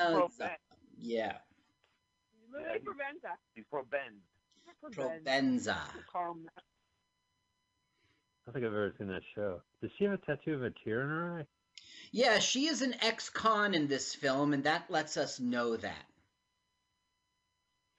[0.00, 0.50] Provenza.
[0.98, 1.32] Yeah.
[2.52, 3.36] Louis Yeah, he- Provenza.
[3.54, 4.22] He's Provence.
[4.94, 5.76] Provenza.
[6.12, 6.36] Call.
[8.46, 9.60] I don't think I've ever seen that show.
[9.82, 11.46] Does she have a tattoo of a tear in her eye?
[12.12, 16.04] Yeah, she is an ex-con in this film, and that lets us know that.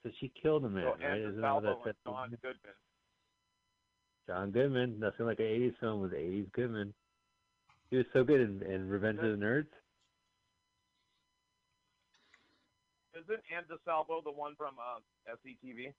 [0.02, 1.20] So she killed a man, So right?
[1.20, 2.30] Isn't that what Salvo that John?
[2.30, 2.74] Goodman.
[4.26, 5.00] John Goodman.
[5.00, 6.94] Nothing like an 80s film with 80s Goodman.
[7.90, 9.66] He was so good in, in Revenge of the Nerds.
[13.18, 15.00] Isn't Ann DeSalvo the one from uh,
[15.34, 15.92] SCTV?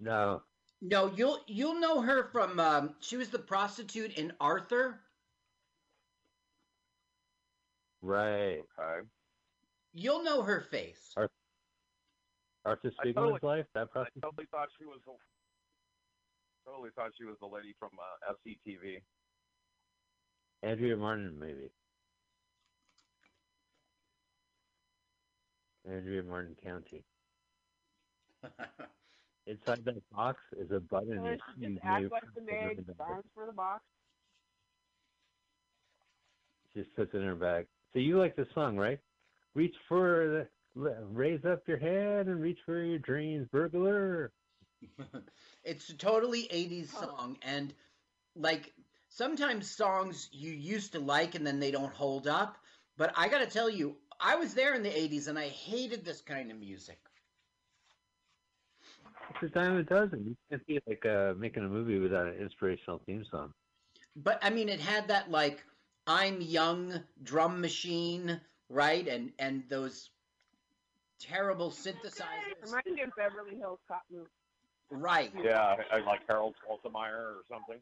[0.00, 0.42] No.
[0.82, 2.60] No, you'll you'll know her from.
[2.60, 5.00] Um, she was the prostitute in Arthur.
[8.02, 8.62] Right.
[8.78, 9.06] Okay.
[9.94, 11.12] You'll know her face.
[11.16, 11.30] Ar-
[12.66, 13.66] Arthur I Spiegelman's totally- life?
[13.74, 14.22] That I prostitute?
[14.22, 15.00] totally thought she was.
[15.06, 15.12] the-
[16.70, 19.00] Totally thought she was the lady from uh, SCTV.
[20.64, 21.70] Andrea Martin, maybe.
[25.90, 27.04] Andrea Martin County.
[29.46, 31.16] Inside that box is a button.
[31.16, 33.52] So you- she you just act may like the maid, in the- signs for the
[33.52, 33.82] box.
[36.74, 37.66] Just puts it in her bag.
[37.92, 38.98] So you like the song, right?
[39.54, 44.32] Reach for the, raise up your head and reach for your dreams, burglar.
[45.64, 47.72] it's a totally 80s song and
[48.34, 48.74] like
[49.08, 52.58] sometimes songs you used to like and then they don't hold up
[52.98, 56.20] but i gotta tell you i was there in the 80s and i hated this
[56.20, 56.98] kind of music
[59.30, 60.24] It's a dime a doesn't.
[60.24, 63.52] You can't be like uh, making a movie without an inspirational theme song.
[64.16, 65.64] but i mean it had that like
[66.06, 70.10] i'm young drum machine right and and those
[71.20, 74.26] terrible synthesizers Reminds me of Beverly Hills Cop movie.
[74.90, 77.78] right Yeah, I, I like Harold Faltermeyer or something.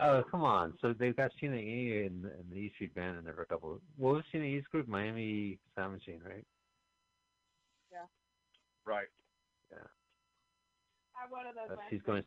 [0.00, 0.74] Oh, come on.
[0.80, 3.46] So they've got Sheena E and, and the E Street Band and there for a
[3.46, 3.80] couple.
[3.96, 4.88] What was Sheena E's group?
[4.88, 6.44] Miami Sound Machine, right?
[7.90, 8.06] Yeah.
[8.84, 9.06] Right.
[9.70, 9.78] Yeah.
[11.16, 11.68] I have one of those.
[11.70, 12.24] That's, she's going.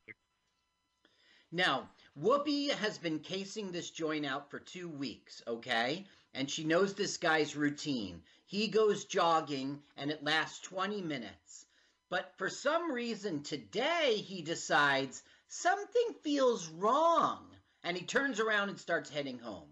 [1.51, 6.05] Now, Whoopi has been casing this joint out for two weeks, okay?
[6.33, 8.21] And she knows this guy's routine.
[8.45, 11.65] He goes jogging and it lasts 20 minutes.
[12.09, 17.45] But for some reason today, he decides something feels wrong.
[17.83, 19.69] And he turns around and starts heading home.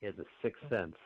[0.00, 0.96] He has a sixth sense.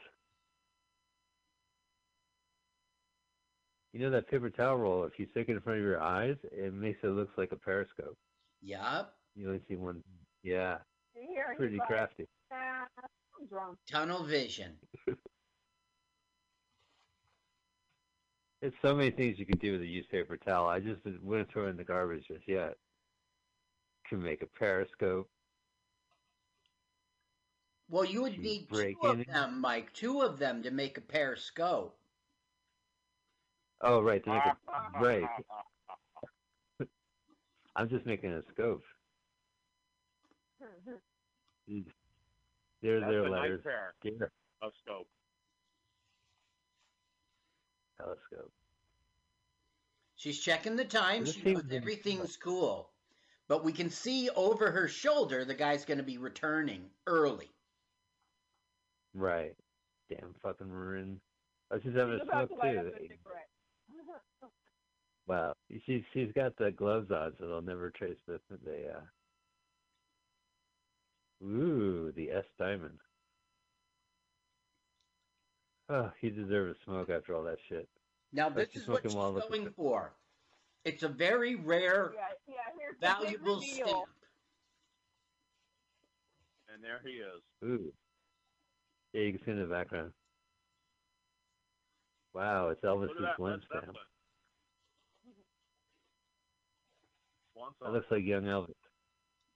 [3.93, 5.05] You know that paper towel roll?
[5.05, 7.57] If you stick it in front of your eyes, it makes it look like a
[7.57, 8.17] periscope.
[8.61, 9.15] Yup.
[9.37, 10.03] You only see one.
[10.43, 10.79] Yeah,
[11.15, 12.27] Here, pretty crafty.
[12.53, 12.87] "Ah,
[13.91, 14.77] Tunnel vision.
[18.65, 20.67] It's so many things you can do with a used paper towel.
[20.67, 22.79] I just wouldn't throw it in the garbage just yet.
[24.09, 25.29] Can make a periscope.
[27.91, 29.27] Well, you would need two breaking of it.
[29.31, 29.93] them, Mike.
[29.93, 31.95] Two of them to make a periscope.
[33.83, 34.25] Oh, right.
[34.25, 34.55] To make it
[34.99, 35.29] right.
[37.77, 38.83] I'm just making a scope.
[42.81, 43.61] There's That's their a letters.
[43.63, 44.27] nice pair Yeah.
[44.63, 45.07] of scope.
[48.04, 48.53] Telescope.
[50.16, 51.25] She's checking the time.
[51.25, 52.91] She seems knows everything's cool.
[53.48, 57.50] But we can see over her shoulder the guy's going to be returning early.
[59.15, 59.54] Right.
[60.09, 61.20] Damn fucking maroon.
[61.70, 62.91] Oh, she's having He's a about smoke to too.
[62.91, 64.48] a.
[65.26, 65.54] Wow.
[65.86, 68.91] She's she's got the gloves on, so they'll never trace the the.
[68.91, 69.00] Uh...
[71.47, 72.98] Ooh, the S diamond.
[75.89, 77.89] Oh, he deserves a smoke after all that shit.
[78.33, 79.75] Now, Like this she's is what smoking she's while looking going good.
[79.77, 80.12] for.
[80.84, 82.55] It's a very rare, Yeah, yeah.
[82.78, 83.87] Here's valuable reveal.
[83.87, 84.09] stamp.
[86.72, 87.43] And there he is.
[87.65, 87.93] Ooh.
[89.12, 90.12] Yeah, you can see in the background.
[92.34, 93.41] Wow, it's Elvis's Look at that.
[93.43, 93.84] lens stamp.
[93.87, 94.01] that's a-
[97.53, 98.75] Swan That looks like young Elvis.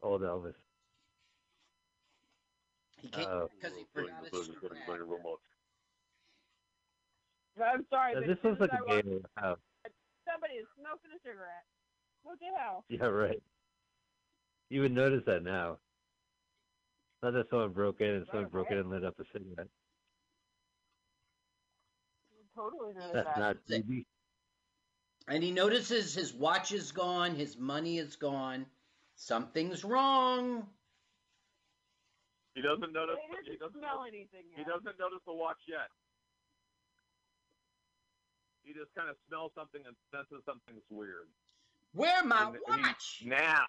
[0.02, 0.54] Old Elvis.
[3.00, 3.48] He can't Oh.
[3.60, 4.86] because he forgot his cigarette.
[7.60, 8.14] I'm sorry.
[8.14, 9.58] Now, but this as looks soon like as a I walked- gay house.
[10.26, 11.64] Somebody is smoking a cigarette.
[12.22, 12.84] What the hell?
[12.88, 13.42] Yeah, right.
[14.68, 15.78] You would notice that now.
[17.22, 19.68] Not that someone broke in and someone Right, broke in and lit up a cigarette.
[22.30, 23.38] You Totally know That's that.
[23.38, 23.82] not That's.
[23.86, 24.04] TV.
[25.28, 28.66] And he notices his watch is gone, his money is gone.
[29.16, 30.66] Something's wrong.
[32.54, 33.16] He doesn't notice.
[33.44, 33.80] He He doesn't doesn't.
[33.80, 35.88] smell anything He doesn't notice the watch yet.
[38.68, 41.24] He just kind of smells something and senses something's weird.
[41.96, 43.22] Where my And he- watch?
[43.24, 43.64] Now,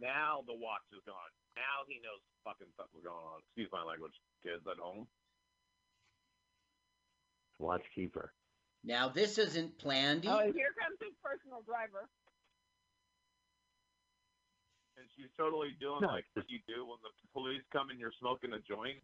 [0.00, 1.28] now the watch is gone.
[1.54, 3.44] Now he knows fucking something's going on.
[3.44, 5.06] Excuse my language, kids at home.
[7.58, 8.32] Watch keeper.
[8.82, 10.24] Now this isn't planned.
[10.26, 10.56] oh, either.
[10.56, 12.08] here comes his personal driver.
[14.96, 18.16] And she's totally doing No, like what you do when the police come and you're
[18.18, 18.96] smoking a joint.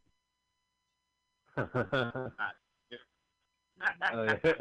[4.13, 4.37] Oh, yeah.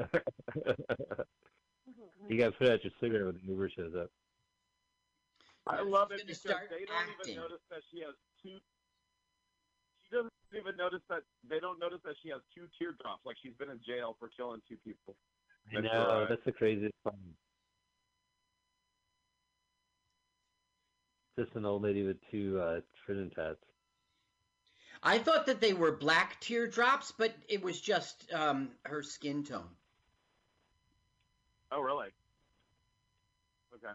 [2.29, 4.09] you got to put out your cigarette when the Uber shows up.
[5.67, 7.33] I love she's it gonna because start they don't acting.
[7.33, 8.57] even notice that she has two.
[10.07, 13.25] She doesn't even notice that they don't notice that she has two teardrops.
[13.25, 15.15] Like she's been in jail for killing two people.
[15.75, 16.29] I That's know right.
[16.29, 17.35] that's the craziest thing.
[21.37, 23.59] Just an old lady with two uh, prison tats.
[25.03, 29.69] I thought that they were black teardrops, but it was just um, her skin tone.
[31.71, 32.07] Oh, really?
[33.73, 33.94] Okay.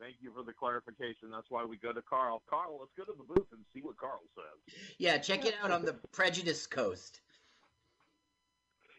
[0.00, 1.30] Thank you for the clarification.
[1.30, 2.42] That's why we go to Carl.
[2.48, 4.74] Carl, let's go to the booth and see what Carl says.
[4.98, 7.20] Yeah, check it out on the Prejudice Coast.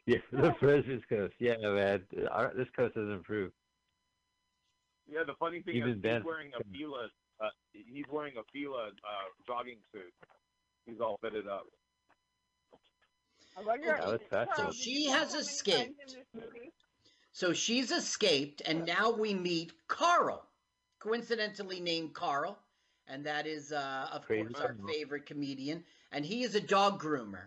[0.05, 1.35] Yeah, the Prejudice Coast.
[1.39, 2.01] Yeah, man,
[2.31, 3.53] Our, this coast has improved.
[5.07, 7.07] Yeah, the funny thing Even is Ben- he's wearing a Fila.
[7.41, 8.91] Uh, he's wearing a Fila uh,
[9.47, 10.13] jogging suit.
[10.85, 11.63] He's all fitted up.
[13.57, 14.51] I wonder Oh, it's fast.
[14.55, 15.99] Carl, So she has escaped.
[15.99, 16.71] times in this movie?
[17.31, 20.45] So she's escaped, and now we meet Carl,
[20.99, 22.57] coincidentally named Carl,
[23.07, 24.87] and that is, uh, of Crazy course, our Carl.
[24.87, 27.43] favorite comedian, and he is a dog groomer.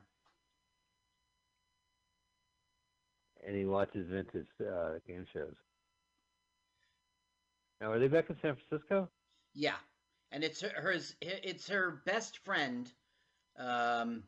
[3.46, 5.54] And he watches vintage uh, game shows.
[7.80, 9.08] Now, are they back in San Francisco?
[9.54, 9.76] Yeah,
[10.30, 11.14] and it's her, hers.
[11.20, 12.90] It's her best friend,
[13.56, 14.22] um,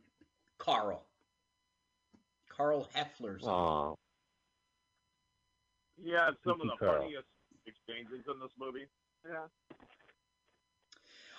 [0.59, 1.03] Carl.
[2.49, 3.43] Carl Heffler's.
[3.45, 3.97] Oh,
[6.03, 7.03] Yeah, it's some of the Carl.
[7.03, 7.27] funniest
[7.67, 8.87] exchanges in this movie.
[9.27, 9.47] Yeah.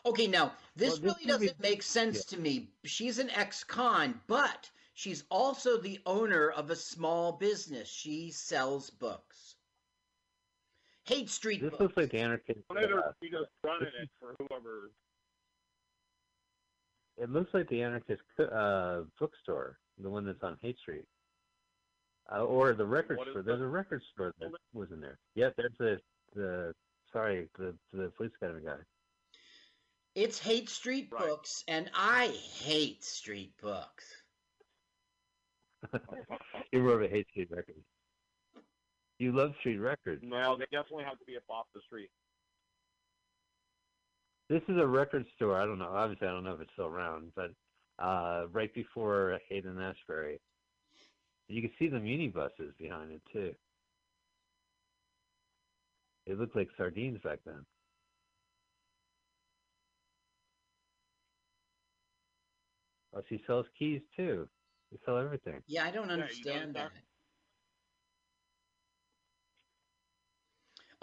[0.05, 2.67] Okay, now this Well, this really doesn't movie- make sense to me.
[2.83, 7.87] She's an ex-con, but she's also the owner of a small business.
[7.89, 9.34] She sells books.
[11.05, 11.81] Haight Street this books.
[11.81, 12.59] looks like the anarchist.
[12.73, 14.91] Later, Uh, he just running it for whoever.
[17.17, 21.05] it looks like the anarchist uh, bookstore, the one that's on Haight Street,
[22.31, 23.43] uh, or the record What is store.
[23.43, 25.19] the- There's a record store that was in there.
[25.35, 26.01] Yeah, there's the
[26.33, 26.73] the
[27.13, 28.77] sorry the the police academy guy.
[30.15, 31.21] It's Haight Street Right.
[31.27, 34.23] books, and I hate street books.
[36.71, 37.75] You're more of a Haight Street record.
[39.19, 40.21] You love street records.
[40.25, 42.09] No, they definitely have to be up off the street.
[44.49, 45.59] This is a record store.
[45.59, 45.89] I don't know.
[45.91, 47.51] Obviously, I don't know if it's still around, but
[47.97, 50.39] uh, right before Haight and Ashbury,
[51.47, 53.53] you can see the minibuses behind it too.
[56.25, 57.65] It looked like sardines back then.
[63.15, 64.47] Oh, she sells keys too.
[64.91, 65.61] They sell everything.
[65.67, 67.04] Yeah, I don't understand notice that.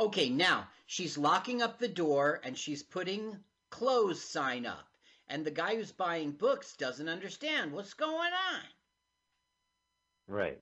[0.02, 3.36] Okay, now she's locking up the door and she's putting
[3.70, 4.88] close sign up.
[5.28, 8.64] And the guy who's buying books doesn't understand what's going on.
[10.26, 10.60] Right.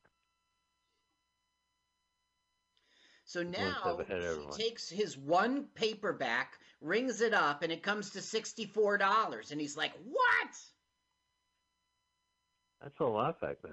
[3.24, 9.50] So now he takes his one paperback, rings it up, and it comes to $64.
[9.50, 10.56] And he's like, What?
[12.82, 13.72] That's a lot back then.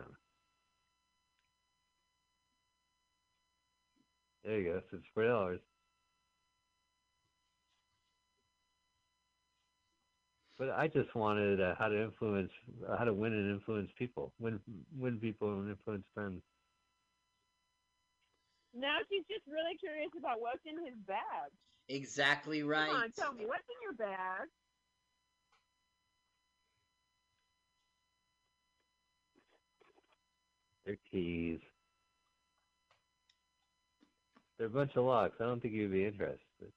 [4.48, 4.82] There you go.
[4.94, 5.60] It's four dollars.
[10.58, 12.52] But I just wanted uh, how to influence,
[12.90, 14.60] uh, how to win and influence people, win,
[14.98, 16.42] win people and influence friends.
[18.74, 21.52] Now she's just really curious about what's in his bag.
[21.90, 22.88] Exactly right.
[22.90, 24.48] Come on, tell me what's in your bag.
[30.86, 31.60] Their keys.
[34.58, 35.36] They're a bunch of locks.
[35.40, 36.72] I don't think you'd be interested.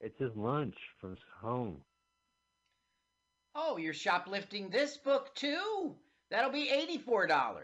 [0.00, 1.76] It's his lunch from home.
[3.54, 5.94] Oh, you're shoplifting this book too?
[6.30, 6.70] That'll be
[7.06, 7.56] $84.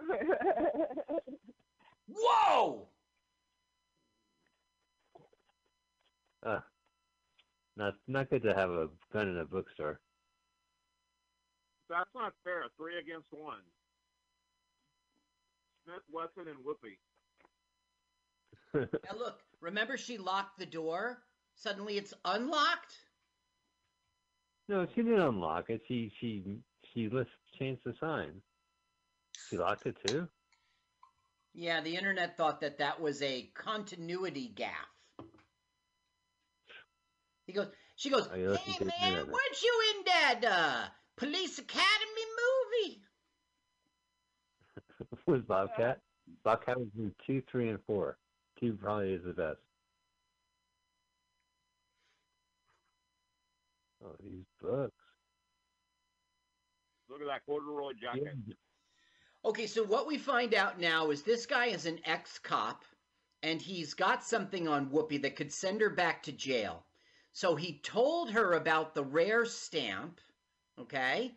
[2.08, 2.88] Whoa!
[6.44, 6.58] Uh,
[7.76, 10.00] not not good to have a gun in a bookstore.
[11.92, 12.64] That's not fair.
[12.78, 13.60] Three against one.
[15.84, 16.96] Smith, Wesson, and Whoopi.
[18.74, 21.18] Now look, remember she locked the door?
[21.56, 22.96] Suddenly it's unlocked?
[24.68, 25.82] no, she didn't unlock it.
[25.86, 26.42] She she
[26.94, 28.40] she list changed the sign.
[29.50, 30.28] She locked it too.
[31.52, 35.26] Yeah, the internet thought that that was a continuity gaffe.
[37.46, 39.26] He goes, she goes, yeah, that's hey man, internet.
[39.26, 40.84] weren't you in that uh,
[41.22, 42.26] Police Academy
[42.82, 43.00] movie?
[45.26, 46.00] was Bobcat.
[46.42, 48.18] Bobcat was in two, three, and four.
[48.58, 49.60] Two probably is the best.
[54.04, 54.92] Oh, these books.
[57.08, 58.34] Look at that corduroy jacket.
[58.44, 58.54] Yeah.
[59.44, 62.84] Okay, so what we find out now is this guy is an ex cop
[63.44, 66.84] and he's got something on Whoopi that could send her back to jail.
[67.32, 70.20] So he told her about the rare stamp,
[70.82, 71.32] okay?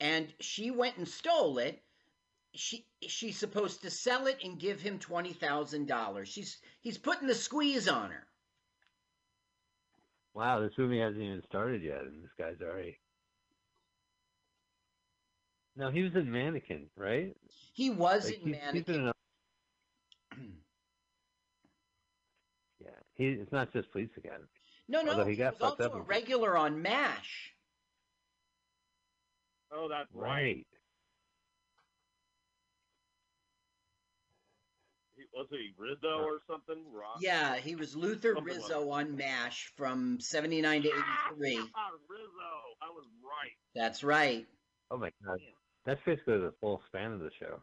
[0.00, 1.80] And she went and stole it.
[2.54, 6.24] She she's supposed to sell it and give him $20,000.
[6.26, 8.26] She's he's putting the squeeze on her.
[10.34, 12.98] Wow, this movie hasn't even started yet, and this guy's already.
[15.76, 17.36] No, he was in Mannequin, right?
[17.72, 18.82] He was Like, in Mannequin.
[18.82, 19.12] been in a-
[22.80, 24.46] yeah, he, it's not just Police Academy.
[24.88, 27.52] no, no, although he, he got was also up a regular on MASH.
[29.72, 30.30] Oh, that's right.
[30.30, 30.66] Right.
[35.16, 36.84] He, was he Rizzo or something?
[36.92, 37.18] Rock?
[37.20, 40.98] Yeah, he was Luther Something like Rizzo on MASH from 79 to 83.
[41.74, 42.76] Ah, Rizzo.
[42.80, 43.52] I was right.
[43.74, 44.46] That's right.
[44.90, 45.38] Oh my god,
[45.84, 47.60] that's basically the full span of the show.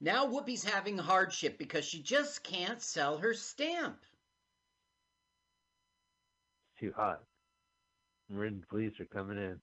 [0.00, 3.98] Now Whoopi's having hardship because she just can't sell her stamp.
[6.72, 7.22] It's too hot.
[8.28, 9.58] Marin police are coming in.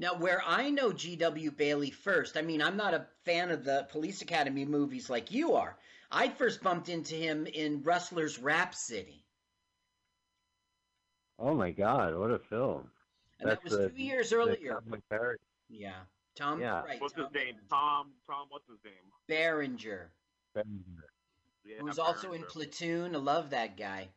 [0.00, 1.50] Now, where I know G.W.
[1.50, 5.56] Bailey first, I mean, I'm not a fan of the Police Academy movies like you
[5.56, 5.76] are.
[6.10, 9.26] I first bumped into him in Rustler's Rhapsody.
[11.38, 12.90] Oh my god, what a film!
[13.40, 14.80] And that was the- two years earlier.
[14.80, 15.02] Tom
[15.68, 16.06] Yeah.
[16.34, 16.82] Tom, Yeah.
[16.82, 17.60] right, What's his Tom name?
[17.68, 18.14] Tom.
[18.26, 18.46] Tom.
[18.48, 19.12] What's his name?
[19.28, 20.10] Berenger,
[20.54, 23.14] Yeah, who was also in Platoon.
[23.14, 24.08] I love that guy.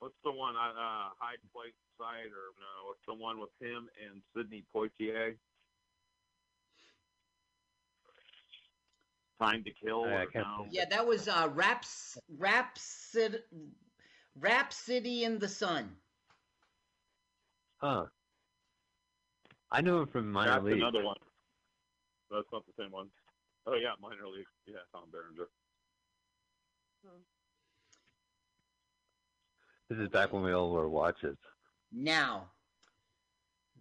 [0.00, 0.54] What's the one?
[0.56, 2.86] Uh, uh, Hyde Place Side or no?
[2.86, 5.34] What's the one with him and Sidney Poitier?
[9.40, 10.04] Time to Kill.
[10.04, 10.66] I or no?
[10.70, 13.38] Yeah, that was uh, Raps, Rhapsody,
[14.38, 15.90] Rhapsody in the Sun.
[17.78, 18.06] Huh.
[19.70, 20.62] I know him from Minor League.
[20.62, 20.82] That's League.
[20.82, 21.16] another one.
[22.30, 23.08] That's not the same one.
[23.66, 24.48] Oh yeah, minor league.
[24.66, 25.48] Yeah, Tom Berenger.
[29.88, 31.36] This is back when we all wore watches.
[31.90, 32.50] Now,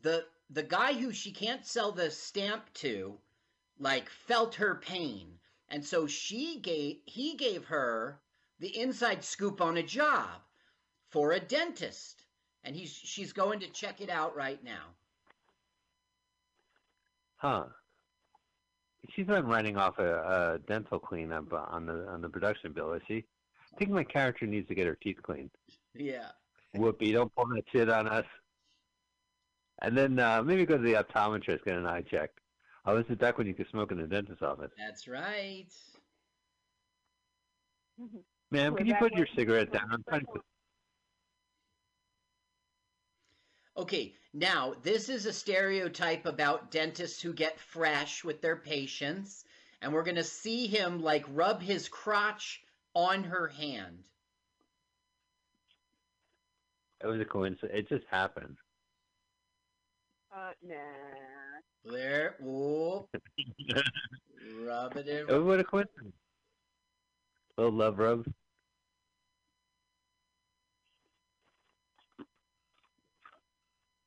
[0.01, 3.17] the the guy who she can't sell the stamp to,
[3.79, 5.37] like, felt her pain,
[5.67, 8.21] and so she gave he gave her
[8.59, 10.41] the inside scoop on a job
[11.09, 12.23] for a dentist,
[12.63, 14.95] and he's she's going to check it out right now.
[17.35, 17.65] Huh.
[19.09, 23.01] She's not writing off a, a dental cleanup on the on the production bill, is
[23.07, 23.25] she?
[23.73, 25.51] I think my character needs to get her teeth cleaned.
[25.99, 26.29] Yeah.
[26.75, 28.25] Whoopee, don't pull that shit on us.
[29.81, 32.31] And then uh, maybe go to the optometrist, get an eye check.
[32.85, 34.71] Oh, this is back when you could smoke in the dentist's office.
[34.77, 35.67] That's right.
[38.51, 39.89] Ma'am, We're can you put your cigarette down?
[39.91, 40.41] I'm trying to.
[43.77, 49.43] Okay, now this is a stereotype about dentists who get fresh with their patients,
[49.81, 52.61] and we're going to see him like rub his crotch
[52.95, 54.03] on her hand.
[57.03, 57.71] It was a coincidence.
[57.73, 58.57] It just happened.
[60.35, 60.75] Uh, nah.
[61.85, 63.07] There, whoop,
[64.65, 65.25] rub it in.
[65.29, 66.13] Oh, what a coincidence.
[67.57, 68.25] Little love rub.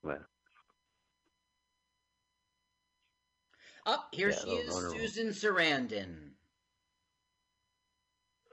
[0.02, 0.18] Well,
[3.87, 4.99] Up here Yeah, she is, vulnerable.
[4.99, 6.30] Susan Sarandon.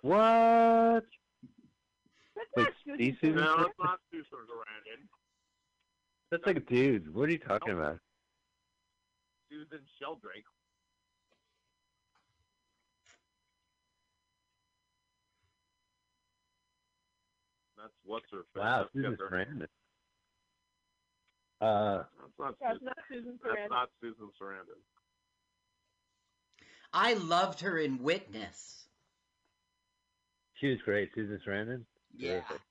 [0.01, 1.03] what?
[2.55, 5.07] That's Wait, not Susan these Susan No, it's not Susan Sarandon.
[6.31, 7.13] That's like a dude.
[7.13, 7.99] What are you talking about?
[9.49, 10.43] Susan Sheldrake.
[17.77, 18.61] That's what's her face.
[18.61, 19.67] Wow, That's Susan got Sarandon.
[21.59, 22.85] Uh, That's not That's Susan.
[22.85, 24.81] not Susan That's not Susan Sarandon.
[26.93, 28.85] I loved her in Witness.
[30.55, 31.09] she was great.
[31.13, 31.83] Susan Sarandon.
[32.15, 32.31] Yeah.
[32.31, 32.61] Terrific.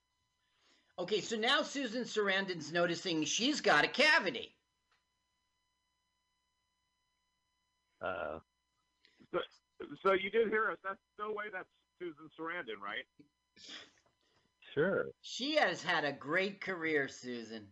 [0.98, 4.54] Okay, so now Susan Sarandon's noticing she's got a cavity.
[8.00, 8.38] Uh,
[9.32, 9.38] So,
[10.04, 10.78] so you did hear us.
[10.84, 11.44] That's no way.
[11.52, 13.04] That's Susan Sarandon, right?
[14.74, 15.06] sure.
[15.22, 17.66] She has had a great career, Susan.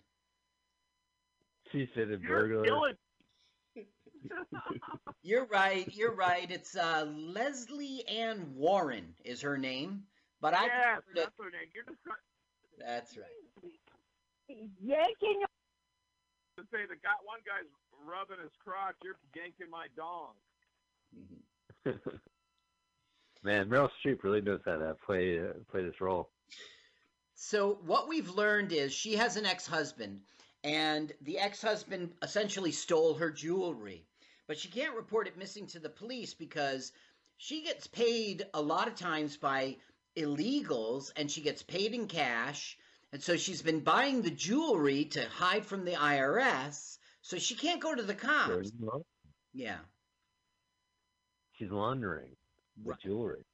[1.72, 2.64] she said a You're burglar.
[2.64, 2.94] killing.
[5.22, 5.86] You're right.
[5.94, 6.50] You're right.
[6.50, 10.02] It's uh, Lesley Ann Warren is her name,
[10.40, 11.68] but I yes, prefer to- that's her name.
[11.74, 11.98] You're just
[12.78, 13.72] that's right.
[14.48, 15.48] Yanking your
[16.58, 17.68] to say the guy, one guy's
[18.06, 18.94] rubbing his crotch.
[19.02, 20.34] You're yanking my dong.
[21.16, 22.00] Mhm.
[23.42, 26.30] Man, Meryl Streep really knows how to play uh, play this role.
[27.34, 30.20] So what we've learned is she has an ex-husband,
[30.62, 34.06] and the ex-husband essentially stole her jewelry,
[34.46, 36.92] but she can't report it missing to the police because
[37.36, 39.76] she gets paid a lot of times by
[40.16, 42.78] illegals, and she gets paid in cash,
[43.12, 47.80] and so she's been buying the jewelry to hide from the IRS, so she can't
[47.80, 48.72] go to the cops.
[49.52, 49.78] Yeah.
[51.52, 52.36] She's laundering
[52.76, 53.00] the Right.
[53.00, 53.44] jewelry.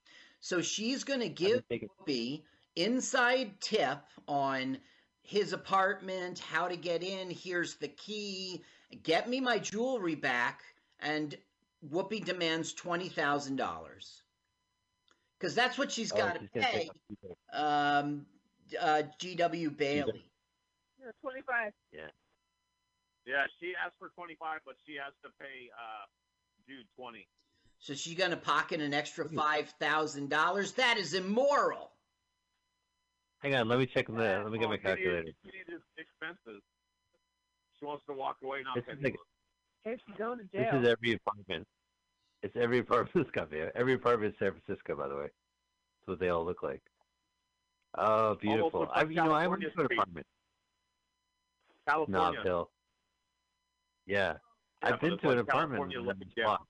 [0.41, 2.45] So she's going to give taking- Whoopi
[2.77, 4.81] inside tip on
[5.23, 8.65] his apartment, how to get in, here's the key,
[9.03, 10.63] get me my jewelry back,
[10.99, 11.37] and
[11.87, 14.23] Whoopi demands $20,000.
[15.41, 17.39] Because that's what she's Oh, got to she's pay take off people.
[17.55, 18.27] um,
[18.79, 19.71] uh, G.W.
[19.71, 20.31] Bailey.
[21.01, 21.73] You're 25.
[21.93, 22.03] Yeah,
[23.27, 26.05] Yeah, she asked for 25, but she has to pay uh,
[26.69, 27.27] dude 20.
[27.79, 30.75] So she's going to pocket an extra $5,000.
[30.75, 31.91] That is immoral.
[33.39, 34.13] Hang on, let me check the.
[34.13, 35.33] Let me get my Well, she needed- calculator.
[35.43, 36.63] She needed expenses.
[37.79, 39.17] She wants to walk away, not This pay is like-
[39.87, 40.71] If she's going to jail.
[40.73, 41.67] This is every apartment.
[42.43, 43.63] It's every apartment in this company.
[43.75, 45.23] Every apartment in San Francisco, by the way.
[45.25, 46.83] That's what they all look like.
[47.99, 48.89] Oh, beautiful.
[48.93, 49.99] I, like you know, I went California to an street.
[49.99, 50.27] apartment.
[51.89, 52.37] California.
[52.37, 52.71] Nob Hill.
[54.07, 54.17] Yeah.
[54.83, 55.93] Yeah, I've been it's to an apartment.
[55.93, 56.45] In looking this down.
[56.47, 56.67] block.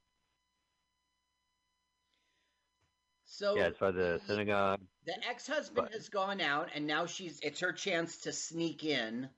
[3.27, 4.81] So Yeah, it's by the the- synagogue.
[5.07, 9.29] The ex-husband But- has gone out, and now she's it's her chance to sneak in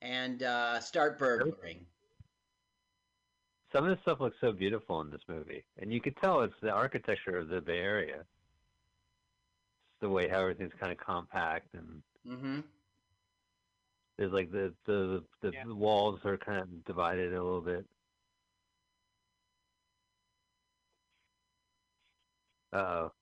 [0.00, 1.86] and uh, start burglaring.
[3.74, 6.54] Some of this stuff looks so beautiful in this movie, and you could tell it's
[6.62, 8.20] the architecture of the Bay Area.
[8.20, 12.60] It's the way how everything's kind of compact, and Mm-hmm.
[14.16, 15.64] there's like the the the, Yeah.
[15.66, 17.84] walls are kind of divided a little bit.
[22.72, 23.12] Uh oh.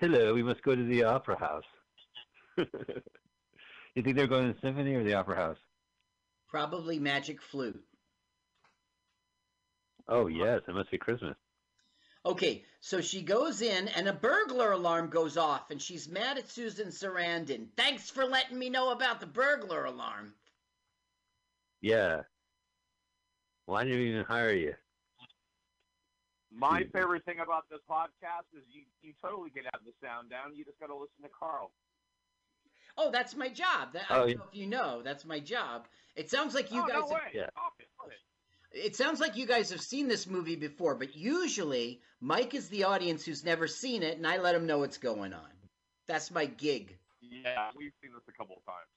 [0.00, 1.64] Hello, we must go to the opera house.
[2.56, 5.58] you think they're going to the symphony or the opera house?
[6.48, 7.84] Probably magic flute.
[10.08, 11.36] Oh yes, it must be Christmas.
[12.26, 16.48] Okay, so she goes in, and a burglar alarm goes off, and she's mad at
[16.50, 17.68] Susan Sarandon.
[17.76, 20.34] Thanks for letting me know about the burglar alarm.
[21.80, 22.22] Yeah.
[23.66, 24.74] Why did we even hire you?
[26.50, 30.54] My favorite thing about this podcast is you, you totally get out the sound down.
[30.56, 31.70] You just got to listen to Carl.
[32.96, 33.92] Oh, that's my job.
[33.92, 34.34] That, I Oh, don't yeah.
[34.34, 35.86] know if you know, that's my job.
[36.16, 36.94] It sounds like you oh, guys.
[36.94, 37.30] no have- way.
[37.34, 37.46] Yeah.
[38.70, 38.84] Stop it.
[38.84, 38.86] Stop it.
[38.86, 42.84] It sounds like you guys have seen this movie before, but usually Mike is the
[42.84, 45.50] audience who's never seen it, and I let him know what's going on.
[46.06, 46.96] That's my gig.
[47.20, 48.88] Yeah, we've seen this a couple of times.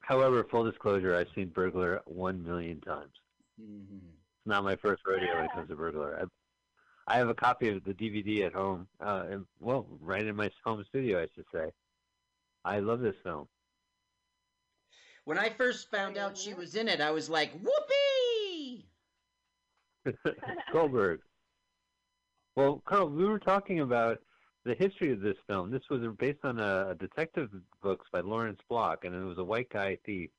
[0.00, 3.12] However, full disclosure, I've seen Burglar one million times.
[3.60, 4.00] Mhm.
[4.02, 6.20] It's not my first rodeo when it comes to Burglar.
[6.20, 8.88] I, I have a copy of the DVD at home.
[9.00, 11.72] Uh, and, well, right in my home studio, I should say.
[12.64, 13.48] I love this film.
[15.24, 18.86] When I first found out she was in it, I was like, "Whoopee!"
[20.72, 21.20] Goldberg.
[22.56, 24.18] Well, Carl, we were talking about
[24.64, 25.70] the history of this film.
[25.70, 27.50] This was based on a, a detective
[27.82, 30.30] books by Lawrence Block, and it was a white guy thief.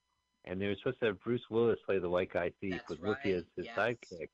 [0.45, 3.01] And they were supposed to have Bruce Willis play the white guy thief That's with
[3.01, 3.75] Whoopi as his yes.
[3.75, 4.29] sidekick.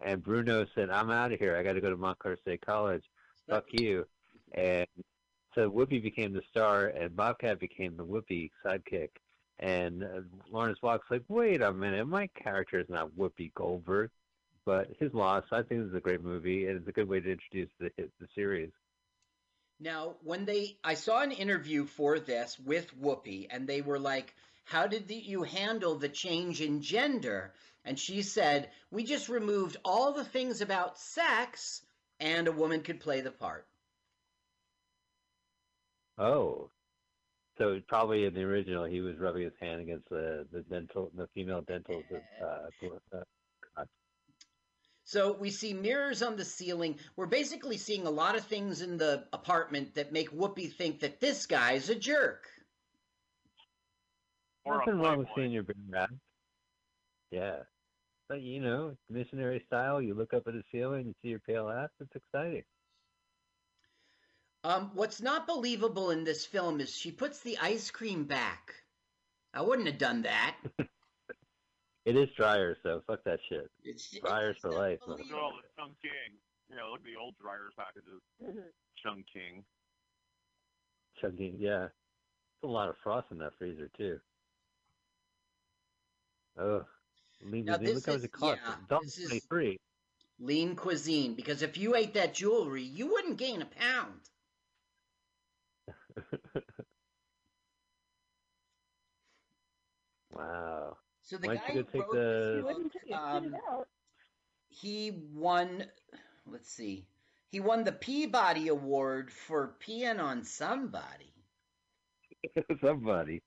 [0.00, 1.56] And Bruno said, "I'm out of here.
[1.56, 3.02] I got to go to Montclair State College.
[3.48, 4.06] Fuck you."
[4.52, 4.86] And
[5.56, 9.10] so Whoopi became the star, and Bobcat became the Whoopi sidekick.
[9.60, 10.20] And uh,
[10.50, 14.10] Lawrence Block's like, "Wait a minute, my character is not Whoopi Goldberg."
[14.64, 15.44] But his loss.
[15.52, 17.90] I think this is a great movie, and it's a good way to introduce the
[17.96, 18.70] the series.
[19.78, 24.34] Now, when they, I saw an interview for this with Whoopi, and they were like,
[24.64, 29.76] "How did the, you handle the change in gender?" And she said, "We just removed
[29.84, 31.82] all the things about sex,
[32.18, 33.66] and a woman could play the part."
[36.18, 36.70] Oh,
[37.60, 41.28] so probably in the original, he was rubbing his hand against the the dental, the
[41.34, 42.02] female dental.
[42.42, 43.84] Uh, uh,
[45.04, 46.98] So we see mirrors on the ceiling.
[47.16, 51.20] We're basically seeing a lot of things in the apartment that make Whoopi think that
[51.20, 52.46] this guy's a jerk.
[54.64, 56.10] Or a nothing wrong with seeing your bare ass.
[57.30, 57.56] Yeah,
[58.28, 60.00] but you know, missionary style.
[60.00, 61.90] You look up at the ceiling, you see your pale ass.
[62.00, 62.62] It's exciting.
[64.62, 68.74] Um, what's not believable in this film is she puts the ice cream back.
[69.54, 70.56] I wouldn't have done that.
[72.06, 73.70] It is Dreyer's, so fuck that shit.
[73.84, 74.98] It's Dreyer's it's for life.
[75.06, 76.38] Look at all the Chun King.
[76.70, 78.62] Yeah, look at the old Dreyer's packages.
[79.02, 79.62] Chun King.
[81.20, 81.78] Chugging, yeah.
[81.78, 81.90] There's
[82.64, 84.18] a lot of frost in that freezer too.
[86.58, 86.84] Oh,
[87.44, 87.94] lean Now, cuisine.
[87.94, 88.62] this Look how much it costs.
[88.66, 89.80] yeah, Dollar this is- twenty three.
[90.38, 94.20] lean cuisine because if you ate that jewelry, you wouldn't gain a pound.
[100.32, 100.96] wow.
[101.22, 103.12] So the Why guy you who go take wrote the- this book, wouldn't take it
[103.14, 103.56] um,
[104.68, 105.84] he won.
[106.46, 107.06] Let's see.
[107.50, 111.32] He won the Peabody Award for peeing on somebody.
[112.82, 113.42] Somebody.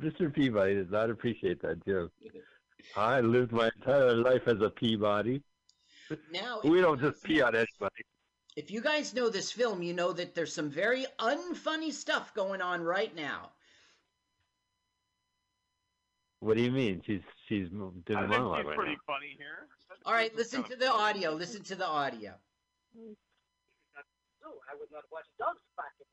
[0.00, 0.32] Mr.
[0.32, 2.12] Peabody does not appreciate that joke.
[2.96, 5.42] I lived my entire life as a Peabody.
[6.32, 8.04] Now, We don't just pee on anybody.
[8.56, 12.60] If you guys know this film, you know that there's some very unfunny stuff going
[12.60, 13.50] on right now.
[16.40, 17.02] What do you mean?
[17.06, 18.98] She's she's doing I a think monologue she's right pretty now.
[19.06, 19.68] funny here.
[20.06, 21.32] All right, listen to the audio.
[21.32, 22.32] Listen to the audio.
[22.96, 23.12] No,
[24.66, 26.06] I would not watch dogs barking.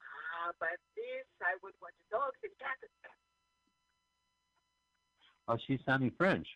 [0.00, 2.90] Ah, but this I would watch dogs and cats.
[5.48, 6.46] Oh, she's sounding French.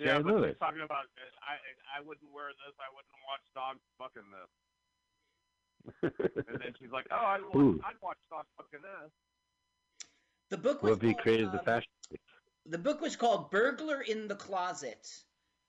[0.00, 0.56] Yeah, Jerry but Lewis.
[0.58, 1.60] talking about uh, I
[2.00, 2.74] I wouldn't wear this.
[2.80, 4.50] I wouldn't watch dogs fucking this.
[6.48, 9.12] And then she's like, Oh, I'd watch, I'd watch dogs fucking this.
[10.50, 11.90] The book was Whoopi called, created the um, fashion.
[12.66, 15.06] the book was called Burglar in the Closet.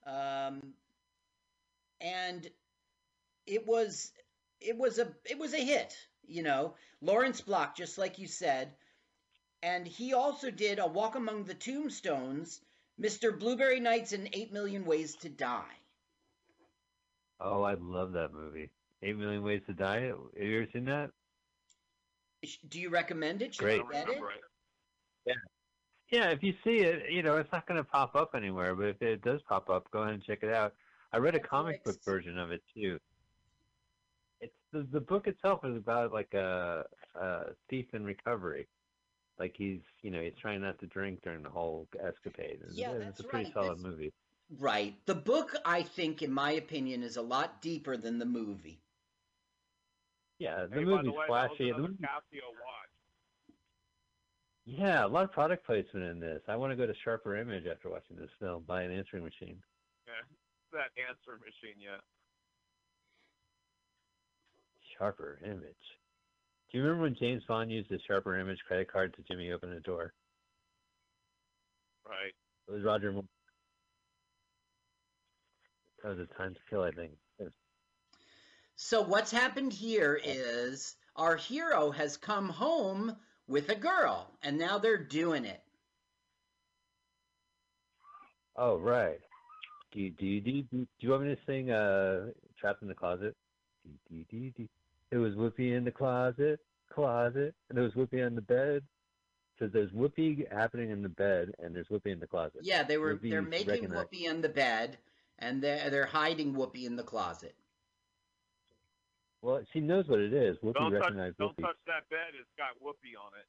[0.08, 0.74] Um,
[2.00, 2.50] and
[3.46, 4.12] it was
[4.60, 5.94] it was a it was a hit,
[6.28, 6.76] you know.
[7.02, 8.72] Lawrence Block, just like you said.
[9.64, 12.62] And he also did A Walk Among the Tombstones,
[13.02, 13.38] Mr.
[13.38, 15.64] Blueberry Nights and Eight Million Ways to Die.
[17.40, 18.70] Oh, I love that movie.
[19.02, 20.02] Eight Million Ways to Die.
[20.02, 21.10] Have you ever seen that?
[22.70, 23.56] Do you recommend it?
[23.56, 23.82] Should Great.
[23.94, 24.08] I it?
[25.26, 25.38] it.
[26.12, 28.88] Yeah, if you see it, you know, it's not going to pop up anywhere, but
[28.88, 30.74] if it does pop up, go ahead and check it out.
[31.14, 33.00] I read a comic book version of it too.
[34.42, 36.84] It's the the book itself is about like a,
[37.16, 38.68] a thief in recovery.
[39.42, 42.60] Like he's, you know, he's trying not to drink during the whole escapade.
[42.62, 43.54] And Yeah, it's that's a pretty right.
[43.56, 44.14] solid That's- movie.
[44.60, 44.94] Right.
[45.08, 48.84] The book, I think, in my opinion, is a lot deeper than the movie.
[50.38, 51.72] Yeah, the Hey, by movie's the way, flashy.
[51.72, 53.56] The movie- Casio watch.
[54.66, 56.44] yeah, a lot of product placement in this.
[56.48, 58.62] I want to go to Sharper Image after watching this film.
[58.66, 59.64] Buy an answering machine.
[60.06, 60.14] Yeah,
[60.74, 61.80] that answer machine.
[61.80, 61.98] Yeah.
[64.98, 66.00] Sharper Image.
[66.72, 69.72] Do you remember when James Bond used his Sharper Image credit card to Jimmy open
[69.72, 70.14] the door?
[72.08, 72.34] Right.
[72.68, 73.26] It was Roger Moore.
[76.02, 77.12] That was a time to kill, I think.
[78.76, 83.16] So what's happened here is our hero has come home
[83.48, 85.62] with a girl, and now they're doing it.
[88.56, 89.20] Oh, right.
[89.92, 92.28] Do you, do you, do you, do you want me to sing uh,
[92.60, 93.36] Trapped in the Closet?
[93.84, 94.70] Dee, dee, dee, dee.
[95.12, 98.84] It was Whoopi in the closet, closet, and there was Whoopi on the bed.
[99.60, 102.62] So there's Whoopi happening in the bed, and there's Whoopi in the closet.
[102.64, 104.98] Yeah, they were Whoopi they're making recognized- Whoopi in the bed,
[105.40, 107.56] and they're they're hiding Whoopi in the closet.
[109.42, 110.58] Well, she knows what it is.
[110.60, 112.34] Whoopi Don't touch, recognized don't touch that bed.
[112.40, 113.48] It's got whoopee on it.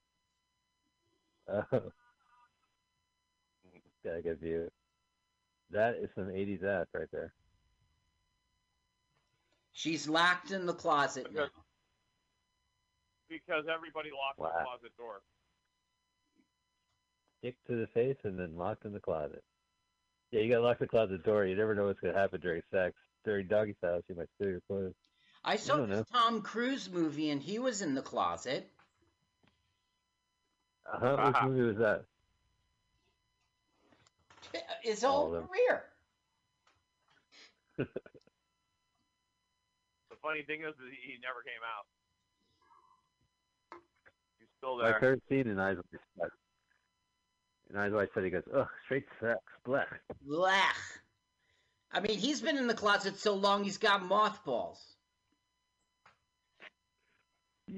[1.73, 1.93] Oh.
[4.05, 4.69] Gotta get view.
[5.71, 7.33] That is some 80s ass right there.
[9.73, 11.45] She's locked in the closet now.
[11.45, 11.65] Because-
[13.29, 15.23] Because everybody locked the closet door.
[17.39, 19.43] Stick to the face and then locked in the closet.
[20.31, 21.45] Yeah, you gotta lock the closet door.
[21.47, 22.95] You never know what's gonna happen during sex.
[23.25, 24.95] During doggy style, she might steal your clothes.
[25.45, 26.05] I saw don't this know.
[26.13, 28.71] Tom Cruise movie, and he was in the closet.
[30.93, 31.33] Uh huh.
[31.33, 32.05] Which movie was that?
[34.83, 35.85] His whole career.
[40.23, 41.87] The funny thing is, that he he never came out.
[44.39, 45.01] He's still My there.
[45.01, 46.31] favorite scene in Eyes Wide Shut.
[47.71, 49.87] In Eyes Wide Shut, he goes, "Ugh, straight sex, blech."
[50.27, 51.01] Blech.
[51.93, 54.81] I mean, he's been in the closet so long he's got mothballs.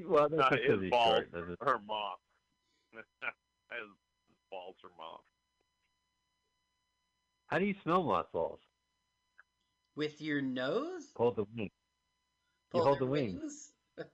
[0.06, 1.14] Well, that's Not his he's balls.
[1.14, 1.32] short.
[1.32, 1.58] doesn't it?
[1.62, 2.14] Her mom.
[2.92, 3.88] his
[4.50, 5.18] balls are mom.
[7.46, 8.60] How do you smell mothballs?
[9.96, 11.04] With your nose?
[11.16, 11.70] Hold the wing.
[12.74, 13.72] Pull hold the wings.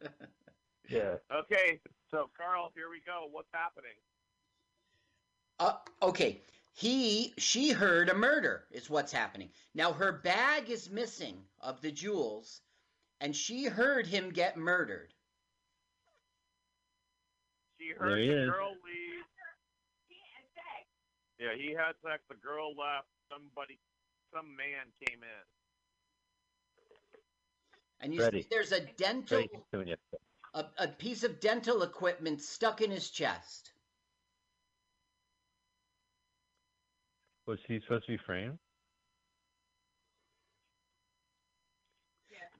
[0.89, 1.15] Yeah.
[1.33, 1.79] Okay,
[2.11, 3.29] so Carl, here we go.
[3.31, 3.95] What's happening?
[5.61, 6.41] Uh, okay.
[6.73, 9.51] He, she heard a murder, is what's happening.
[9.73, 12.61] Now, her bag is missing of the jewels,
[13.21, 15.15] and she heard him get murdered.
[17.79, 18.51] she There heard he the is.
[18.51, 19.25] girl leave.
[21.39, 22.23] Yeah, he had sex.
[22.29, 23.07] The girl left.
[23.33, 23.79] Somebody,
[24.35, 25.47] some man came in.
[28.01, 28.43] And you Freddie.
[28.43, 30.01] see there's a dental, Freddie keeps doing it.
[30.55, 33.73] a, a piece of dental equipment stuck in his chest.
[37.47, 38.59] Was he supposed to be framed?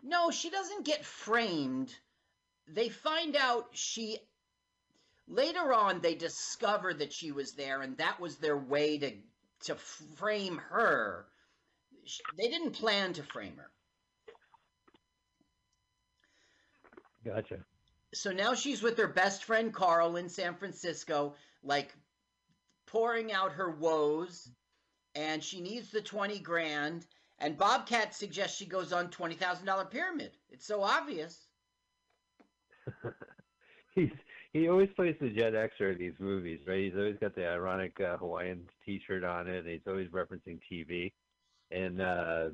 [0.03, 1.95] No, she doesn't get framed.
[2.67, 4.19] They find out she.
[5.29, 9.13] Later on, they discover that she was there, and that was their way to
[9.67, 9.75] to
[10.17, 11.27] frame her.
[12.05, 13.71] Sh- They didn't plan to frame her.
[17.25, 17.59] Gotcha.
[18.13, 21.95] So now she's with her best friend Carl in San Francisco, like
[22.87, 24.51] pouring out her woes,
[25.15, 27.07] and she needs the 20 grand.
[27.39, 30.33] And Bobcat suggests she goes on $20,000 pyramid.
[30.51, 31.47] It's so obvious.
[33.95, 34.11] He's
[34.53, 36.81] he always plays the Gen Xer in these movies, right?
[36.81, 39.59] He's always got the ironic uh, Hawaiian T-shirt on it.
[39.59, 41.13] And he's always referencing TV.
[41.71, 42.49] And uh,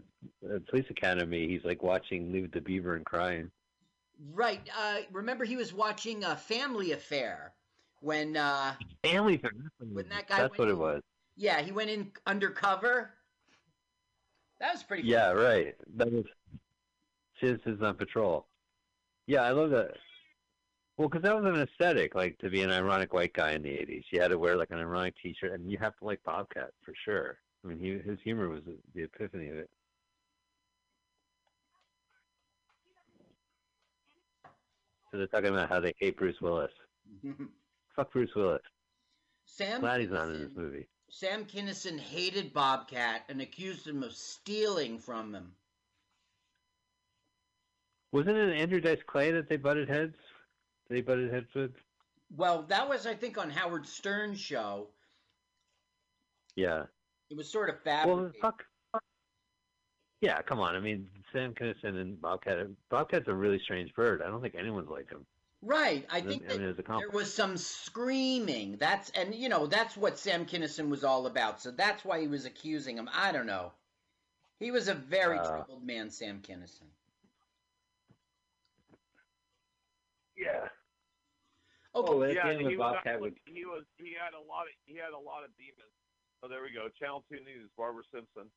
[0.69, 3.51] Police Academy, he's like watching Leave the Beaver and crying.
[4.33, 4.69] Right.
[4.77, 7.53] Uh, remember, he was watching a Family Affair
[8.01, 8.75] when, uh,
[9.05, 9.51] Family Fair.
[9.79, 11.03] When that guy That's went what it was.
[11.37, 13.11] yeah, he went in undercover.
[14.61, 15.05] That was pretty.
[15.05, 15.75] Yeah, right.
[15.97, 16.25] That was
[17.41, 18.47] Citizens on Patrol.
[19.27, 19.93] Yeah, I love that.
[20.97, 23.69] Well, because that was an aesthetic, like to be an ironic white guy in the
[23.71, 24.05] '80s.
[24.11, 26.95] You had to wear like an ironic T-shirt, and you have to like Bobcat for
[27.05, 27.39] sure.
[27.65, 29.69] I mean, he, his humor was the, the epiphany of it.
[35.17, 36.71] So they're talking about how they hate Bruce Willis.
[37.97, 38.61] Fuck Bruce Willis.
[39.47, 39.81] Sam.
[39.81, 40.87] Glad he's not in this movie.
[41.09, 45.53] Sam Kinison hated Bobcat and accused him of stealing from him.
[48.13, 50.17] Wasn't it Andrew Dice Clay that they butted heads?
[50.91, 51.71] They butted heads with.
[52.37, 54.89] Well, that was, I think, on Howard Stern's show.
[56.57, 56.83] Yeah.
[57.31, 58.35] It was sort of Well, fabricated.
[58.43, 58.59] fuck.
[58.59, 58.67] fuck.
[60.27, 60.75] Yeah, come on.
[60.75, 62.67] I mean, Sam Kinison and Bobcat.
[62.91, 64.23] Bobcat's a really strange bird.
[64.23, 65.25] I don't think anyone's like him.
[65.63, 66.05] right.
[66.11, 68.77] I I think mean, that there was some screaming.
[68.79, 71.61] That's and you know that's what Sam Kinison was all about.
[71.61, 73.09] So that's why he was accusing him.
[73.13, 73.73] I don't know.
[74.59, 76.89] He was a very Uh, troubled man, Sam Kinison.
[80.37, 80.69] Yeah.
[81.95, 82.13] Okay.
[82.13, 84.43] Oh, yeah, the end and of he was, Bobcat actually- he was he had a
[84.43, 85.95] lot of he had a lot of demons.
[86.43, 86.89] Oh, there we go.
[86.99, 87.71] Channel Two News.
[87.77, 88.51] Barbara Simpson.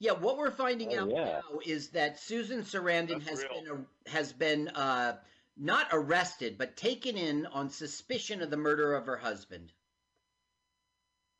[0.00, 1.24] Yeah, what we're finding Oh, out yeah.
[1.24, 3.62] now is that Susan Sarandon That's has real.
[3.64, 5.16] been a, has been uh,
[5.56, 9.72] not arrested, but taken in on suspicion of the murder of her husband.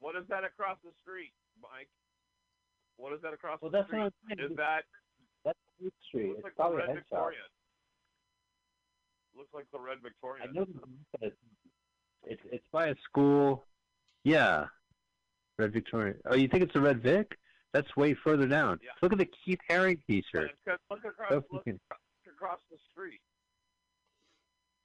[0.01, 1.89] What is that across the street, Mike?
[2.97, 4.01] What is that across Well, the that's street?
[4.01, 4.85] what Is that
[5.45, 6.29] That's Fleet Street.
[6.31, 7.39] looks It's like the probably a Red Victoria.
[7.39, 7.51] shop.
[9.37, 10.49] Looks like the Red Victorian.
[10.49, 10.67] I know
[11.21, 11.33] that
[12.25, 13.65] it's it's by a school.
[14.25, 14.67] Yeah,
[15.59, 16.15] Red Victoria.
[16.29, 17.39] Oh, you think it's the Red Vic?
[17.73, 18.81] That's way further down.
[18.83, 18.91] Yeah.
[19.03, 20.53] Look at the Keith Haring T-shirt.
[20.91, 23.21] look across, look across the street.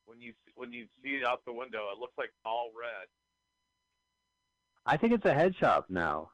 [0.06, 3.08] When you when you see it out the window, it looks like all red.
[4.86, 6.30] I think it's a head shop now.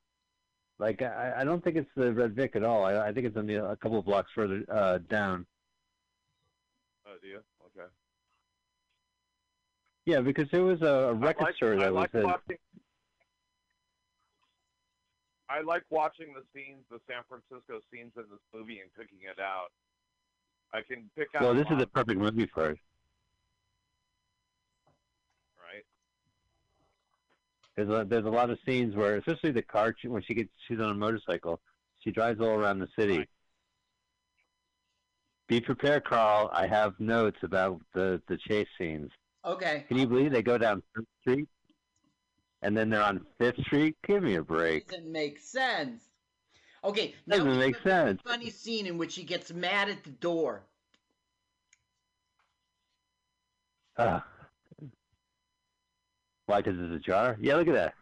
[0.80, 2.84] Like I, I don't think it's the Red Vic at all.
[2.86, 5.46] I, I think it's only a couple of blocks further uh, down.
[7.06, 7.40] Oh, do you?
[7.66, 7.88] Okay.
[10.06, 12.08] Yeah, because there was a, record I store I that was.
[12.14, 12.58] like a- watching.
[15.50, 19.42] I like watching the scenes, the San Francisco scenes in this movie and picking it
[19.42, 19.70] out.
[20.74, 21.42] I can pick out.
[21.42, 22.80] well, a this is lot, the perfect movie for it.
[25.58, 25.84] right.
[27.76, 30.80] There's a, there's a lot of scenes where, especially the car when she gets she's
[30.80, 31.60] on a motorcycle,
[32.00, 33.18] she drives all around the city.
[33.20, 33.30] Right.
[35.48, 36.52] Be prepared, Carl.
[36.54, 39.10] I have notes about the the chase scenes.
[39.44, 39.86] Okay.
[39.88, 41.48] Can you believe they go down Third Street,
[42.62, 43.96] and then they're on Fifth Street?
[44.06, 44.90] Give me a break.
[44.90, 46.04] Doesn't make sense.
[46.84, 48.22] Okay, now Doesn't make a sense.
[48.26, 50.64] Funny scene in which he gets mad at the door.
[53.98, 54.26] Ah.
[56.46, 56.62] Why?
[56.62, 57.38] Because it's ajar?
[57.40, 57.94] Yeah, look at that.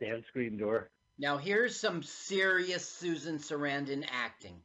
[0.00, 0.90] Damn screen door.
[1.18, 4.60] Now here's some serious Susan Sarandon acting.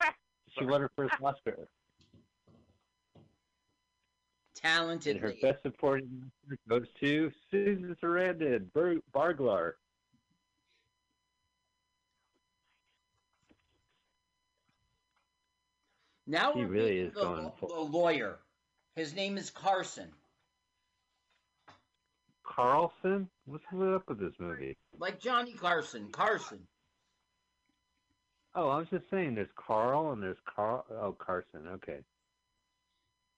[0.58, 1.66] She won her first Oscar.
[4.62, 5.16] Talented.
[5.16, 6.30] And her best supporting
[6.68, 9.72] goes to Susan Sarandon, Bar- Barglar.
[16.26, 18.38] Now He really is the, going the lawyer.
[18.94, 20.08] His name is Carson.
[22.44, 23.28] Carlson?
[23.46, 24.76] What's up with this movie?
[24.98, 26.08] Like Johnny Carson.
[26.12, 26.60] Carson.
[28.54, 30.84] Oh, I was just saying there's Carl and there's Carl.
[30.90, 31.66] Oh, Carson.
[31.66, 31.98] Okay.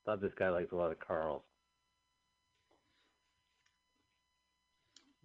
[0.05, 1.43] Thought this guy liked a lot of Carls.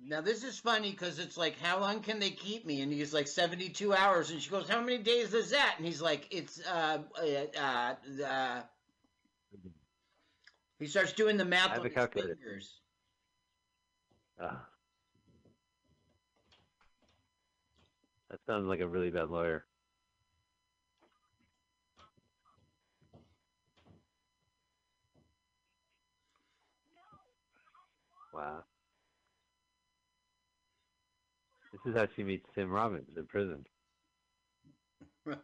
[0.01, 2.81] Now this is funny because it's like, how long can they keep me?
[2.81, 4.31] And he's like, seventy-two hours.
[4.31, 5.75] And she goes, how many days is that?
[5.77, 7.95] And he's like, it's uh uh uh.
[8.25, 8.61] uh
[10.79, 12.35] he starts doing the math on his calculator.
[12.35, 12.79] fingers.
[14.41, 14.65] Ah.
[18.31, 19.65] That sounds like a really bad lawyer.
[28.39, 28.63] Wow.
[31.73, 33.65] This is how she meets Tim Robbins in prison.
[35.27, 35.35] Jeez.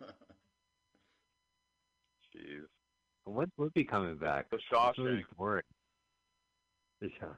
[3.25, 4.49] When would be coming back?
[4.49, 5.23] The Shawshank.
[5.37, 5.63] boring.
[7.01, 7.35] The Shaw-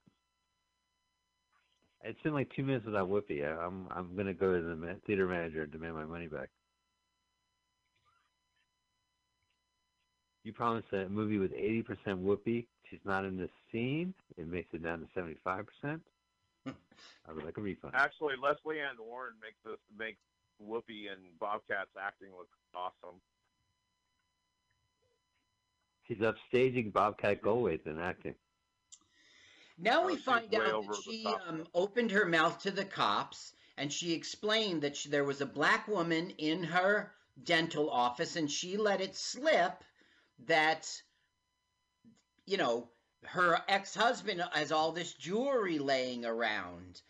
[2.04, 3.44] It's been like two minutes without Whoopi.
[3.44, 6.50] I- I'm I'm gonna go to the theater manager and demand my money back.
[10.48, 11.84] You promised a movie with 80%
[12.24, 12.68] Whoopi.
[12.90, 14.14] She's not in this scene.
[14.38, 16.00] It makes it down to 75%.
[16.66, 17.94] I would like a refund.
[17.98, 20.20] Actually, Lesley Ann Warren makes this makes
[20.66, 23.20] Whoopi and Bobcat's acting look awesome.
[26.08, 28.36] She's upstaging Bobcat Goldthwait in acting.
[29.78, 33.52] Now Oh, we she's find out that she um, opened her mouth to the cops
[33.76, 37.12] and she explained that she, there was a black woman in her
[37.44, 39.84] dental office and she let it slip
[40.46, 40.90] that,
[42.46, 42.90] you know,
[43.26, 47.02] her ex husband has all this jewelry laying around.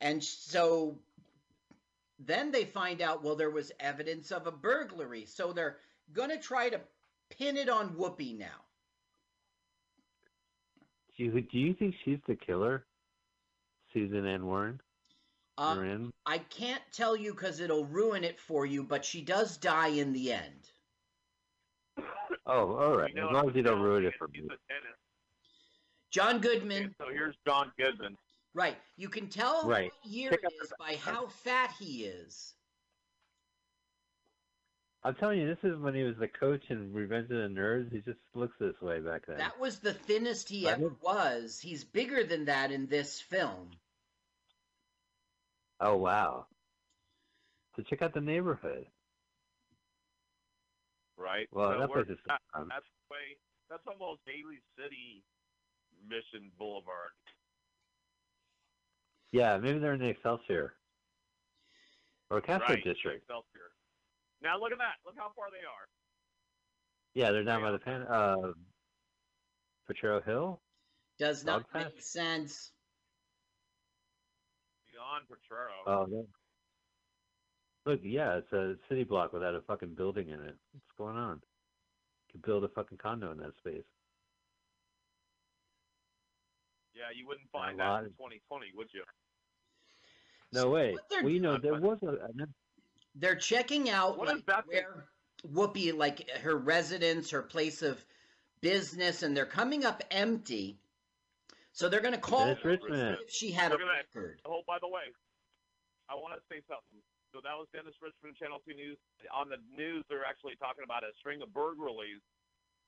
[0.00, 0.98] And so
[2.18, 5.24] then they find out, well, there was evidence of a burglary.
[5.26, 5.78] So they're
[6.12, 6.80] going to try to
[7.30, 8.46] pin it on Whoopi now.
[11.16, 12.84] Do you, do you think she's the killer?
[13.92, 14.80] Susan Ann Warren?
[15.56, 19.88] Um, I can't tell you because it'll ruin it for you, but she does die
[19.88, 20.68] in the end.
[22.46, 23.10] Oh, all right.
[23.14, 24.38] You know, as long as you don't ruin it for me.
[24.40, 25.00] a dentist.
[26.10, 28.16] John Okay, Goodman, so here's John Goodman.
[28.54, 28.76] right?
[28.96, 29.90] You can tell Right.
[30.02, 32.54] what year Pick it up is by how fat he is.
[35.02, 37.92] I'm telling you, this is when he was the coach in Revenge of the Nerds.
[37.92, 39.36] He just looks this way back then.
[39.36, 41.60] That was the thinnest he I ever was.
[41.60, 43.70] He's bigger than that in this film.
[45.80, 46.46] Oh wow!
[47.76, 48.86] So check out the neighborhood.
[51.16, 51.46] Right?
[51.52, 52.68] Well, so that place is that- fun.
[52.68, 53.38] that's way
[53.70, 55.24] that's almost Daly City
[56.06, 57.12] Mission Boulevard.
[59.32, 60.74] Yeah, maybe they're in the Excelsior
[62.30, 63.22] or Castro right, District.
[63.22, 63.72] Excelsior.
[64.42, 64.96] Now look at that.
[65.04, 65.88] Look how far they are.
[67.14, 68.02] Yeah, they're down by the pan.
[68.02, 68.52] Uh,
[69.86, 70.60] Potrero Hill.
[71.18, 72.72] Does not Dog make sense.
[74.92, 75.70] Beyond Potrero.
[75.86, 76.22] Oh, yeah.
[77.86, 80.56] Look, yeah, it's a city block without a fucking building in it.
[80.72, 81.42] What's going on?
[82.28, 83.84] You could build a fucking condo in that space.
[86.94, 89.02] yeah, you wouldn't find that in 2020, would you?
[90.52, 90.92] No So way.
[90.92, 92.16] what they're Well, you know, there was a.
[93.16, 94.82] They're checking out What is like, that thing?
[94.82, 95.04] where
[95.52, 98.04] Whoopi, like her residence, her place of
[98.60, 100.78] business, and they're coming up empty.
[101.72, 103.16] So they're going to call Dennis her Richmond.
[103.22, 104.18] if she had a Look at that.
[104.20, 104.40] record.
[104.46, 105.02] Oh, by the way,
[106.08, 107.02] I want to say something.
[107.34, 108.94] So that was Dennis Richmond, Channel 2 News.
[109.34, 112.22] On the news, they're actually talking about a string of burglaries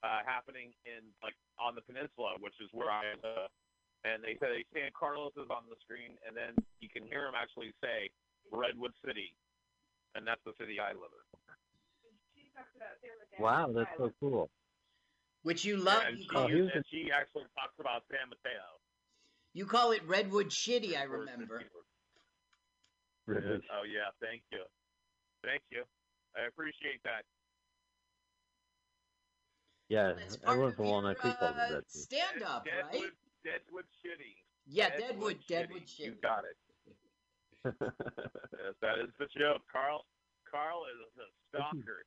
[0.07, 3.51] uh, happening in like on the peninsula, which is where I live.
[4.07, 7.35] And they say San Carlos is on the screen, and then you can hear him
[7.35, 8.07] actually say
[8.55, 9.35] Redwood City,
[10.15, 11.27] and that's the city I live in.
[13.43, 14.47] Wow, that's so cool.
[15.43, 16.07] Which you love.
[16.07, 18.79] and, she, call, he and she actually talks about San Mateo.
[19.59, 21.67] you call it Redwood Shitty, I remember.
[23.29, 23.61] Yes.
[23.75, 24.63] Oh yeah, thank you,
[25.43, 25.83] thank you.
[26.37, 27.25] I appreciate that.
[29.89, 31.85] Yeah, That's part everyone of from Walnut your Creek uh, that.
[31.89, 33.13] stand up, Deadwood, right?
[33.45, 34.35] Deadwood Shitty.
[34.67, 36.05] Yeah, Deadwood, Deadwood Shitty.
[36.07, 36.57] You got it.
[37.65, 37.75] Yes,
[38.83, 39.63] that is the joke.
[39.71, 40.05] Carl,
[40.51, 42.07] Carl is a stalker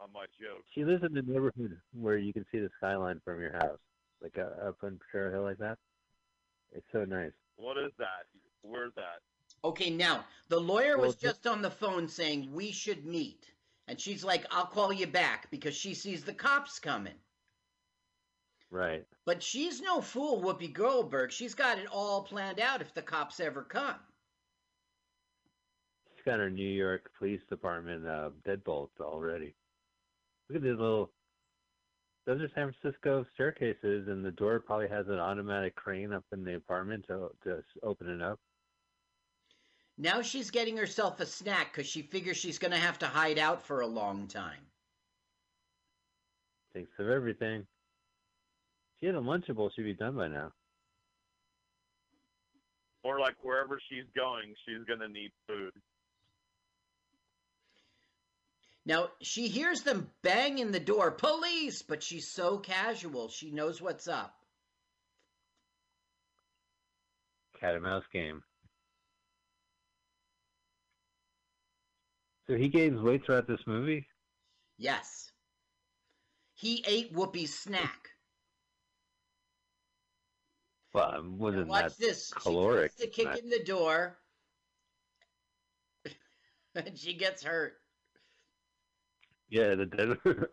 [0.00, 0.64] on my joke.
[0.74, 3.78] she lives in the neighborhood where you can see the skyline from your house,
[4.22, 5.78] like uh, up on Potrero Hill, like that.
[6.72, 7.32] It's so nice.
[7.56, 8.26] What is that?
[8.62, 9.20] Where's that?
[9.64, 13.50] Okay, now the lawyer was just on the phone saying we should meet,
[13.88, 17.18] and she's like, "I'll call you back" because she sees the cops coming.
[18.70, 19.06] Right.
[19.24, 21.32] But she's no fool, Whoopi Goldberg.
[21.32, 23.96] She's got it all planned out if the cops ever come.
[26.14, 29.54] She's got her New York Police Department uh, deadbolts already.
[30.48, 31.10] Look at these little.
[32.26, 36.44] Those are San Francisco staircases, and the door probably has an automatic crane up in
[36.44, 38.38] the apartment to to open it up.
[39.96, 43.38] Now she's getting herself a snack because she figures she's going to have to hide
[43.38, 44.66] out for a long time.
[46.72, 47.66] Thinks of everything.
[48.98, 50.50] She had a Lunchable she'd be done by now.
[53.04, 55.72] Or like wherever she's going, she's gonna need food.
[58.86, 63.28] Now she hears them banging the door, police, but she's so casual.
[63.28, 64.34] She knows what's up.
[67.60, 68.42] Cat and mouse game.
[72.48, 74.06] So he gains weight throughout this movie?
[74.78, 75.30] Yes.
[76.54, 78.08] He ate Whoopi's snack.
[80.92, 82.32] Well, wasn't watch that this.
[82.32, 82.92] caloric.
[82.92, 83.38] She tries to kick snack.
[83.42, 84.18] in the door,
[86.76, 87.74] and she gets hurt.
[89.48, 90.16] Yeah, the dead.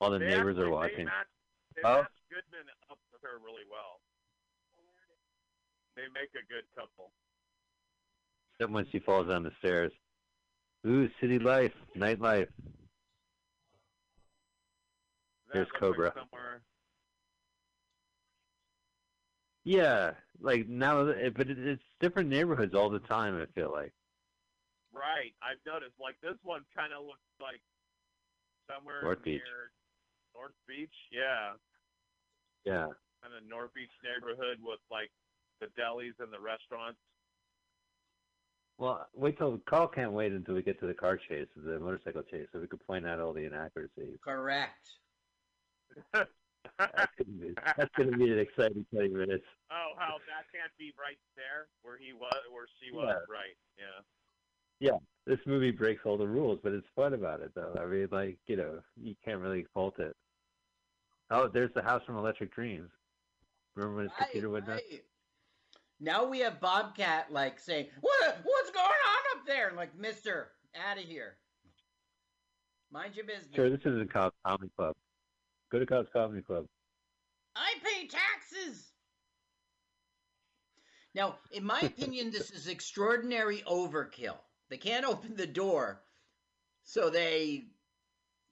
[0.00, 0.96] All the They neighbors actually- are watching.
[0.98, 1.26] They match,
[1.76, 1.96] they Oh.
[2.02, 4.00] match Goodman up with her really well.
[5.96, 7.12] They make a good couple.
[8.54, 9.92] Except when she falls down the stairs.
[10.86, 12.48] Ooh, city life, nightlife.
[15.48, 16.12] That Here's Cobra.
[16.16, 16.60] Like.
[19.64, 23.40] Yeah, like now, eh, but it's different neighborhoods all the time.
[23.40, 23.92] I feel like.
[24.92, 25.34] Right.
[25.42, 26.00] I've noticed.
[26.00, 27.60] Like this one kind of looks like
[28.70, 29.42] somewhere North Beach.
[30.34, 30.94] North Beach.
[31.12, 31.60] Yeah.
[32.64, 32.88] Yeah.
[33.20, 35.10] Kind of North Beach neighborhood with like
[35.60, 36.98] the delis and the restaurants.
[38.80, 42.22] Well, wait till Carl can't wait until we get to the car chase, the motorcycle
[42.22, 44.16] chase, so we could point out all the inaccuracies.
[44.24, 44.88] Correct.
[46.14, 49.44] That's gonna be, that's gonna be an exciting twenty minutes.
[49.70, 53.16] Oh, how that can't be right there where he was, where she was.
[53.28, 53.34] Yeah.
[53.34, 53.56] Right.
[53.78, 54.00] Yeah.
[54.92, 57.76] Yeah, this movie breaks all the rules, but it's fun about it, though.
[57.78, 60.16] I mean, like you know, you can't really fault it.
[61.30, 62.90] Oh, there's the house from Electric Dreams.
[63.74, 64.82] Remember when his Right, computer went nuts?
[66.00, 66.12] Right.
[66.12, 68.38] Now we have Bobcat like saying, "What?
[68.42, 71.36] What's going on up there?" Like, Mister, out of here.
[72.92, 73.54] Mind your business.
[73.54, 74.96] Sure, this isn't Cops Comedy Club.
[75.70, 76.66] Go to Cops Comedy Club.
[77.54, 78.88] I pay taxes.
[81.14, 84.38] Now, in my opinion, this is extraordinary overkill.
[84.70, 86.02] They can't open the door,
[86.84, 87.64] so they,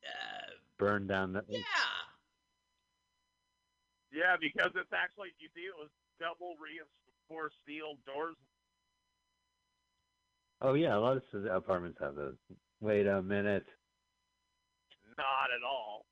[0.04, 1.44] uh, Burn down the.
[1.48, 1.60] yeah,
[4.12, 5.90] Yeah, because it's actually you see it was
[6.20, 6.54] double
[7.28, 8.36] reinforced steel doors.
[10.60, 12.34] Oh yeah, a lot of apartments have those.
[12.80, 13.66] Wait a minute.
[15.16, 16.06] Not at all.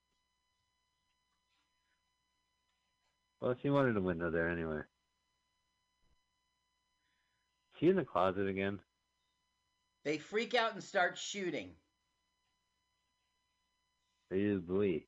[3.41, 4.81] Well, she wanted a window there anyway.
[7.79, 8.79] She in the closet again?
[10.05, 11.71] they freak out and start shooting.
[14.33, 15.07] Easily.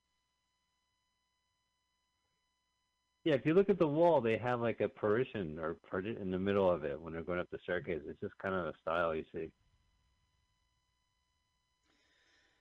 [3.29, 6.39] Yeah, if you look at the wall, they have like a partition or in the
[6.39, 8.01] middle of it when they're going up the staircase.
[8.09, 9.51] It's just kind of a style you see.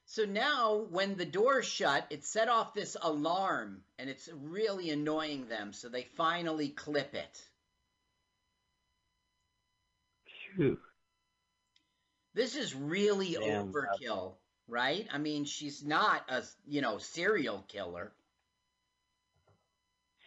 [0.08, 5.48] So now, when the door's shut, it set off this alarm, and it's really annoying
[5.48, 5.72] them.
[5.72, 7.42] So they finally clip it.
[10.54, 10.78] Phew.
[12.34, 14.34] This is really Damn, uh, overkill,
[14.68, 15.08] right?
[15.14, 18.12] I mean, she's not a you know serial killer.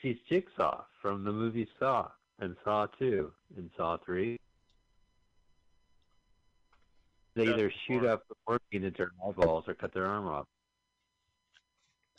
[0.01, 4.39] She's Jigsaw from the movie Saw and Saw 2 and Saw 3.
[7.37, 8.07] They That's either shoot smart.
[8.07, 10.47] up the morphine into their eyeballs or cut their arm off.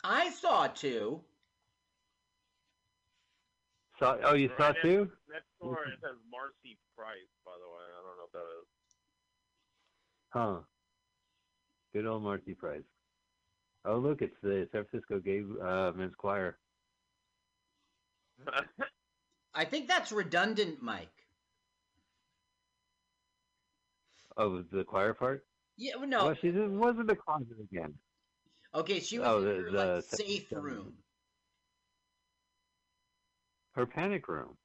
[0.04, 1.20] I saw two.
[3.98, 5.12] Saw, oh, you saw Right, and- too?
[5.30, 7.84] Next door it says Marcy Price, by the way.
[7.98, 8.66] I don't know if that is.
[10.30, 10.60] Huh.
[11.92, 12.82] Good old Marcy Price.
[13.84, 16.58] Oh, look, it's the San Francisco Gay uh, Men's Choir.
[19.54, 21.08] I think that's redundant, Mike.
[24.36, 25.44] Oh, the choir part?
[25.76, 26.26] Yeah, no.
[26.26, 27.94] Well, she didn't, wasn't the closet again.
[28.74, 30.94] Okay, she was Oh, in the- her the like safe room,
[33.74, 34.56] Her panic room.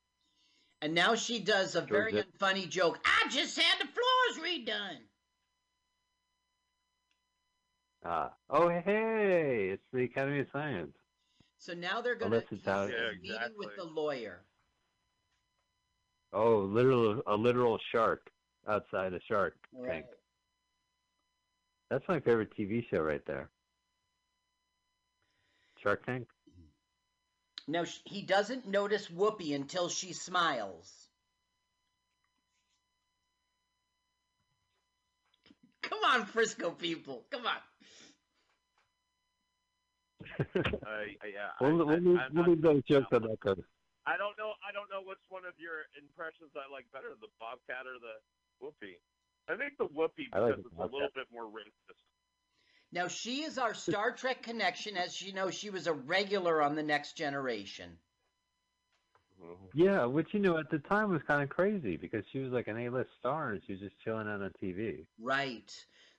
[0.81, 2.99] and now she does a very Georgia- funny joke.
[3.05, 4.99] I just had the floors redone.
[8.05, 8.33] Ah.
[8.49, 10.95] Oh, hey, it's the Academy of Science.
[11.59, 14.45] So now they're gonna Unless it's he's out- Yeah, meeting with the lawyer.
[16.33, 18.29] Oh, literal a literal shark
[18.67, 20.03] outside a shark Right.
[20.03, 20.05] tank.
[21.89, 23.49] That's my favorite TV show right there.
[25.81, 26.27] Shark Tank.
[27.67, 31.07] Now sh- he doesn't notice Whoopi until she smiles.
[35.81, 37.25] Come on, Frisco people.
[37.29, 37.57] Come on.
[40.39, 41.51] Uh, yeah.
[41.59, 42.65] I, we'll I, we'll, leave- I'm we'll not- leave
[43.13, 43.61] on that coast.
[44.05, 44.53] I don't know.
[44.63, 48.15] I don't know which one of your impressions I like better, the Bobcat or the
[48.63, 48.95] Whoopi.
[49.49, 51.99] I think the Whoopi I like because the it's a little bit more racist.
[52.93, 56.75] Now she is our Star Trek connection, as you know, she was a regular on
[56.75, 57.97] the Next Generation.
[59.73, 62.67] Yeah, which you know at the time was kind of crazy because she was like
[62.67, 65.05] an A-list star and she was just chilling on a TV.
[65.21, 65.71] Right.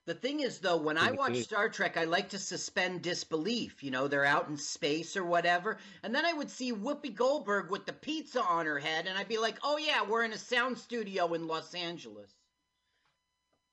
[0.08, 1.36] The thing is, though, when I watch.
[1.42, 3.84] Star Trek, I like to suspend disbelief.
[3.84, 5.76] You know, they're out in space or whatever.
[6.02, 9.28] And then I would see Whoopi Goldberg with the pizza on her head, and I'd
[9.28, 12.30] be like, oh, yeah, we're in a sound studio in Los Angeles.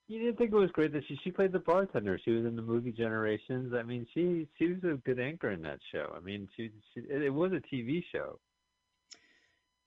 [0.09, 2.19] You didn't think it was great that she she played the bartender.
[2.25, 3.73] She was in the movie Generations.
[3.73, 6.13] I mean, she she was a good anchor in that show.
[6.17, 8.39] I mean, she, she it, was a TV show.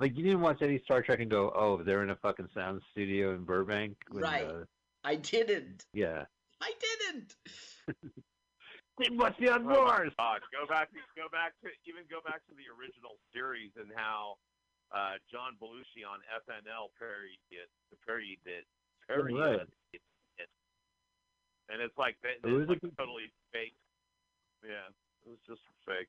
[0.00, 2.80] Like you didn't watch any Star Trek and go, "Oh, they're in a fucking sound
[2.90, 4.46] studio in Burbank." when, Right.
[4.46, 4.64] uh,
[5.04, 5.84] I didn't.
[5.92, 6.24] yeah.
[6.60, 7.36] I didn't.
[8.98, 10.12] They must be on Oh my Mars.
[10.18, 14.38] God, go back, go back to even go back to the original series and how
[14.90, 17.70] uh, John Belushi on SNL parodied it,
[18.04, 18.64] parodied it,
[19.06, 19.60] parodied Right.
[19.92, 20.02] it,
[20.38, 20.48] it.
[21.68, 23.74] and it's like that, It was it's a like totally fake.
[24.64, 24.88] Yeah,
[25.24, 26.08] it was just fake.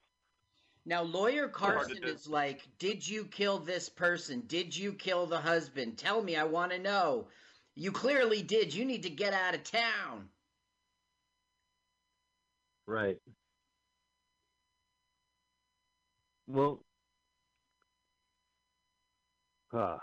[0.85, 4.41] Now, Lawyer Carson is like, Did you kill this person?
[4.47, 5.99] Did you kill the husband?
[5.99, 7.27] Tell me, I want to know.
[7.75, 8.73] You clearly did.
[8.73, 10.31] You need to get out of town.
[12.89, 13.17] Right.
[16.47, 16.79] Well,
[19.71, 19.99] ah.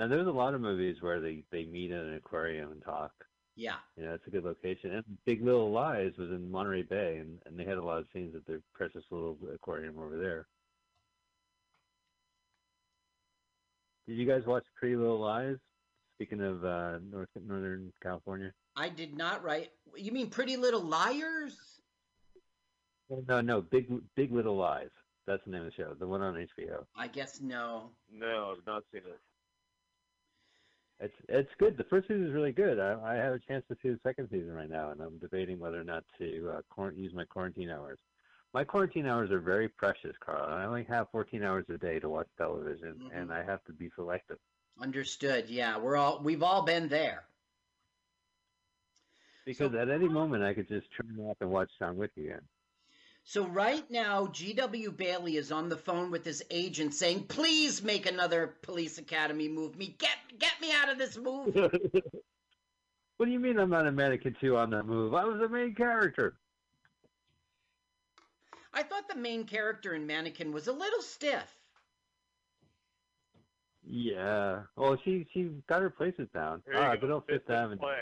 [0.00, 3.12] Now there's a lot of movies where they they meet in an aquarium and talk.
[3.54, 3.76] Yeah.
[3.96, 4.90] You know, it's a good location.
[4.96, 8.06] And Big Little Lies was in Monterey Bay, and, and they had a lot of
[8.12, 10.48] scenes at their precious little aquarium over there.
[14.08, 15.58] Did you guys watch Pretty Little Lies?
[16.16, 18.52] Speaking of uh, North Northern California.
[18.76, 19.70] I did not write.
[19.96, 21.56] You mean Pretty Little Liars?
[23.28, 24.90] No, no, Big Big Little Lies.
[25.26, 25.94] That's the name of the show.
[25.98, 26.84] The one on HBO.
[26.96, 27.90] I guess no.
[28.12, 29.18] No, I've not seen it.
[31.00, 31.76] It's it's good.
[31.76, 32.78] The first season is really good.
[32.78, 35.58] I, I have a chance to see the second season right now, and I'm debating
[35.58, 37.98] whether or not to uh, quar- use my quarantine hours.
[38.54, 40.46] My quarantine hours are very precious, Carl.
[40.48, 43.20] I only have 14 hours a day to watch television, Mhm.
[43.22, 44.38] and I have to be selective.
[44.80, 45.48] Understood.
[45.50, 47.24] Yeah, we're all we've all been there.
[49.46, 52.40] Because at any moment, I could just turn off and watch John Wick again.
[53.22, 54.92] So right now, G.W.
[54.92, 59.96] Bailey is on the phone with his agent saying, "Please make another Police Academy movie.
[59.98, 61.52] Get get me out of this movie."
[63.16, 65.14] what do you mean I'm not a mannequin too on that move?
[65.14, 66.36] I was the main character.
[68.74, 71.50] I thought the main character in Mannequin was a little stiff.
[73.88, 74.62] Yeah.
[74.76, 76.62] Well, she she got her places down.
[76.66, 77.00] Here you Ah, go.
[77.00, 77.78] good old Fifth Fifth and Avenue.
[77.78, 77.98] Play.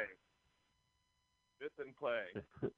[1.64, 2.24] Fifth and play.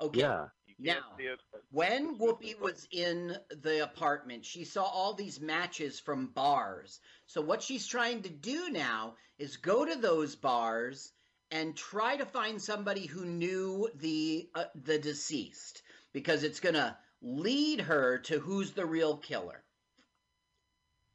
[0.00, 0.18] Okay.
[0.18, 0.46] Yeah.
[0.80, 6.00] Now, see it, but- When Whoopi was in the apartment, she saw all these matches
[6.00, 6.98] from bars.
[7.26, 11.12] So what she's trying to do now is go to those bars
[11.52, 16.96] and try to find somebody who knew the uh, the deceased because it's going to
[17.20, 19.62] lead her to who's the real killer.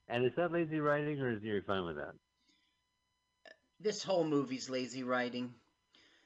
[0.07, 2.13] And is that lazy writing, or is you fine with that?
[3.79, 5.53] This whole movie's lazy writing.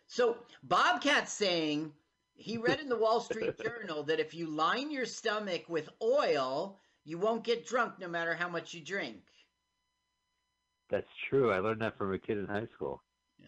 [0.08, 1.94] So Bobcat's saying
[2.34, 6.80] he read in the Wall Street Journal that if you line your stomach with oil,
[7.04, 9.22] you won't get drunk no matter how much you drink.
[10.90, 11.52] That's true.
[11.52, 13.02] I learned that from a kid in high school.
[13.40, 13.48] Yeah.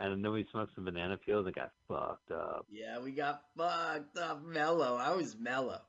[0.00, 2.66] And then we smoked some banana peels and got fucked up.
[2.70, 4.96] Yeah, we got fucked up mellow.
[4.96, 5.80] I was mellow.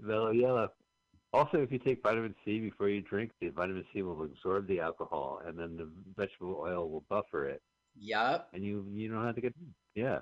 [0.00, 0.68] Mellow yellow.
[1.32, 4.80] Also, if you take vitamin C before you drink, the vitamin C will absorb the
[4.80, 7.62] alcohol, and then the vegetable oil will buffer it,
[7.98, 8.48] Yup.
[8.54, 9.54] and you you don't have to get
[9.94, 10.20] yeah.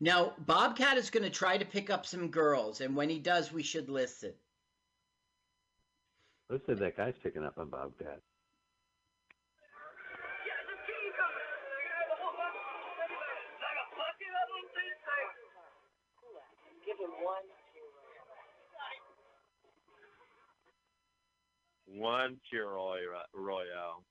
[0.00, 3.52] Now, Bobcat is going to try to pick up some girls, and when he does,
[3.52, 4.32] we should listen.
[6.48, 8.20] Let's say that guy's picking up on Bobcat.
[21.90, 23.00] One pure roy-
[23.34, 24.04] royale.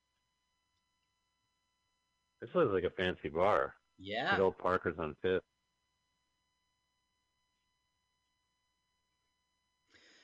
[2.41, 3.73] This looks like a fancy bar.
[3.97, 4.35] Yeah.
[4.35, 5.43] Good old Parker's on Fifth.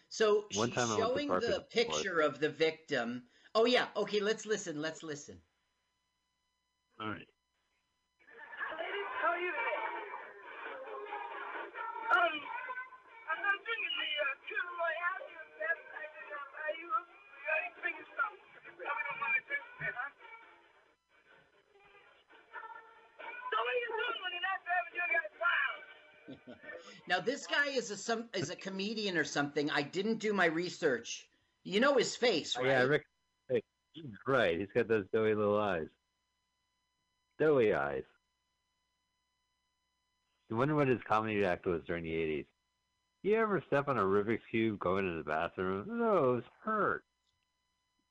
[0.10, 3.24] So One she's time I went to showing Parker's the picture of the victim.
[3.56, 3.88] Oh yeah.
[3.96, 4.82] Okay, let's listen.
[4.82, 5.40] Let's listen.
[7.00, 7.28] All right.
[27.08, 29.70] Now this guy is a some is a comedian or something.
[29.72, 31.28] I didn't do my research.
[31.64, 32.70] You know his face, Oh, right?
[32.70, 33.06] yeah, Rick.
[33.50, 33.62] Hey,
[34.28, 35.88] Right, he's got those doughy little eyes.
[37.40, 38.04] Doughy eyes.
[40.50, 42.46] You wonder what his comedy act was during the 80s.
[43.24, 45.86] You ever step on a Rubik's Cube going to the bathroom?
[45.88, 47.04] No, Those hurt.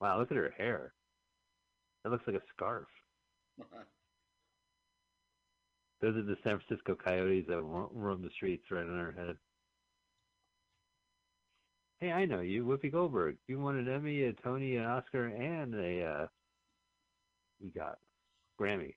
[0.01, 0.95] Wow, look at her hair.
[2.03, 2.89] That looks like a scarf.
[6.03, 9.37] Those are the San Francisco Coyotes that ro- roam the streets right on our head.
[12.01, 13.37] Hey, I know you, Whoopi Goldberg.
[13.47, 16.27] You won an Emmy, a Tony, an Oscar, and a uh,
[17.61, 17.99] you got
[18.61, 18.95] Grammy.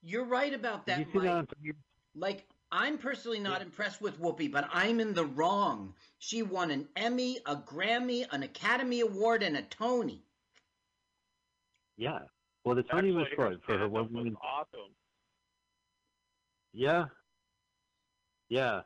[0.00, 1.74] You're right about that, you see that Mike.
[2.14, 5.94] Like, I'm personally not impressed with Whoopi, but I'm in the wrong.
[6.18, 10.22] She won an Emmy, a Grammy, an Academy Award, and a Tony.
[11.96, 12.20] Yeah.
[12.64, 14.36] Well, the Tony was for her for her one was woman.
[14.40, 14.94] awesome.
[16.72, 17.06] Yeah.
[18.48, 18.82] Yeah.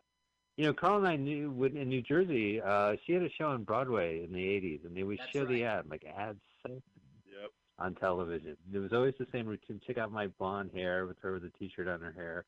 [0.57, 2.61] You know, Carl and I knew when- in New Jersey.
[2.61, 5.45] Uh, she had a show on Broadway in the '80s, and they would That's show
[5.45, 5.79] the right.
[5.79, 7.53] ad like ads Yep.
[7.79, 8.57] on television.
[8.73, 9.81] It was always the same routine.
[9.87, 12.47] Check out my blonde hair with her with a T-shirt on her hair,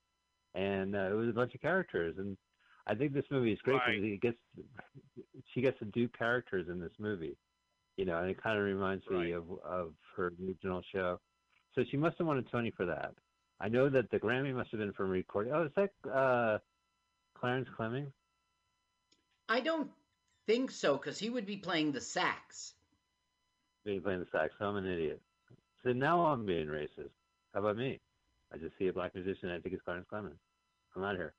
[0.54, 2.16] and uh, it was a bunch of characters.
[2.18, 2.38] And
[2.86, 4.12] I think this movie is great because Right.
[4.12, 4.38] it gets
[5.52, 7.36] she gets to do characters in this movie.
[7.98, 11.20] You know, and it kind of reminds me of of her original show.
[11.74, 13.14] So she must have won a Tony for that.
[13.60, 15.52] I know that the Grammy must have been for recording.
[15.52, 16.58] Oh, is that uh,
[17.38, 18.12] Clarence Clemons?
[19.48, 19.90] I don't
[20.46, 22.74] think so, because he would be playing the sax.
[23.84, 24.54] Being playing the sax.
[24.58, 25.20] So I'm an idiot.
[25.84, 27.10] So now I'm being racist.
[27.54, 27.98] How about me?
[28.52, 29.48] I just see a black musician.
[29.48, 30.38] and I think it's Clarence Clemons.
[30.96, 31.34] I'm out here.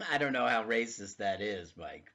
[0.12, 2.10] I don't know how racist that is, Mike.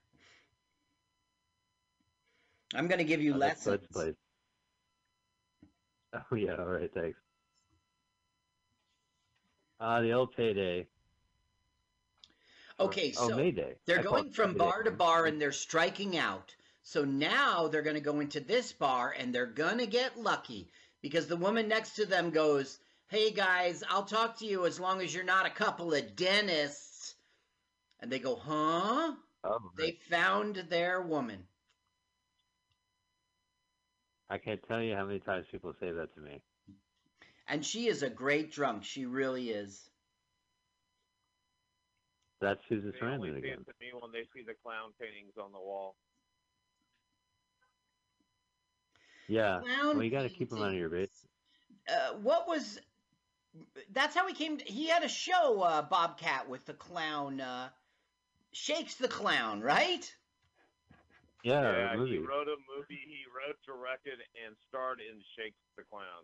[2.75, 3.79] I'm going to give you Oh, lessons.
[6.32, 7.18] Oh yeah, all right, thanks.
[9.80, 10.88] Uh, the old payday.
[12.80, 13.76] Okay, oh, so Mayday.
[13.86, 14.57] they're I going from Mayday.
[14.59, 16.55] bar to bar and they're striking out.
[16.84, 20.70] So now they're going to go into this bar and they're going to get lucky
[21.01, 25.01] because the woman next to them goes, Hey guys, I'll talk to you as long
[25.01, 27.16] as you're not a couple of dentists.
[27.99, 29.14] And they go, Huh?
[29.43, 31.47] Oh, They found their woman.
[34.34, 36.41] I can't tell you how many times people say that to me.
[37.47, 38.84] And she is a great drunk.
[38.84, 39.79] She really is.
[42.41, 43.59] That's Susan They only Sarandon see again.
[43.59, 45.95] it to me when they see the clown paintings on the wall.
[49.27, 49.59] Yeah.
[49.61, 51.27] Clown Well, you got to keep them out of your base.
[51.88, 52.79] Uh, what was.
[53.91, 54.57] That's how he came.
[54.65, 57.39] he had a show, uh, Bobcat, with the clown.
[57.39, 57.69] Uh,
[58.51, 60.11] Shakes the Clown, right?
[61.43, 62.11] Yeah, yeah, a movie.
[62.11, 62.99] he wrote a movie.
[63.05, 66.23] He wrote, directed, and starred in Shakes the Clown.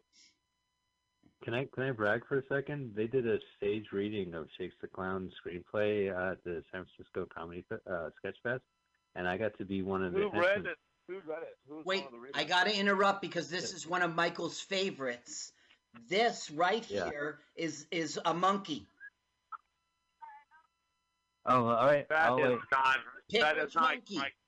[1.44, 2.94] Can I can I brag for a second?
[2.96, 7.66] They did a stage reading of Shakes the Clown screenplay at the San Francisco Comedy
[7.90, 8.64] uh, Sketch Fest,
[9.16, 10.20] and I got to be one of the.
[10.20, 10.78] Who read it?
[11.08, 11.58] Who read it?
[11.68, 12.38] Who's Wait, the?
[12.40, 15.52] I got to interrupt because this is one of Michael's favorites.
[16.08, 17.10] This right Yeah.
[17.10, 18.86] here is is a monkey.
[21.46, 22.08] Oh, all right.
[22.10, 22.60] That I'll is wait.
[22.72, 22.98] not.
[23.32, 24.18] Pick that not monkey.
[24.18, 24.39] Mike Nesmith.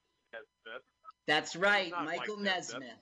[1.31, 2.79] That's right, not Michael Mike Nesmith.
[2.81, 2.97] Nesmith.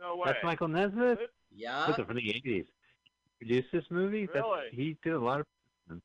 [0.00, 0.22] No way.
[0.26, 1.18] That's Michael Nesmith.
[1.54, 1.86] Yeah.
[1.86, 2.64] What's it from the eighties?
[3.38, 4.24] Produced this movie.
[4.26, 4.68] That's, Really?
[4.72, 5.46] he did a lot of
[5.88, 6.00] That's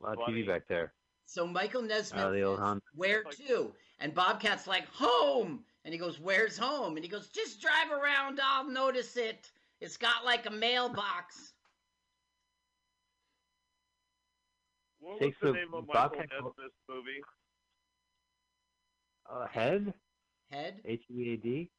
[0.00, 0.28] a lot of.
[0.28, 0.92] TV back there.
[1.26, 5.92] So Michael Nesmith Oh, the old says, "Where Like- to?" And Bobcat's like, "Home." And
[5.92, 8.38] he goes, "Where's home?" And he goes, "Just drive around.
[8.40, 9.50] I'll notice it.
[9.80, 11.52] It's got like a mailbox."
[15.00, 17.22] What was Takes the the name of Michael Bobcat- Nesmith's movie?
[19.30, 19.92] Uh, Head.
[20.50, 20.80] Head.
[20.84, 21.70] H E A D.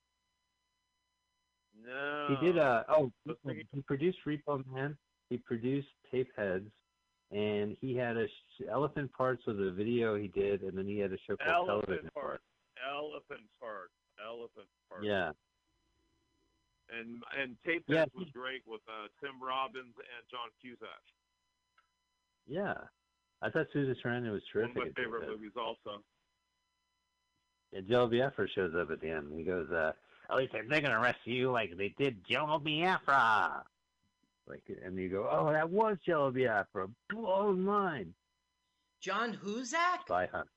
[1.84, 2.28] No.
[2.30, 2.58] He did.
[2.58, 4.98] Uh, oh, Let's think it- he produced Repo Man.
[5.30, 6.70] He produced Tape Heads,
[7.32, 11.00] and he had a sh- Elephant Parts was a video he did, and then he
[11.00, 12.42] had a show called Television Elephant Part.
[12.88, 13.92] Elephant Part.
[14.24, 15.04] Elephant Part.
[15.04, 15.32] Yeah.
[16.90, 21.02] And and Tape Yeah, Heads was great with uh, Tim Robbins and John Cusack.
[22.48, 22.76] Yeah.
[23.42, 24.76] I thought Susan Sarandon was terrific.
[24.78, 24.98] One of terrific.
[24.98, 26.04] my at Tape favorite movies, also.
[27.76, 29.34] And Jello Biafra shows up at the end.
[29.38, 29.92] He goes, uh,
[30.30, 33.66] at least they're gonna arrest you like they did Jello Biafra.
[34.48, 36.88] Like, and you go, oh, that was Jello Biafra.
[37.10, 38.14] Blow his mind.
[39.02, 40.02] John Huzak.
[40.06, 40.48] Spy Hunt.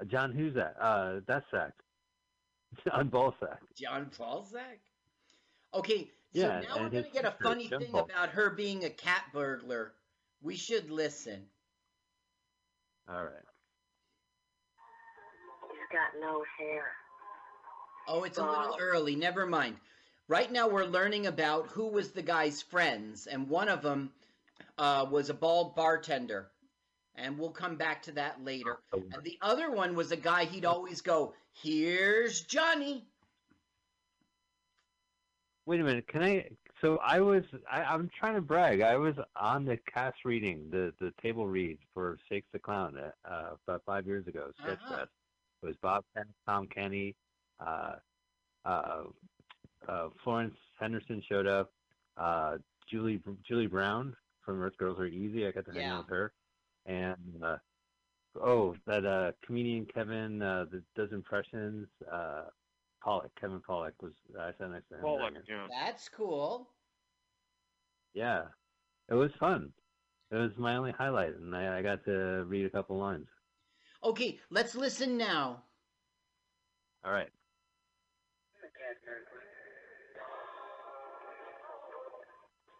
[0.00, 0.72] Uh, John Huzak.
[0.80, 1.72] Uh, that's Zach.
[2.86, 3.58] John Balsack.
[3.76, 4.78] John Balzac.
[5.74, 8.14] Okay, so Yeah, now we're gonna get a funny thing Balzac.
[8.14, 9.94] about her being a cat burglar.
[10.42, 11.42] We should listen.
[13.08, 13.49] All right.
[15.90, 16.84] He's got no hair.
[18.08, 19.14] Oh, it's a little early.
[19.16, 19.76] Never mind.
[20.28, 24.12] Right now, we're learning about who was the guy's friends, and one of them
[24.78, 26.48] uh, was a bald bartender,
[27.16, 28.78] and we'll come back to that later.
[28.92, 33.04] And the other one was a guy he'd always go, "Here's Johnny."
[35.66, 36.06] Wait a minute.
[36.08, 36.48] Can I?
[36.80, 37.42] So I was.
[37.70, 38.80] I, I'm trying to brag.
[38.80, 43.50] I was on the cast reading, the the table read for Shakes the Clown uh,
[43.66, 44.50] about five years ago.
[44.62, 44.96] Sketch Uh-huh.
[44.98, 45.10] Fest.
[45.62, 47.14] It was Bob Penn, Tom Kenny,
[47.64, 47.96] uh,
[48.64, 49.02] uh,
[49.88, 51.70] uh, Florence Henderson showed up.
[52.16, 52.58] Uh,
[52.90, 55.46] Julie Julie Brown from Earth Girls Are Easy.
[55.46, 55.98] I got to hang Yeah.
[55.98, 56.32] out with her.
[56.86, 57.56] And uh,
[58.42, 61.88] oh, that uh, comedian Kevin uh, that does impressions.
[62.10, 62.44] Uh,
[63.04, 64.12] Pollak, Kevin Pollak was.
[64.38, 65.02] I sat next to him.
[65.02, 65.66] Pollak, yeah.
[65.70, 66.68] That's cool.
[68.12, 68.44] Yeah,
[69.08, 69.72] it was fun.
[70.30, 73.26] It was my only highlight, and I, I got to read a couple lines.
[74.02, 75.62] Okay, let's listen now.
[77.04, 77.28] All right.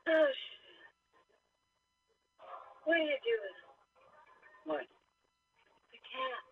[0.08, 0.58] Oh, shit.
[2.84, 3.56] What are you doing?
[4.64, 4.86] What?
[5.92, 6.42] The cat.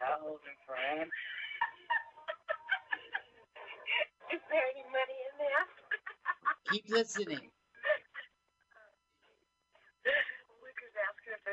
[0.00, 1.12] Thousand francs.
[4.34, 5.64] Is there any money in there?
[6.72, 7.50] Keep listening.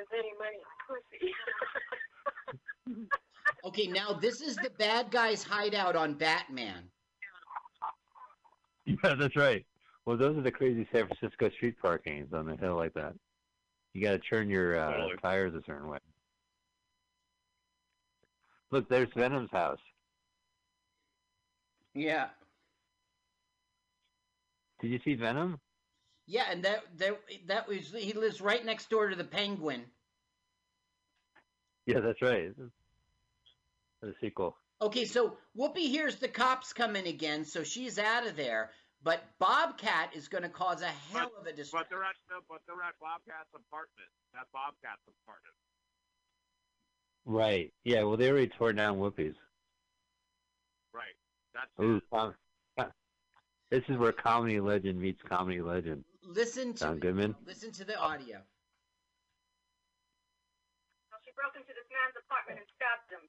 [0.01, 1.27] Asking any money in
[2.87, 3.07] pussy.
[3.65, 6.83] Okay, now this is the bad guy's hideout on Batman.
[9.03, 9.65] Yeah, that's right.
[10.05, 13.13] Well, those are the crazy San Francisco street parkings on the hill like that.
[13.93, 15.15] You got to turn your uh, Totally.
[15.21, 15.99] tires a certain way.
[18.71, 19.77] Look, there's Venom's house.
[21.93, 22.29] Yeah.
[24.81, 25.59] Did you see Venom?
[26.29, 29.83] Yeah, and that that that was he lives right next door to the Penguin.
[31.87, 32.51] Yeah, that's right.
[34.03, 34.55] The sequel.
[34.79, 38.69] Okay, so Whoopi hears the cops coming again, so she's out of there.
[39.01, 42.61] But Bobcat is going to cause a hell of a But they're at no, but
[42.67, 44.09] they're at Bobcat's apartment.
[44.33, 45.55] That's Bobcat's apartment.
[47.25, 47.73] Right.
[47.83, 48.03] Yeah.
[48.03, 49.35] Well, they already tore down Whoopi's.
[50.93, 51.15] Right.
[51.55, 52.01] That's Ooh,
[52.77, 52.87] it.
[53.71, 56.03] this is where comedy legend meets comedy legend.
[56.29, 57.35] Listen to John Goodman.
[57.43, 58.37] listen to the audio.
[61.09, 63.25] Well, she broke into this man's apartment and stabbed him.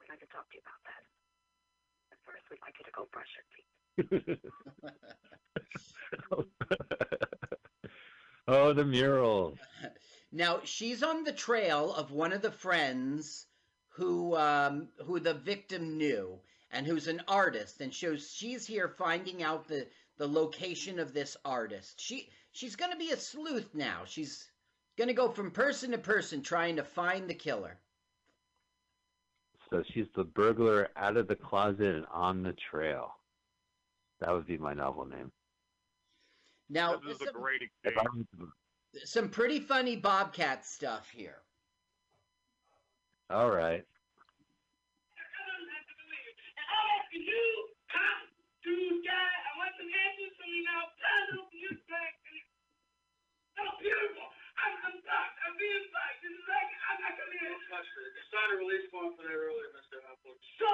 [0.00, 1.06] We'd like to talk to you about that.
[2.10, 4.42] But first, we'd like you to go brush your teeth.
[8.48, 9.56] oh, the mural.
[10.34, 13.46] Now she's on the trail of one of the friends
[13.90, 16.40] who um, who the victim knew
[16.72, 19.86] and who's an artist, and shows she's here finding out the
[20.18, 22.00] the location of this artist.
[22.00, 24.02] She she's going to be a sleuth now.
[24.04, 24.50] She's
[24.96, 27.78] going to go from person to person trying to find the killer.
[29.70, 33.14] So she's the burglar out of the closet and on the trail.
[34.20, 35.32] That would be my novel name.
[36.68, 37.94] Now, this is a some, great If
[39.04, 41.38] some pretty funny Bobcat stuff here.
[43.30, 43.84] all right.
[48.62, 50.86] Dude, guy, I want some answers from you now.
[50.94, 52.14] Please open your back.
[53.58, 54.26] So beautiful.
[54.56, 55.38] I'm I'm fucked.
[55.44, 56.18] I'm being fucked.
[56.22, 57.88] This is like, I'm not gonna be able to touch
[58.32, 60.00] signed a release form for that earlier, Mr.
[60.08, 60.32] Apple.
[60.56, 60.72] So?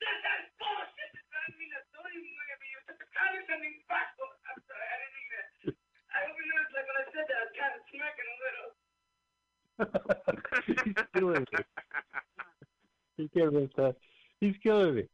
[0.00, 1.12] That, that's bullshit.
[1.34, 2.78] I mean, that's not even gonna be you.
[2.88, 4.16] It's a condescending fact.
[4.22, 4.86] Oh, I'm sorry.
[4.86, 5.46] I didn't mean that.
[6.14, 8.36] I hope you noticed, like, when I said that, I was kind of smacking a
[8.44, 8.70] little.
[10.84, 11.58] he's killing me.
[13.18, 13.64] He's killing me.
[14.40, 15.04] He's killing me.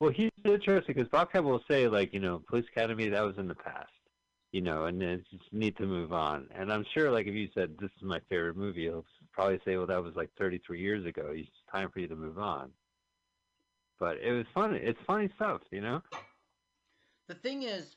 [0.00, 3.36] Well, he's interesting because Bob Bobcat will say, like, you know, Police Academy, that was
[3.36, 3.92] in the past,
[4.50, 6.48] you know, and then it's just need to move on.
[6.54, 9.76] And I'm sure, like, if you said, this is my favorite movie, he'll probably say,
[9.76, 11.32] well, that was like 33 years ago.
[11.34, 12.70] It's time for you to move on.
[13.98, 14.78] But it was funny.
[14.78, 16.00] It's funny stuff, you know?
[17.28, 17.96] The thing is,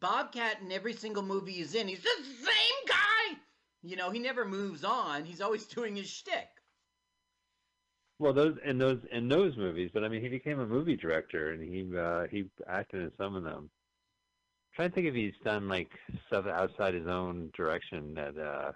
[0.00, 3.38] Bobcat in every single movie he's in, he's the same guy.
[3.84, 5.24] You know, he never moves on.
[5.24, 6.48] He's always doing his shtick.
[8.20, 11.52] Well, those in those in those movies, but I mean, he became a movie director
[11.52, 13.70] and he uh, he acted in some of them.
[13.70, 13.70] I'm
[14.76, 15.88] trying to think if he's done like
[16.26, 18.72] stuff outside his own direction that uh,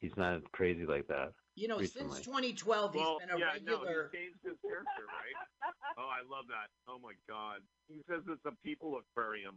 [0.00, 1.32] he's not crazy like that.
[1.56, 2.16] You know, Recently.
[2.16, 3.84] since twenty twelve, he's been a yeah, regular.
[3.86, 5.72] no, he changed his character, right?
[5.98, 6.68] oh, I love that.
[6.86, 9.54] Oh my god, he says it's a people aquarium.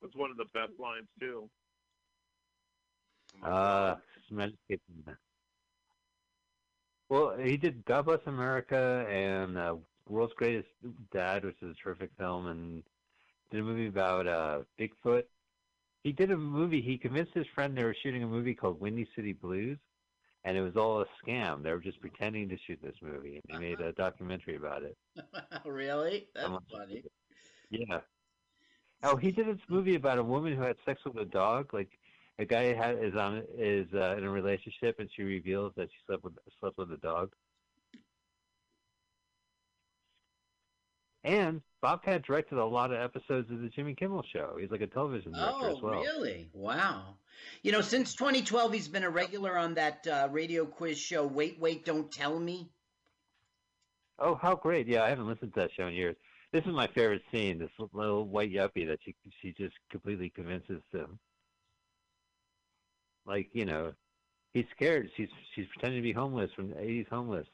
[0.00, 1.50] That's one of the best lines too.
[3.34, 4.00] Oh my Uh, God.
[4.26, 5.04] some education.
[7.10, 9.74] Well, he did God Bless America and uh,
[10.08, 10.68] World's Greatest
[11.12, 12.84] Dad, which is a terrific film, and
[13.50, 15.24] did a movie about uh, Bigfoot.
[16.04, 16.80] He did a movie.
[16.80, 19.76] He convinced his friend they were shooting a movie called Windy City Blues,
[20.44, 21.64] and it was all a scam.
[21.64, 24.96] They were just pretending to shoot this movie, and he made a documentary about it.
[25.66, 26.28] really?
[26.32, 27.02] That's funny.
[27.70, 28.00] Yeah.
[29.02, 31.74] Oh, he did this movie about a woman who had sex with a dog.
[31.74, 31.90] Like
[32.40, 35.98] a guy had is on is uh, in a relationship, and she reveals that she
[36.06, 37.30] slept with slept with a dog.
[41.22, 44.56] And Bobcat directed a lot of episodes of the Jimmy Kimmel Show.
[44.58, 45.94] He's like a television director Oh, as well.
[45.96, 46.48] Oh, really?
[46.54, 47.16] Wow.
[47.62, 51.60] You know, since 2012, he's been a regular on that uh, radio quiz show, Wait,
[51.60, 52.70] Wait, Don't Tell Me.
[54.18, 54.86] Oh, how great!
[54.86, 56.16] Yeah, I haven't listened to that show in years.
[56.52, 57.58] This is my favorite scene.
[57.58, 61.18] This little white yuppie that she she just completely convinces them.
[63.26, 63.92] Like you know,
[64.54, 65.10] he's scared.
[65.16, 67.46] She's she's pretending to be homeless from the '80s homeless.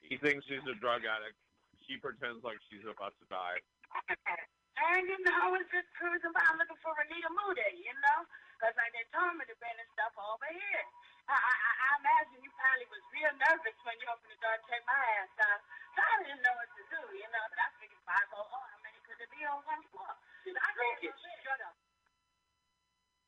[0.00, 1.38] He thinks she's a drug addict.
[1.86, 3.58] She pretends like she's about to die.
[4.80, 8.24] And you know, it's just cruising by looking for Renita Moody, you know?
[8.56, 10.86] Because like they told me to bring the stuff over here.
[11.28, 14.56] I, I, I I imagine you probably was real nervous when you opened the door
[14.56, 15.60] and checked my ass out.
[15.92, 17.44] So I didn't know what to do, you know?
[17.52, 20.12] But I figured five oh, oh, how many could there be on one floor?
[20.48, 21.12] I broke it.
[21.44, 21.76] Shut up.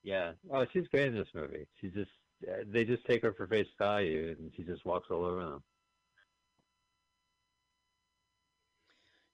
[0.03, 0.33] Yeah.
[0.53, 1.67] Oh, she's great in this movie.
[1.81, 2.11] She just
[2.49, 5.63] uh, they just take her for face value, and she just walks all over them.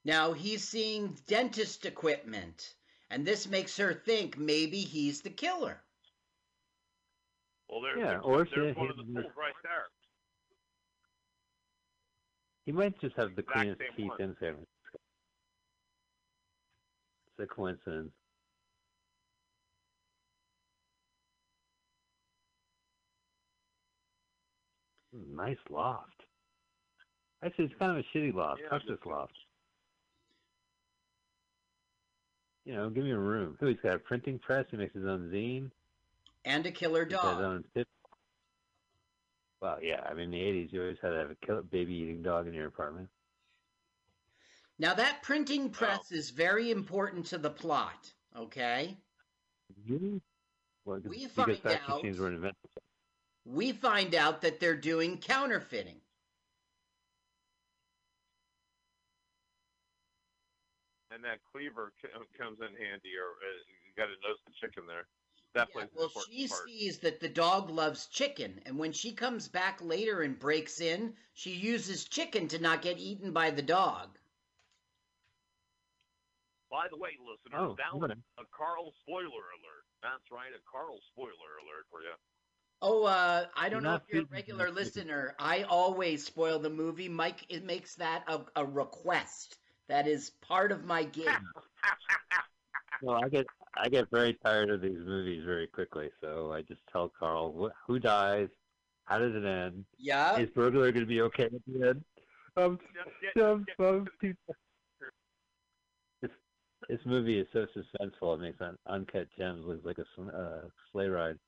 [0.05, 2.75] Now he's seeing dentist equipment,
[3.11, 5.81] and this makes her think maybe he's the killer.
[7.69, 9.85] Well, there's, Yeah, there's, or there's she- one of the he- fools right there.
[12.65, 14.21] He might just have the Exact cleanest teeth one.
[14.21, 14.99] in San Francisco.
[17.29, 18.13] It's a coincidence.
[25.15, 26.23] Hmm, nice loft.
[27.45, 28.61] Actually, it's kind of a shitty loft.
[28.63, 29.33] Yeah, just- this loft.
[32.65, 33.57] You know, give me a room.
[33.61, 34.67] Who, he's got a printing press.
[34.71, 35.71] He makes his own zine.
[36.45, 37.65] And a killer dog.
[39.61, 40.03] Well, yeah.
[40.09, 42.53] I mean, in the 80s, you always had to have a kill- baby-eating dog in
[42.53, 43.09] your apartment.
[44.79, 48.99] Now that printing press is very important to the plot, okay?
[49.89, 50.21] Really?
[50.85, 52.57] Well, We find out- were invented.
[53.49, 56.03] We find out that they're doing counterfeiting.
[61.11, 61.93] And that cleaver
[62.39, 65.09] comes in handy, or uh, you got to nose the chicken there.
[65.55, 66.69] That Yeah, plays well, she part.
[66.69, 71.17] sees that the dog loves chicken, and when she comes back later and breaks in,
[71.33, 74.19] she uses chicken to not get eaten by the dog.
[76.71, 79.85] By the way, listeners, Oh, that was a Carl spoiler alert.
[80.03, 82.15] That's right, a Carl spoiler alert for you.
[82.81, 85.35] Oh, uh, I don't You're know if you're a regular listener.
[85.39, 87.09] I always spoil the movie.
[87.09, 89.57] Mike it makes that a, a request.
[89.89, 91.29] That is part of my gig.
[93.01, 96.81] Well, I get I get very tired of these movies very quickly, so I just
[96.91, 98.49] tell Carl wh- who dies,
[99.05, 100.37] how does it end, Yeah.
[100.37, 102.05] is burglar going to be okay at the end?
[102.57, 102.77] Um,
[103.23, 104.35] Get- get- um, get- um, too-
[106.23, 106.33] this
[106.89, 108.35] this movie is so suspenseful.
[108.35, 111.39] It makes un- uncut gems look like a sl- uh, sleigh ride.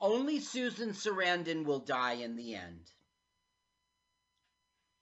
[0.00, 2.90] Only Susan Sarandon will die in the end.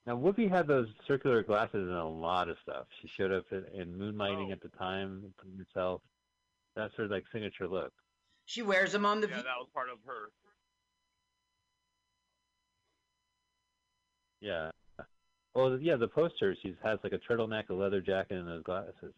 [0.05, 2.85] Now, Whoopi had those circular glasses in a lot of stuff.
[3.01, 4.51] She showed up in, in Moonlighting Oh.
[4.51, 6.01] at the time, putting herself.
[6.75, 7.91] That's her like signature look.
[8.45, 9.41] She wears them on the yeah, V.
[9.41, 10.29] that was part of her.
[14.41, 14.69] Yeah.
[15.55, 16.55] Well, yeah, the poster.
[16.61, 19.13] She has like a turtleneck, a leather jacket, and those glasses.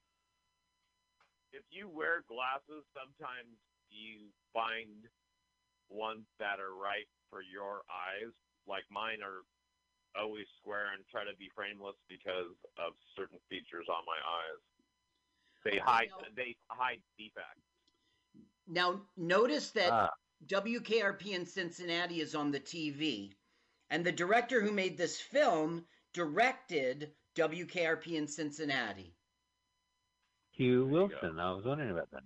[1.51, 3.57] If you wear glasses, sometimes
[3.89, 5.09] you find
[5.89, 8.33] ones that are right for your eyes.
[8.67, 9.43] Like mine are
[10.19, 14.61] always square and try to be frameless because of certain features on my eyes.
[15.63, 16.09] They hide.
[16.11, 17.61] Well- They hide defects.
[18.67, 20.13] Now, notice that Ah,
[20.47, 23.33] WKRP in Cincinnati is on the TV,
[23.89, 29.15] and the director who made this film directed WKRP in Cincinnati.
[30.51, 31.07] Hugh There you go.
[31.21, 31.39] Wilson.
[31.39, 32.23] I was wondering about that.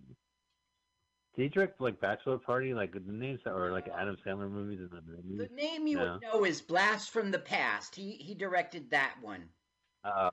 [1.35, 4.79] Did he direct like Bachelor Party, like the names, that or like Adam Sandler movies
[4.79, 5.49] in the movies?
[5.49, 6.13] The name you No.
[6.13, 7.95] would know is Blast from the Past.
[7.95, 9.49] He he directed that one.
[10.03, 10.29] Uh,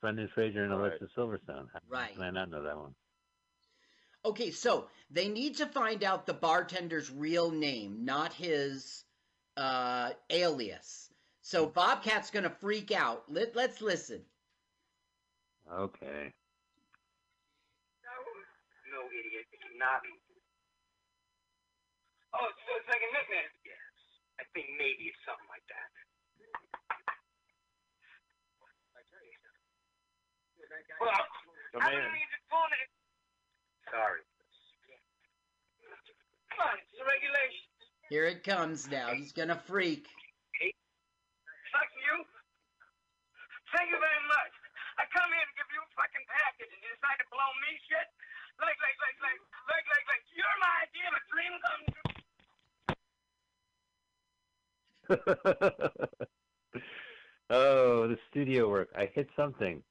[0.00, 0.90] Brendan Fraser and Right.
[0.90, 1.68] Alicia Silverstone.
[1.72, 2.12] How Right.
[2.14, 2.94] Can I not know that one?
[4.24, 9.04] Okay, so they need to find out the bartender's real name, not his
[9.56, 11.10] uh, alias.
[11.42, 13.24] So Bobcat's gonna freak out.
[13.30, 14.24] Let, let's listen.
[15.72, 16.32] Okay.
[18.90, 19.46] No, idiot.
[19.78, 20.10] Navi.
[22.34, 23.52] Oh, so it's like a nickname?
[23.62, 23.78] Yes.
[24.42, 25.88] I think maybe it's something like that.
[31.00, 31.14] Well,
[31.80, 32.72] I don't need to phone.
[32.76, 32.90] it.
[33.88, 34.20] Sorry.
[36.52, 37.64] Come on, it's the regulation.
[38.10, 39.14] Here it comes now.
[39.14, 40.04] He's going to freak.
[41.72, 42.14] Fuck you.
[43.72, 44.52] Thank you very much.
[44.98, 47.78] I come here to give you a fucking package and you decide to blow me
[47.86, 48.08] shit?
[48.60, 49.38] Like, like, like, like,
[49.70, 52.08] like, like, like, you're my idea of a dream come true.
[57.50, 58.90] oh, the studio work.
[58.96, 59.82] I hit something.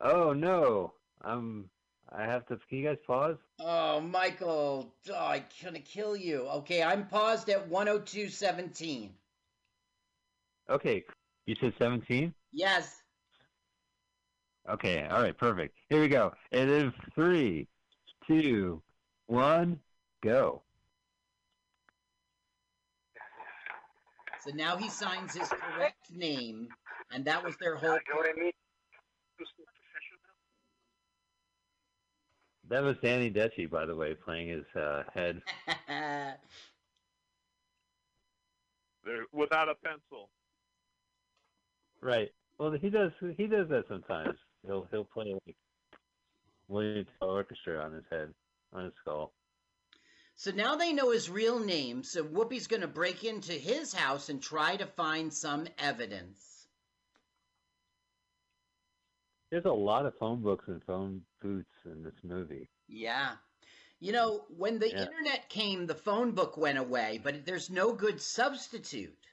[0.00, 0.94] Oh no.
[1.22, 1.68] I'm
[2.10, 3.36] I have to can you guys pause?
[3.60, 6.46] Oh, Michael, oh, I'm gonna kill you.
[6.48, 9.10] Okay, I'm paused at 102.17.
[10.70, 11.04] Okay.
[11.46, 12.32] You said seventeen?
[12.52, 13.02] Yes.
[14.70, 15.76] Okay, all right, perfect.
[15.90, 16.32] Here we go.
[16.50, 17.68] It is three,
[18.26, 18.82] two,
[19.26, 19.78] one,
[20.22, 20.62] go.
[24.40, 26.68] So now he signs his correct name,
[27.12, 27.92] and that was their whole.
[27.92, 28.52] You know what I mean?
[29.38, 30.20] Who's more professional?
[32.68, 35.42] That was Danny Detchy, by the way, playing his uh, head.
[39.04, 40.30] They're without a pencil.
[42.00, 42.30] Right.
[42.58, 43.12] Well, he does.
[43.36, 44.36] He does that sometimes.
[44.66, 45.56] He'll he'll play like
[46.68, 48.34] William Tell Orchestra on his head,
[48.72, 49.32] on his skull.
[50.36, 54.40] so now they know his real name, so Whoopi's gonna break into his house and
[54.42, 56.68] try to find some evidence.
[59.50, 62.68] There's a lot of phone books and phone booths in this movie.
[62.88, 63.36] Yeah.
[64.00, 65.00] You know, when the Yeah.
[65.00, 69.23] internet came, the phone book went away, but there's no good substitute.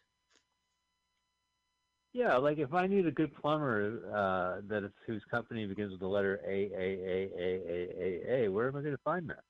[2.13, 6.01] Yeah, like if I need a good plumber uh, that it's, whose company begins with
[6.01, 9.29] the letter A A A A A A A, where am I going to find
[9.29, 9.43] that?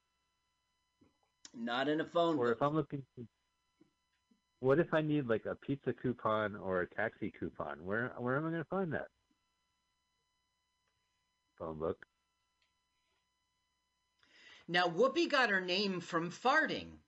[1.56, 2.58] Not in a phone Or book.
[2.58, 3.04] if I'm looking,
[4.60, 7.84] what if I need like a pizza coupon or a taxi coupon?
[7.84, 9.08] Where where am I going to find that?
[11.58, 12.06] Phone book.
[14.68, 17.00] Now, Whoopi got her name from farting.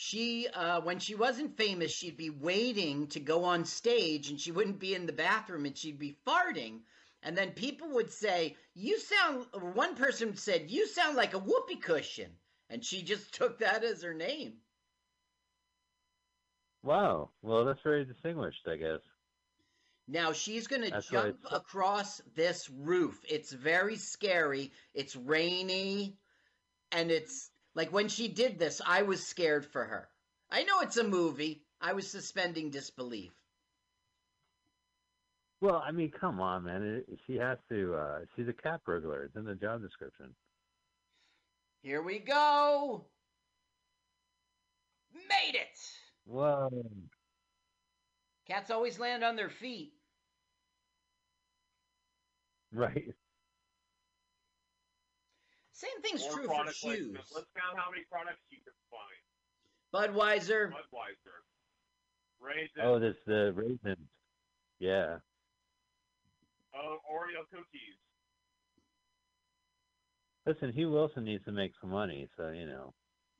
[0.00, 4.52] She, uh, when she wasn't famous, she'd be waiting to go on stage and she
[4.52, 6.82] wouldn't be in the bathroom and she'd be farting.
[7.24, 11.80] And then people would say, You sound, one person said, You sound like a whoopee
[11.80, 12.30] cushion.
[12.70, 14.58] And she just took that as her name.
[16.84, 17.30] Wow.
[17.42, 19.00] Well, that's very distinguished, I guess.
[20.06, 23.20] Now she's going to jump across this roof.
[23.28, 24.70] It's very scary.
[24.94, 26.16] It's rainy.
[26.92, 30.08] And it's like when she did this, I was scared for her.
[30.50, 31.62] I know it's a movie.
[31.80, 33.32] I was suspending disbelief.
[35.60, 36.82] Well, I mean, come on, man.
[36.82, 37.94] It, she has to.
[37.94, 39.24] Uh, she's a cat burglar.
[39.24, 40.34] It's in the job description.
[41.82, 43.06] Here we go.
[45.14, 45.78] Made it.
[46.24, 46.70] Whoa.
[48.46, 49.92] Cats always land on their feet.
[52.72, 53.14] Right.
[55.78, 56.80] Same thing's More true for shoes.
[56.82, 57.24] placement.
[57.32, 59.22] Let's count how many products you can find.
[59.94, 60.70] Budweiser.
[60.72, 64.08] Budweiser, oh, Raisin, Oh, that's the raisins.
[64.80, 65.18] Yeah.
[66.74, 67.94] oh, Oreo cookies.
[70.46, 72.92] Listen, Hugh Wilson needs to make some money, so you know,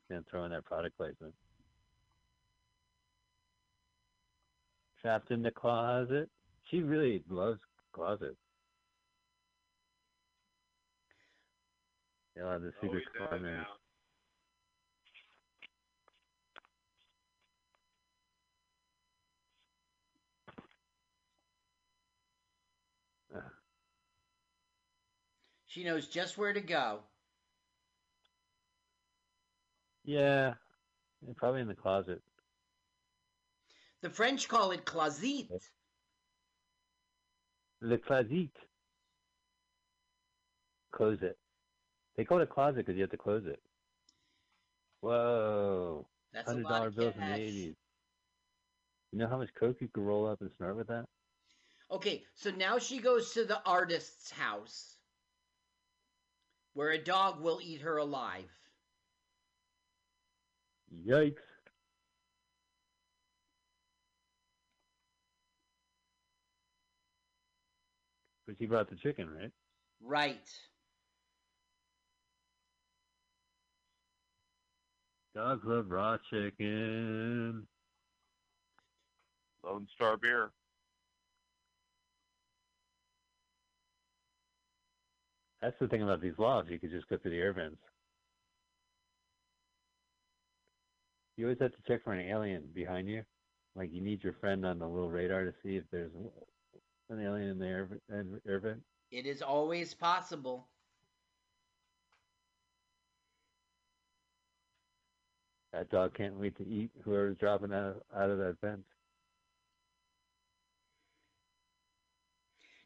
[0.09, 1.35] can't throw in that product placement.
[5.03, 6.29] Trapped in the closet.
[6.71, 7.59] She really loves
[7.93, 8.37] closet.
[12.39, 13.67] Yeah, the Oh, secret he's dead now.
[23.35, 23.41] Uh,
[25.67, 27.01] She knows just where to go.
[30.05, 30.55] yeah,
[31.27, 32.23] yeah, probably in the closet.
[34.01, 35.49] The French call it closet.
[37.83, 38.51] Le closet.
[40.93, 41.37] Close it.
[42.19, 43.61] They call it a closet because you have to close it.
[45.03, 46.05] Whoa.
[46.33, 47.77] That's a Hundred lot dollar of bills in the eighties.
[49.13, 51.07] You know how much coke you could roll up and snort with that?
[51.93, 54.97] Okay, so now she goes to the artist's house
[56.75, 58.51] where a dog will eat her alive.
[61.07, 61.37] Yikes.
[68.49, 69.53] But she brought the chicken, right?
[70.01, 70.51] Right.
[75.39, 77.65] Dogs love raw chicken.
[79.65, 80.51] Lone Star beer.
[85.63, 86.65] That's the thing about these laws.
[86.69, 87.79] You could just go through the air vents.
[91.37, 93.23] You always have to check for an alien behind you.
[93.77, 96.11] Like you need your friend on the little radar to see if there's
[97.11, 97.89] an alien in the air,
[98.45, 98.81] air vent.
[99.13, 100.67] It is always possible.
[105.73, 108.85] That dog can't wait to eat whoever's dropping out, out of that vent.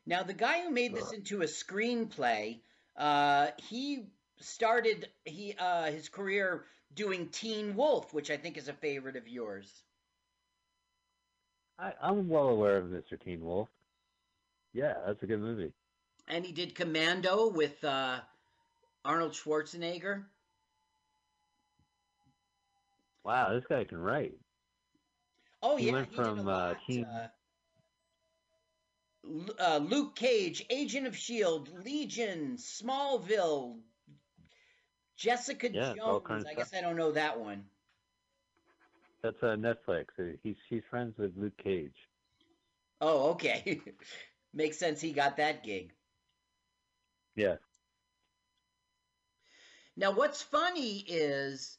[0.05, 2.61] Now, the guy who made this into a screenplay
[2.97, 4.05] Uh, he
[4.41, 6.65] started he uh, his career
[6.95, 9.83] doing Teen Wolf, which I think is a favorite of yours.
[11.79, 13.19] I, I'm well aware of Mr.
[13.19, 13.69] Teen Wolf.
[14.75, 15.73] Yeah, that's a good movie.
[16.29, 18.21] And he did Commando with uh,
[19.05, 20.25] Arnold Schwarzenegger.
[23.25, 24.35] Wow, this guy can write.
[25.63, 26.75] Oh He yeah, went he did a from, uh.
[26.87, 27.29] Teen- Uh,
[29.59, 33.81] uh, Luke Cage, Agent of Shield, Legion, Smallville,
[35.17, 36.45] Jessica Yeah, Jones.
[36.45, 37.71] I guess I don't know that one.
[39.23, 40.07] That's uh, Netflix.
[40.43, 41.97] He's he's friends with Luke Cage.
[43.01, 43.81] Oh, okay.
[44.55, 45.01] Makes sense.
[45.01, 45.93] He got that gig.
[47.37, 47.57] Yeah.
[49.97, 51.79] Now, what's funny is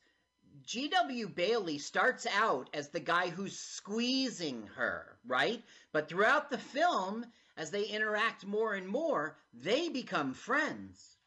[0.61, 1.29] G.W.
[1.29, 5.63] Bailey starts out as the guy who's squeezing her, right?
[5.91, 7.25] But throughout the film,
[7.57, 11.17] as they interact more and more, they become friends.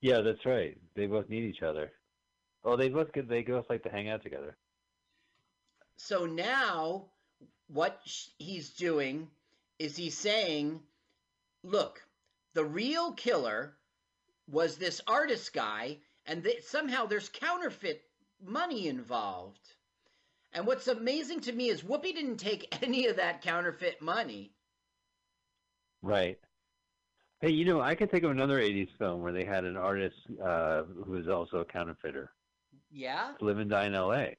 [0.00, 0.76] Yeah, that's right.
[0.94, 1.92] They both need each other.
[2.64, 4.56] Oh, they both get they both like to hang out together.
[5.96, 7.06] So now,
[7.68, 8.00] what
[8.38, 9.28] he's doing
[9.78, 10.80] is he's saying,
[11.62, 12.02] look,
[12.54, 13.76] the real killer
[14.48, 18.02] was this artist guy, and that somehow there's counterfeit
[18.44, 19.60] money involved.
[20.52, 24.52] And what's amazing to me is Whoopi didn't take any of that counterfeit money.
[26.02, 26.38] Right.
[27.40, 30.16] Hey, you know, I can think of another '80s film where they had an artist
[30.42, 32.32] uh, who was also a counterfeiter.
[32.90, 34.36] Yeah, Live and Die in L.A.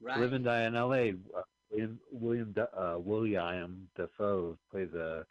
[0.00, 0.20] right.
[0.20, 1.14] Live and Die in L.A.
[1.36, 5.24] Uh, William William uh, William Dafoe plays a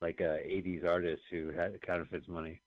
[0.00, 2.60] like a '80s artist who had counterfeits money.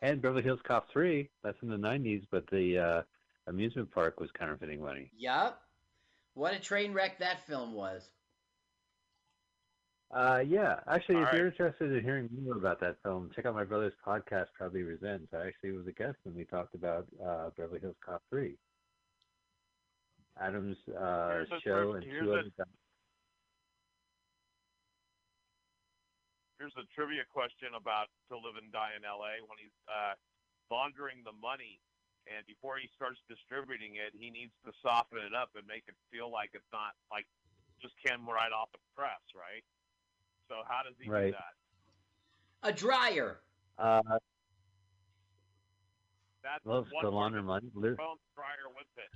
[0.00, 3.02] And Beverly Hills Cop 3, that's in the '90s, but the uh,
[3.48, 5.10] amusement park was counterfeiting money.
[5.16, 5.60] Yup.
[6.34, 8.02] What a train wreck that film was.
[10.14, 11.36] Uh, yeah, actually, All if right.
[11.36, 15.34] you're interested in hearing more about that film, check out my brother's podcast, Probably Resents.
[15.34, 18.54] I actually was a guest when we talked about uh, Beverly Hills Cop 3.
[20.40, 22.66] Adam's uh, Here's a show trip- and two a- other guys.
[26.58, 29.38] Here's a trivia question about To Live and Die in L.A.
[29.46, 30.18] When he's uh,
[30.74, 31.78] laundering the money,
[32.26, 35.94] and before he starts distributing it, he needs to soften it up and make it
[36.10, 37.30] feel like it's not like
[37.78, 39.62] just came right off the press, right?
[40.50, 41.30] So how does he Right.
[41.30, 41.54] do that?
[42.66, 43.38] A dryer.
[43.78, 44.02] Uh,
[46.42, 47.70] That's well, one the part launder of money.
[47.72, 49.14] the phone dryer with it.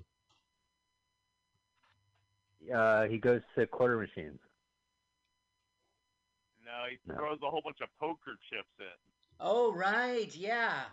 [2.73, 4.39] Uh, he goes to quarter machines.
[6.73, 7.15] No, he No.
[7.17, 8.87] throws a whole bunch of poker chips in.
[9.41, 10.35] Oh, right.
[10.35, 10.85] Yeah.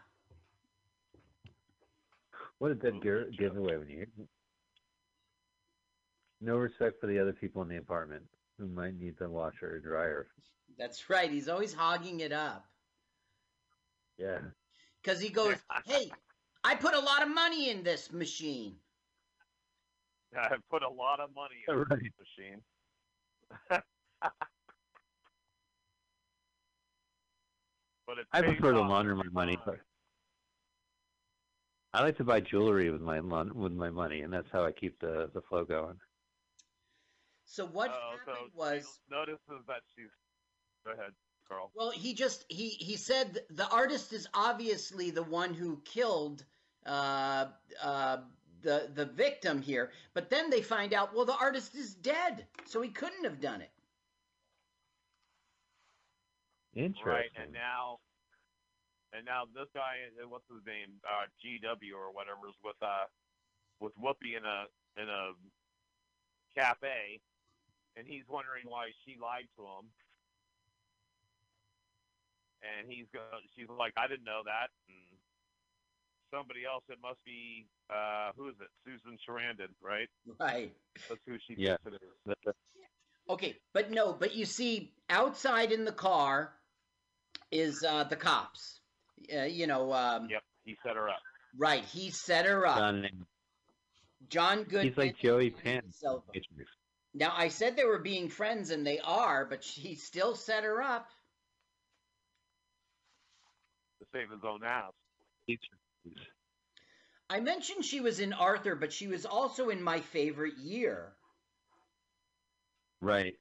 [2.57, 3.39] What a dead Ooh, gi- good job.
[3.39, 4.27] giveaway when you hear it.
[6.41, 8.25] No respect for the other people in the apartment
[8.57, 10.27] who might need the washer or dryer.
[10.77, 11.32] That's right.
[11.32, 12.65] He's always hogging it up.
[14.17, 14.39] Yeah.
[15.01, 15.55] Because he goes,
[15.86, 16.11] hey,
[16.65, 18.75] I put a lot of money in this machine.
[20.38, 21.99] I put a lot of money in Right.
[22.01, 23.82] this machine.
[28.10, 29.78] but it I prefer to off launder my money, but
[31.93, 34.99] I like to buy jewelry with my with my money, and that's how I keep
[34.99, 35.95] the the flow going.
[37.45, 40.10] So what Oh, happened she was, notices that she's.
[40.86, 41.11] Go ahead,
[41.48, 41.72] Carl.
[41.76, 46.45] well, he just he he said the artist is obviously the one who killed
[46.88, 47.45] uh,
[47.84, 48.18] uh,
[48.64, 52.81] the the victim here, but then they find out, well, the artist is dead, so
[52.81, 53.69] he couldn't have done it.
[56.80, 57.11] Interesting.
[57.11, 57.99] Right, and now,
[59.11, 63.03] and now this guy, uh, what's his name, uh, GW or whatever, is with uh,
[63.84, 64.64] with Whoopi in a
[64.95, 65.35] in a
[66.56, 67.19] cafe,
[67.97, 69.85] and he's wondering why she lied to him.
[72.64, 73.19] And he's go
[73.56, 74.68] she's like, I didn't know that.
[74.88, 74.97] And
[76.31, 78.68] somebody else, it must be, uh, who is it?
[78.85, 80.07] Susan Sarandon, right?
[80.39, 80.72] Right.
[81.07, 81.77] That's who she Yeah.
[81.84, 82.15] thinks it is.
[82.26, 82.56] That- that-
[83.30, 86.59] Okay, but no, but you see, outside in the car
[87.51, 88.80] is uh, the cops.
[89.35, 91.19] Uh, you know, um, Yep, he set her up.
[91.57, 91.84] right?
[91.85, 92.77] He set her up.
[92.77, 93.07] John,
[94.30, 94.88] John Goodman.
[94.88, 95.81] he's like Joey and Penn.
[97.13, 100.81] Now I said they were being friends, and they are, but he still set her
[100.81, 101.07] up.
[103.99, 104.91] to save his own ass.
[107.30, 111.13] I mentioned she was in Arthur, but she was also in My Favorite Year.
[113.01, 113.35] Right.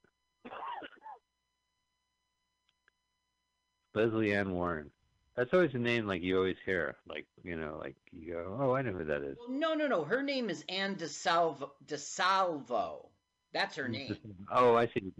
[3.98, 4.90] Lesley Ann Warren.
[5.36, 6.96] That's always a name like you always hear.
[7.08, 9.36] Like, you know, like you go, oh, I know who that is.
[9.38, 10.04] Well, no, no, no.
[10.04, 11.70] Her name is Anne DeSalvo.
[11.86, 13.06] DeSalvo.
[13.52, 14.16] That's her name.
[14.52, 15.12] Oh, I see.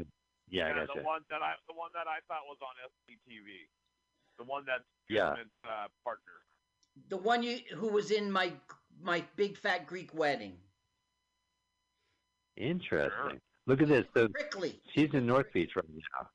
[0.50, 0.92] Yeah, I yeah, gotcha.
[1.00, 3.68] the one that I the one that I thought was on SCTV,
[4.38, 5.34] the one that's Yeah.
[5.64, 6.32] Uh, partner.
[7.10, 8.52] The one you who was in my
[9.02, 10.56] my big fat Greek wedding.
[12.56, 13.40] Interesting.
[13.66, 14.06] Look at this.
[14.14, 14.80] So Prickly.
[14.94, 16.28] she's in North Beach right now.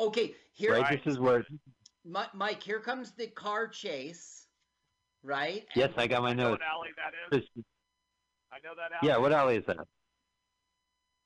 [0.00, 0.82] Okay, here, Right?
[0.82, 1.04] Right.
[1.04, 1.44] This is where.
[2.04, 2.62] Mike.
[2.62, 4.46] Here comes the car chase.
[5.22, 5.66] Right.
[5.74, 6.60] Yes, And- I got my I notes.
[6.60, 7.44] what alley that So is.
[7.54, 7.64] she-
[8.52, 9.08] I know that alley.
[9.08, 9.76] Yeah, what alley is that?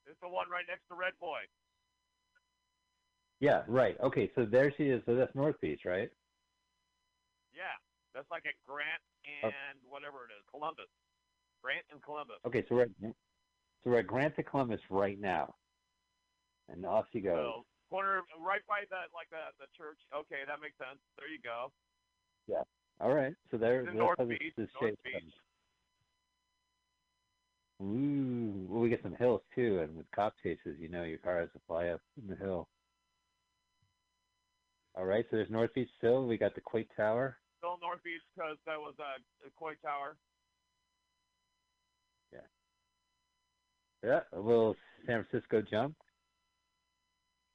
[0.07, 1.41] It's the one right next to Red Boy.
[3.41, 3.99] Yeah, right.
[4.01, 5.05] Okay, so there she is.
[5.05, 6.11] So that's North Beach, right?
[7.53, 7.77] Yeah,
[8.15, 9.03] that's like at Grant
[9.45, 9.49] Oh.
[9.49, 10.89] and whatever it is, Columbus.
[11.63, 12.39] Grant and Columbus.
[12.47, 13.15] Okay, so we're at, so
[13.85, 15.55] we're at Grant to Columbus right now,
[16.69, 17.37] and off she goes.
[17.37, 19.99] So corner right by that, like the the church.
[20.15, 21.03] Okay, that makes sense.
[21.19, 21.75] There you go.
[22.47, 22.63] Yeah.
[23.03, 23.89] All right, so there.
[23.89, 25.15] In North Beach, this North shape's Beach.
[25.19, 25.35] coming.
[27.83, 31.41] Ooh, well, we get some hills too, and with cop chases, you know, your car
[31.41, 32.69] has to fly up in the hill.
[34.95, 36.27] All right, so there's North Beach still.
[36.27, 37.39] We got the Quake Tower.
[37.59, 40.17] Still North Beach because that was uh, a Coit Tower.
[42.33, 42.41] Yeah.
[44.05, 44.77] Yeah, a little
[45.07, 45.95] San Francisco jump.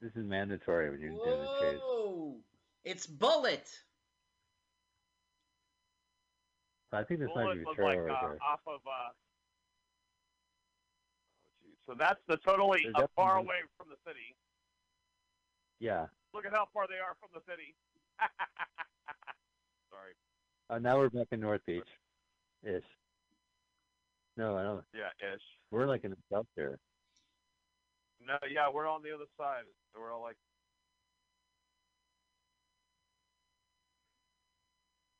[0.01, 1.79] This is mandatory when you're doing the chase.
[1.81, 2.35] Whoa!
[2.83, 3.69] It's Bullitt.
[6.91, 8.37] I think this might be was Ventura like right uh, there.
[8.41, 8.79] off of.
[8.85, 9.11] Uh,
[11.65, 14.35] oh, so that's the totally There's uh, far away from the city.
[15.79, 16.05] Yeah.
[16.33, 17.75] Look at how far they are from the city.
[19.91, 20.13] Sorry.
[20.69, 21.87] Uh, now we're back in North Beach,
[22.63, 22.83] ish.
[24.37, 24.83] No, I don't.
[24.93, 25.41] Yeah, ish.
[25.71, 26.79] We're like in the south there.
[28.25, 29.63] No, yeah, we're on the other side.
[29.95, 30.37] We're all like,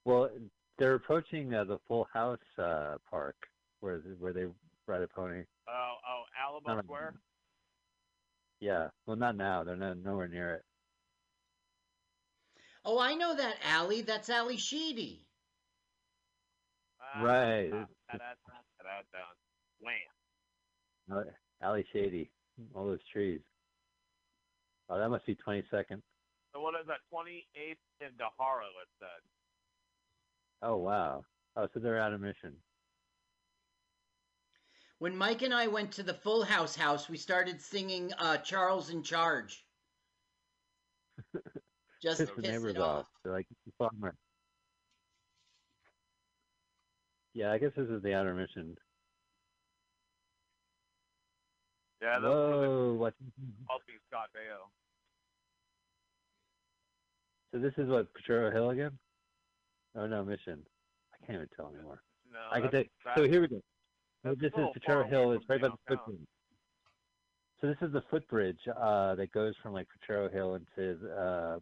[0.05, 0.29] Well,
[0.77, 3.35] they're approaching uh, the Full House uh, park
[3.79, 4.45] where where they
[4.87, 5.43] ride a pony.
[5.67, 7.15] oh, oh, Alamo No, no, Square.
[8.59, 8.89] Yeah.
[9.05, 9.63] Well, not now.
[9.63, 10.63] They're not nowhere near it.
[12.83, 14.01] Oh, I know that alley.
[14.01, 15.25] That's Ally Sheedy.
[17.01, 17.71] Ah, Right.
[17.73, 17.87] ah.
[19.79, 19.97] Wham.
[21.11, 21.23] Uh,
[21.61, 22.29] Alley Shady.
[22.73, 23.41] All those trees.
[24.89, 26.01] Oh, that must be 22nd.
[26.53, 26.99] So what is that?
[27.09, 28.63] Twenty eighth in De Haro.
[28.63, 29.07] It said.
[30.61, 31.25] Oh wow.
[31.57, 32.53] Oh, so they're out of mission.
[34.99, 38.89] When Mike and I went to the Full House house, we started singing uh, "Charles
[38.89, 39.65] in Charge."
[42.01, 43.07] Just Piss to piss neighbors it off.
[43.23, 44.15] They're like "It's a farmer.
[47.33, 48.77] Yeah, I guess this is the outer mission.
[52.05, 52.93] Yeah, that's Whoa!
[52.99, 53.15] What?
[53.67, 54.69] I'll be Scott Baio.
[57.51, 58.91] So this is what Potrero Hill again?
[59.95, 60.59] Oh no, mission.
[61.13, 62.03] I can't even tell anymore.
[62.31, 62.91] No, I can take.
[63.17, 63.59] So here we go.
[64.23, 65.31] So this is away Hill.
[65.31, 66.27] It's right by the footbridge.
[67.59, 71.57] So this is the footbridge uh, that goes from like Potrero Hill into uh,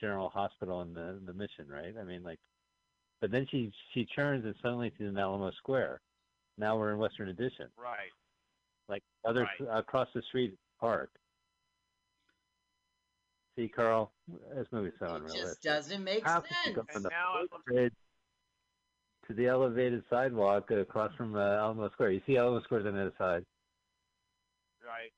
[0.00, 1.94] General Hospital and the the mission, right?
[2.00, 2.40] I mean, like,
[3.20, 6.00] but then she she turns and suddenly she's in Alamo Square.
[6.58, 8.10] Now we're in Western Addition, right.
[8.88, 9.68] Like other Right.
[9.78, 11.10] across the street park.
[13.56, 14.12] See, Carl,
[14.54, 15.44] this movie's so It unrealistic.
[15.44, 16.76] just doesn't make How could you sense.
[16.76, 17.92] go from And the now it footbridge
[19.26, 22.12] to the elevated sidewalk across from uh, Alamo Square?
[22.12, 23.44] You see Alamo Square's on the other side.
[24.84, 25.12] right.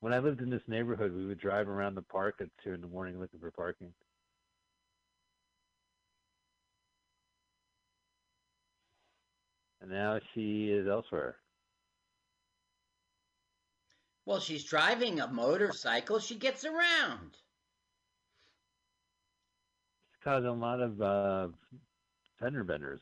[0.00, 2.80] When I lived in this neighborhood, we would drive around the park at two in
[2.80, 3.94] the morning looking for parking.
[9.82, 11.36] And now she is elsewhere.
[14.24, 16.20] Well, she's driving a motorcycle.
[16.20, 17.32] She gets around.
[20.12, 21.48] It's caused a lot of uh,
[22.38, 23.00] fender benders.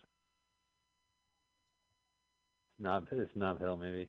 [2.79, 4.09] Knob, it's Nob Hill, maybe.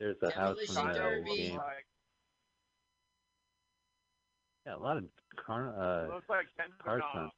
[0.00, 1.36] There's the house Demolition from the Derby.
[1.36, 1.56] game.
[1.56, 1.86] Like,
[4.66, 5.04] Yeah, a lot of
[5.36, 5.74] car.
[5.78, 7.10] Uh, looks like tender car knob.
[7.12, 7.34] stunts.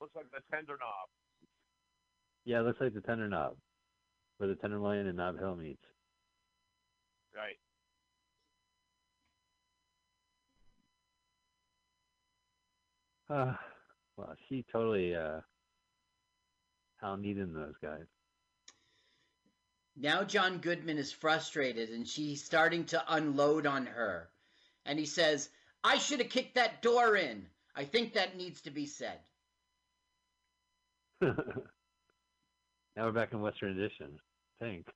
[0.00, 1.08] Looks like the tender knob.
[2.44, 3.56] Yeah, it looks like the Tender Knob,
[4.38, 5.84] where the Tenderloin and Nob Hill meets.
[7.34, 7.56] Right.
[13.30, 13.54] Uh,
[14.16, 15.38] well, she totally uh,
[17.00, 18.04] hounded in those guys.
[19.96, 24.30] Now John Goodman is frustrated and she's starting to unload on her.
[24.84, 25.48] And he says,
[25.84, 27.46] I should have kicked that door in.
[27.76, 29.20] I think that needs to be said.
[33.00, 34.20] now we're back in Western Addition.
[34.60, 34.86] I think.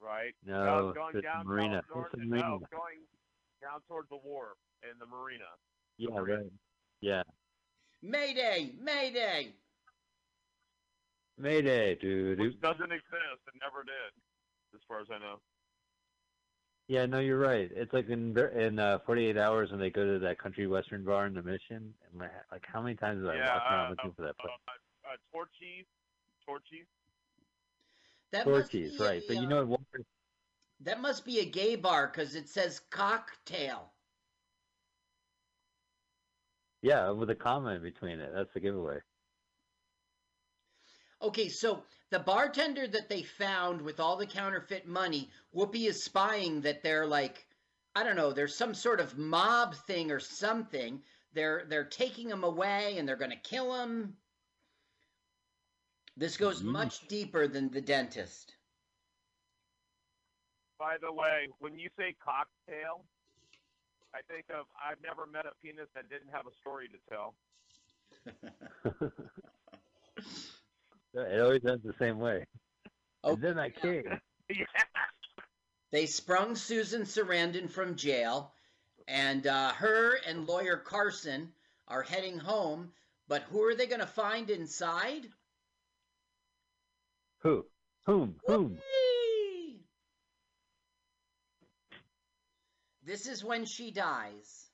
[0.00, 0.32] Right.
[0.46, 1.82] No, going it's down the marina.
[1.94, 2.58] North, It's the no, marina.
[2.72, 3.04] going
[3.60, 5.44] down towards the wharf in the marina.
[5.98, 6.42] Yeah, marina.
[6.44, 6.52] right.
[7.02, 7.22] Yeah.
[8.00, 8.72] Mayday!
[8.80, 9.52] Mayday!
[11.36, 12.40] Mayday, dude.
[12.40, 15.40] which doesn't exist and never did, as far as I know.
[16.86, 17.68] Yeah, no, you're right.
[17.74, 21.26] It's like in in uh, 48 hours when they go to that country western bar
[21.26, 21.92] in the mission.
[22.10, 24.38] And like, like how many times have I yeah, walked around uh, looking for that
[24.38, 24.54] place?
[24.66, 25.84] Uh, uh, Torchy's,
[26.48, 26.86] Torchy's.
[28.32, 29.22] That must Torchy's, be right?
[29.22, 29.80] a, But you uh, know what?
[29.80, 30.04] Walker-
[30.80, 33.92] that must be a gay bar because it says cocktail.
[36.82, 38.30] Yeah, with a comma in between it.
[38.32, 38.98] That's the giveaway.
[41.20, 46.60] Okay, so the bartender that they found with all the counterfeit money, Whoopi is spying
[46.60, 47.44] that they're like,
[47.96, 51.02] I don't know, there's some sort of mob thing or something.
[51.32, 54.16] They're they're taking him away and they're going to kill him.
[56.18, 56.64] This goes Yeesh.
[56.64, 58.56] much deeper than the dentist.
[60.78, 63.04] By the way, when you say cocktail,
[64.12, 67.34] I think of I've never met a penis that didn't have a story to tell.
[71.14, 72.44] it always ends the same way.
[73.22, 73.34] Oh.
[73.34, 74.04] And then I came.
[74.50, 74.64] yeah.
[75.92, 78.52] They sprung Susan Sarandon from jail,
[79.06, 81.52] and uh, her and lawyer Carson
[81.86, 82.90] are heading home.
[83.28, 85.28] But who are they going to find inside?
[87.42, 87.64] Who?
[88.06, 88.36] Whom?
[88.46, 88.70] Whom?
[88.72, 89.80] Whee!
[93.04, 94.66] This is when she dies.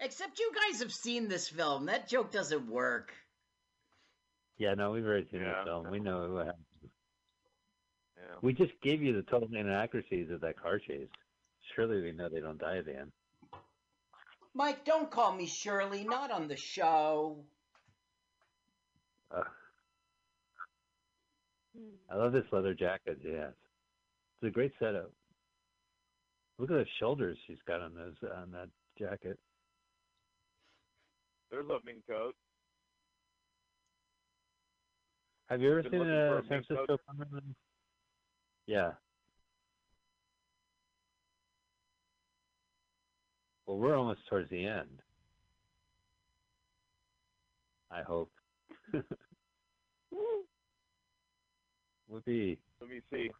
[0.00, 1.86] Except you guys have seen this film.
[1.86, 3.12] That joke doesn't work.
[4.58, 5.60] Yeah, no, we've already seen Yeah.
[5.60, 5.90] the film.
[5.90, 6.64] We know what happened.
[8.16, 8.34] yeah.
[8.42, 11.08] We just gave you the total inaccuracies of that car chase.
[11.74, 13.12] Surely we know they don't die at the end.
[14.54, 16.04] Mike, don't call me Shirley.
[16.04, 17.44] Not on the show.
[19.30, 19.44] Uh,
[21.78, 21.92] Mm.
[22.10, 23.18] I love this leather jacket.
[23.24, 25.10] Yeah, it's a great setup.
[26.58, 28.68] Look at the shoulders she's got on those on that
[28.98, 29.38] jacket.
[31.50, 32.34] There's a mink coat.
[35.48, 36.86] Have you ever Been seen a a San mink coat?
[36.86, 37.54] Francisco Cumberland?
[38.66, 38.92] Yeah.
[43.66, 45.02] Well, we're almost towards the end.
[47.90, 48.30] I hope.
[52.12, 52.58] Would be.
[52.78, 53.30] Let me see.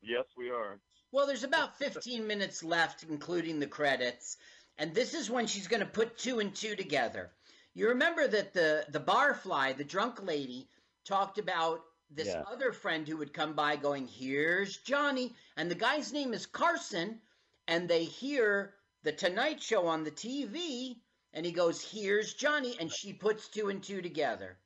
[0.00, 0.78] Yes, we are.
[1.10, 4.36] Well, there's about 15 minutes left, including the credits,
[4.78, 7.32] and this is when she's going to put two and two together.
[7.74, 10.68] You remember that the the barfly, the drunk lady,
[11.04, 12.42] talked about this Yeah.
[12.42, 17.20] other friend who would come by, going, "Here's Johnny," and the guy's name is Carson,
[17.66, 21.00] and they hear the Tonight Show on the TV,
[21.32, 24.58] and he goes, "Here's Johnny," and she puts two and two together.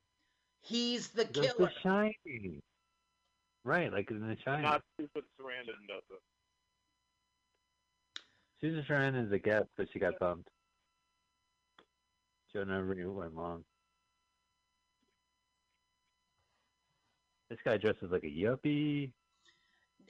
[0.61, 1.71] He's the There's killer.
[1.73, 2.61] the Shining.
[3.67, 4.61] Right, like in the China.
[4.61, 6.21] Not stupid Sarandon does it.
[8.61, 10.47] Susan Sarandon is a guest, but she got bumped.
[12.53, 13.65] Joe never knew went long.
[17.49, 19.11] This guy dresses like a yuppie.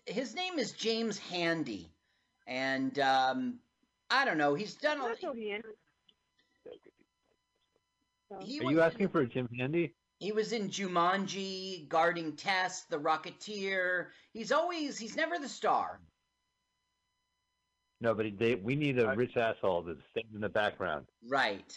[0.05, 1.89] his name is James Handy,
[2.45, 3.55] and um,
[4.11, 4.53] I don't know.
[4.53, 5.01] He's done.
[5.01, 5.59] A, That's okay.
[8.39, 9.95] he Are you asking for a Jim Handy?
[10.19, 14.07] He was in Jumanji, Guarding Tess, The Rocketeer.
[14.33, 14.97] He's always.
[14.97, 15.99] He's never the star.
[18.01, 21.05] No, but they, we need a rich asshole to stand in the background.
[21.27, 21.75] Right.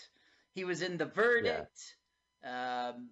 [0.55, 1.81] He was in The Verdict.
[2.45, 3.11] Um,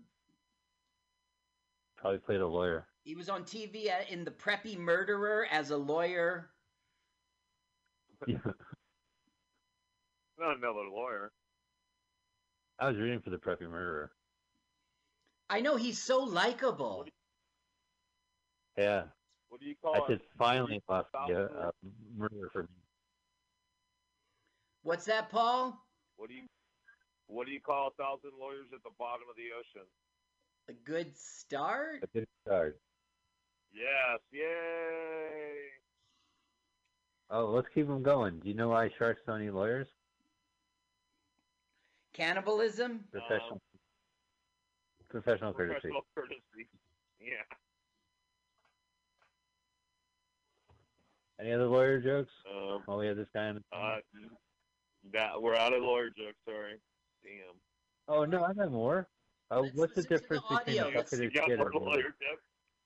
[1.97, 2.87] Probably played a lawyer.
[3.05, 6.51] he was on TV in The Preppy Murderer as a lawyer.
[8.27, 8.43] Not
[10.39, 11.33] another lawyer.
[12.79, 14.13] I was reading for the preppy murderer.
[15.51, 17.07] I know he's so likable.
[18.77, 19.05] Yeah,
[19.49, 20.05] What do you call I it?
[20.09, 21.69] said finally lost South the Florida.
[21.69, 22.69] uh, murder for me.
[24.83, 25.77] What's that, Paul?
[26.17, 26.43] What do you
[27.27, 29.87] What do you call a thousand lawyers at the bottom of the ocean?
[30.69, 32.05] A good start?
[32.05, 32.79] A good start.
[33.73, 35.55] Yes, yay!
[37.31, 38.39] Oh, let's keep them going.
[38.41, 39.87] Do you know why sharks don't eat lawyers?
[42.15, 43.05] Cannibalism?
[43.13, 43.61] Professional.
[45.11, 45.75] Professional courtesy.
[45.81, 46.69] Professional courtesy.
[47.21, 47.29] Yeah.
[51.41, 52.33] Any other lawyer jokes?
[52.51, 53.77] Um, Oh, we have this guy in the.
[53.77, 53.97] uh,
[55.13, 56.37] that we're out of lawyer jokes.
[56.45, 56.75] Sorry.
[57.23, 57.55] Damn.
[58.09, 59.09] oh no, I got more.
[59.51, 60.89] Let's what's the listen the difference between audio.
[60.89, 62.43] a Let's- of got shit more and a lawyer jokes?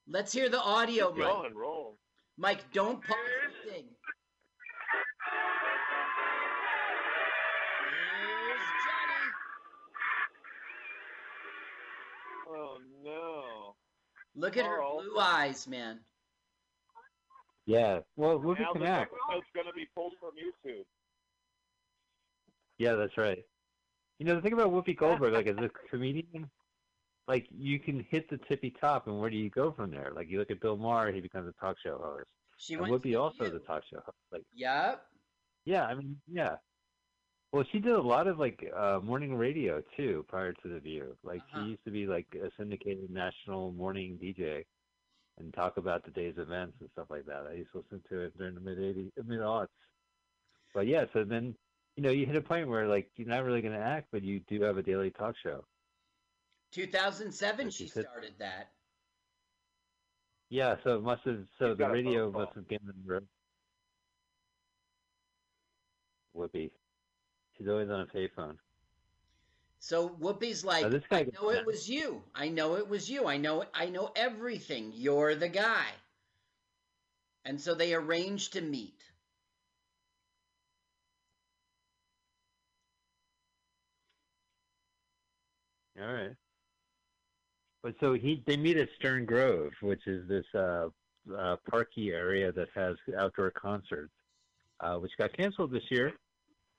[0.09, 1.29] Let's hear the audio, Keep Mike.
[1.33, 1.99] going, roll.
[2.37, 3.17] Mike, don't pause
[3.65, 3.85] the thing.
[12.55, 13.75] Oh no.
[14.35, 15.03] Look at her Carl.
[15.03, 16.01] blue eyes, man.
[17.67, 18.01] Yeah.
[18.17, 19.13] Well, Whoopi now can this act.
[19.29, 20.85] episode's gonna be pulled from YouTube.
[22.79, 23.45] Yeah, that's right.
[24.19, 26.51] You know, the thing about Whoopi Goldberg, like as a comedian,
[27.29, 30.13] like you can hit the tippy top, and where do you go from there?
[30.15, 32.27] Like you look at Bill Maher, he becomes a talk show host.
[32.57, 33.55] She and went to Whoopi also View.
[33.55, 34.17] is a talk show host.
[34.33, 35.03] Like Yep.
[35.65, 36.57] yeah, I mean yeah.
[37.53, 41.17] Well, she did a lot of like uh morning radio too prior to the View.
[41.23, 41.65] Like Uh-huh.
[41.65, 44.65] she used to be like a syndicated national morning DJ
[45.39, 47.47] and talk about the day's events and stuff like that.
[47.51, 49.69] I used to listen to it during the mid '80s, mid aughts.
[50.75, 51.55] But yeah, so then
[51.97, 54.23] you know you hit a point where like you're not really going to act, but
[54.23, 55.65] you do have a daily talk show.
[56.73, 58.73] 2007 Like she said- started that.
[60.49, 61.47] Yeah, so it must have.
[61.59, 62.41] So You've the radio phone call.
[62.45, 63.23] must have given her.
[66.37, 66.71] Whoopi,
[67.63, 68.57] she's always on a payphone.
[69.79, 72.23] So Whoopi's like, guy I know it was you.
[72.35, 73.27] I know it was you.
[73.27, 74.93] I know I know everything.
[74.95, 75.87] You're the guy.
[77.45, 79.03] And so they arranged to meet.
[86.01, 86.31] All right.
[87.83, 90.89] But so he they meet at Stern Grove, which is this uh,
[91.37, 94.13] uh, parky area that has outdoor concerts,
[94.79, 96.13] uh, which got canceled this year.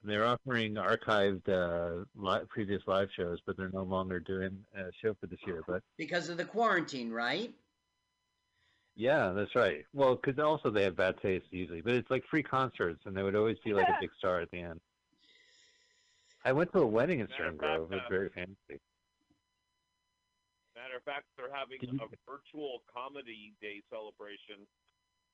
[0.03, 4.91] And they're offering archived uh, li- previous live shows, but they're no longer doing a
[5.01, 5.61] show for this year.
[5.65, 7.53] But Because of the quarantine, right?
[8.95, 9.85] yeah, that's right.
[9.93, 13.23] Well, because also they have bad taste usually, but it's like free concerts, and they
[13.23, 14.81] would always be like a big star at the end.
[16.45, 17.91] I went to a wedding in Matter Stern Grove.
[17.91, 18.81] It was uh, very fancy.
[20.75, 24.67] Matter of fact, they're having you- a virtual comedy day celebration.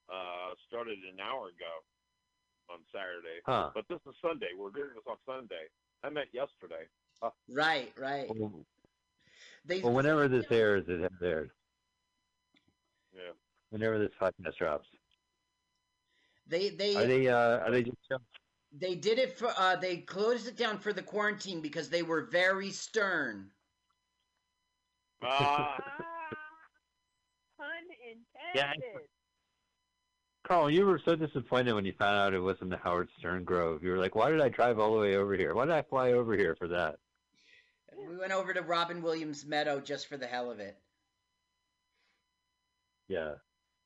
[0.10, 1.74] Uh, started an hour ago
[2.70, 3.72] on Saturday, Huh.
[3.74, 4.50] but this is Sunday.
[4.58, 5.68] We're doing this on Sunday.
[6.04, 6.86] I meant yesterday.
[7.50, 8.30] Right, right.
[8.34, 8.66] Well,
[9.66, 11.52] They well, whenever this airs, it has aired.
[13.14, 13.32] Yeah.
[13.70, 14.88] Whenever this podcast drops.
[16.48, 17.98] they they Are they uh are they just
[18.72, 22.22] they did it for uh they closed it down for the quarantine because they were
[22.22, 23.52] very stern.
[25.22, 25.76] Ah,
[27.58, 27.68] pun
[28.56, 29.10] Yeah, intended.
[30.50, 33.84] Carl, you were so disappointed when you found out it wasn't the Howard Stern Grove.
[33.84, 35.54] You were like, Why did I drive all the way over here?
[35.54, 36.96] Why did I fly over here for that?
[37.96, 40.76] We went over to Robin Williams Meadow just for the hell of it.
[43.10, 43.34] Yeah.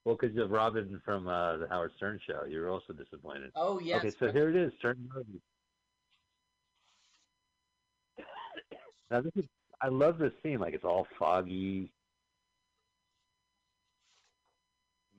[0.06, 3.52] Well, because of Robin from uh, the Howard Stern show, you were also disappointed.
[3.58, 4.00] Oh yes.
[4.00, 5.26] Okay, so here it is, Stern Grove.
[9.12, 9.46] Now this is
[9.82, 11.92] I love this scene, like it's all foggy.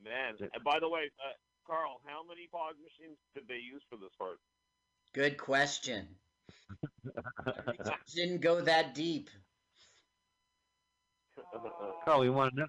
[0.04, 0.34] Man.
[0.40, 1.32] And by the way, uh,
[1.66, 4.38] Carl, how many fog machines did they use for this part?
[5.12, 6.06] Good question.
[8.14, 9.30] Didn't go that deep.
[12.04, 12.66] Carl, we want to know.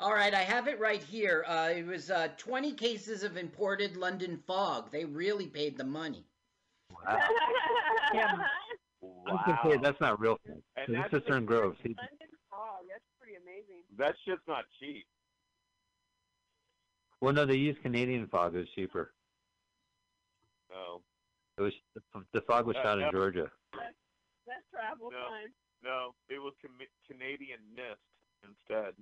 [0.00, 1.44] All right, I have it right here.
[1.46, 4.90] Uh, it was uh, 20 cases of imported London fog.
[4.90, 6.24] They really paid the money.
[6.90, 7.18] Wow.
[9.26, 10.38] I was gonna say that's not real.
[10.46, 11.76] And that's just Stern Grove.
[11.82, 12.82] See, London fog.
[12.88, 13.82] That's pretty amazing.
[13.98, 15.06] That shit's not cheap.
[17.22, 18.54] Well, no, they use Canadian fog.
[18.54, 19.12] It was cheaper.
[20.70, 21.00] No,
[21.56, 21.72] It was
[22.32, 23.10] the fog was Uh, shot in yeah.
[23.12, 23.50] Georgia.
[23.72, 25.18] That's travel No.
[25.28, 25.54] time.
[25.82, 26.78] no, it was com-
[27.08, 28.00] Canadian mist
[28.44, 28.94] instead.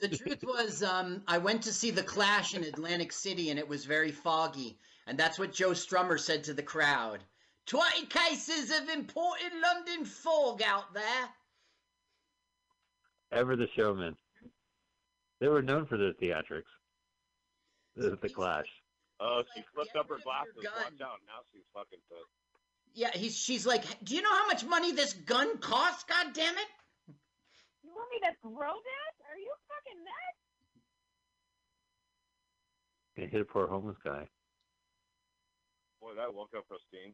[0.00, 3.66] The truth was, um, I went to see the Clash in Atlantic City, and it
[3.66, 4.78] was very foggy.
[5.06, 7.24] And that's what Joe Strummer said to the crowd.
[7.66, 11.28] 20 cases of imported London fog out there.
[13.32, 14.16] Ever the showman.
[15.40, 16.70] They were known for their theatrics.
[18.00, 18.66] The, the Clash.
[19.20, 20.24] Oh, she like, flipped up her rid of
[20.56, 20.98] your glasses.
[20.98, 21.20] Watch out!
[21.28, 22.32] Now she's fucking pissed.
[22.94, 26.54] Yeah, he's, she's like, do you know how much money this gun costs, God damn
[26.56, 26.66] it?
[27.84, 29.12] You want me to throw that?
[29.30, 30.40] Are you fucking nuts?
[33.16, 34.26] They hit a poor homeless guy.
[36.00, 37.12] Boy, that woke up Christine.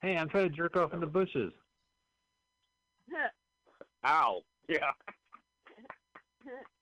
[0.00, 1.52] Hey, I'm trying to jerk off in the bushes.
[4.06, 4.40] Ow!
[4.68, 4.78] Yeah.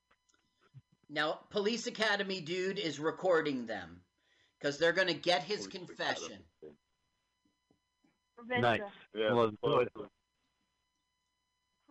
[1.08, 4.00] Now, Police Academy dude is recording them
[4.58, 6.38] because they're going to get his confession.
[8.36, 8.62] Revenge.
[8.62, 8.80] Nice.
[9.14, 9.32] Yeah.
[9.32, 9.86] Well, Well,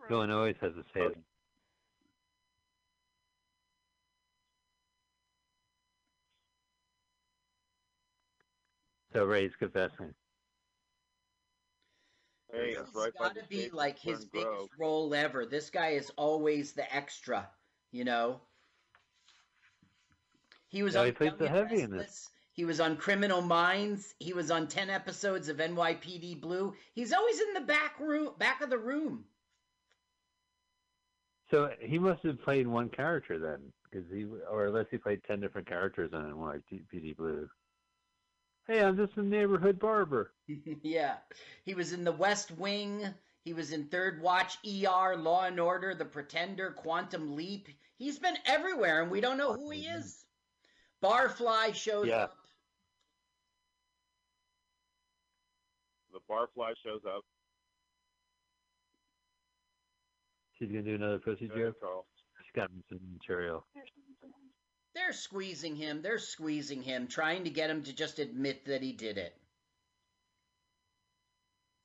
[0.08, 1.08] Villain- Villain has a say.
[9.12, 10.12] So Ray's confessing.
[12.52, 14.30] Hey, this has right got to be like his Grove.
[14.32, 15.46] biggest role ever.
[15.46, 17.48] This guy is always the extra,
[17.92, 18.40] you know.
[20.76, 22.28] He was Yeah, on he the heavy in this.
[22.52, 24.14] He was on Criminal Minds.
[24.18, 26.74] He was on ten episodes of NYPD Blue.
[26.94, 29.24] He's always in the back room, back of the room.
[31.50, 35.40] So he must have played one character then, because he, or unless he played ten
[35.40, 37.48] different characters on NYPD Blue.
[38.66, 40.32] Hey, I'm just a neighborhood barber.
[40.82, 41.16] yeah,
[41.64, 43.14] he was in The West Wing.
[43.46, 47.68] He was in Third Watch, ER, Law and Order, The Pretender, Quantum Leap.
[47.96, 50.25] He's been everywhere, and we don't know who he is.
[51.06, 52.24] Barfly shows Yeah.
[52.24, 52.36] up.
[56.12, 57.24] The barfly shows up.
[60.54, 61.76] She's gonna do another pussy joke.
[62.42, 63.64] She's got some material.
[64.94, 66.02] They're squeezing him.
[66.02, 69.38] They're squeezing him, trying to get him to just admit that he did it.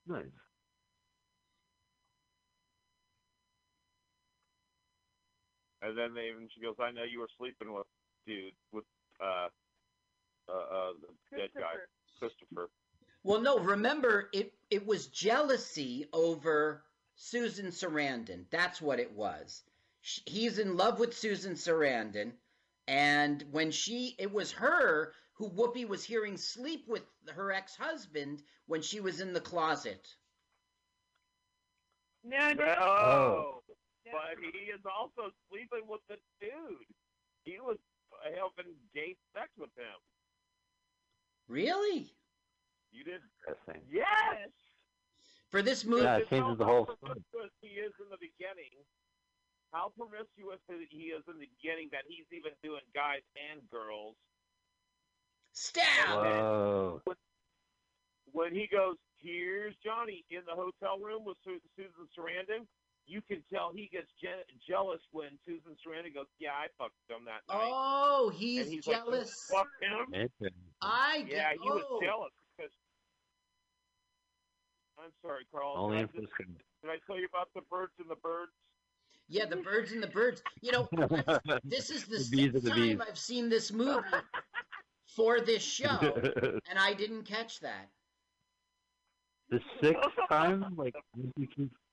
[0.07, 0.26] Nice.
[5.81, 7.88] And then they even she goes, "I know you were sleeping with
[8.26, 8.85] dude with
[9.22, 9.48] uh
[10.49, 10.91] uh, uh
[11.31, 11.73] the dead guy
[12.19, 12.69] Christopher."
[13.23, 16.84] Well, no, remember it it was jealousy over
[17.15, 18.45] Susan Sarandon.
[18.49, 19.64] That's what it was.
[20.02, 22.34] Sh he's in love with Susan Sarandon,
[22.88, 28.81] and when she it was her who Whoopi was hearing sleep with her ex-husband when
[28.81, 30.07] she was in the closet.
[32.23, 32.64] No, no.
[32.80, 33.64] Oh,
[34.06, 34.11] no.
[34.11, 36.85] but he is also sleeping with the dude.
[37.43, 37.77] He was
[38.23, 39.99] having gay sex with him.
[41.48, 42.14] Really?
[42.91, 43.27] You didn't?
[43.48, 43.81] Interesting.
[43.91, 44.49] Yes.
[45.49, 46.98] For this movie Yeah, it changes the whole story.
[47.02, 48.72] promiscuous he is in the beginning.
[49.73, 54.15] How promiscuous he is in the beginning that he's even doing guys and girls.
[55.53, 56.07] stab.
[56.07, 57.02] Whoa.
[58.31, 62.64] When he goes, here's Johnny in the hotel room with Susan Sarandon.
[63.12, 67.26] You can tell he gets je- jealous when Susan Sarandon goes, "Yeah, I fucked him
[67.26, 69.50] that night." Oh, he's and he's like, "You jealous.
[69.52, 70.30] fucked him?
[70.82, 72.00] I get Yeah, he was oh.
[72.02, 72.72] jealous because.
[74.98, 75.74] I'm sorry, Carl.
[75.76, 78.54] Only did, in I just, did I tell you about the birds and the birds?
[79.28, 80.42] Yeah, the birds and the birds.
[80.62, 80.88] You know,
[81.66, 83.00] this is the, The bees sixth time bees.
[83.06, 84.08] I've seen this movie
[85.06, 85.98] for this show,
[86.70, 87.90] and I didn't catch that.
[89.50, 90.96] the sixth time, like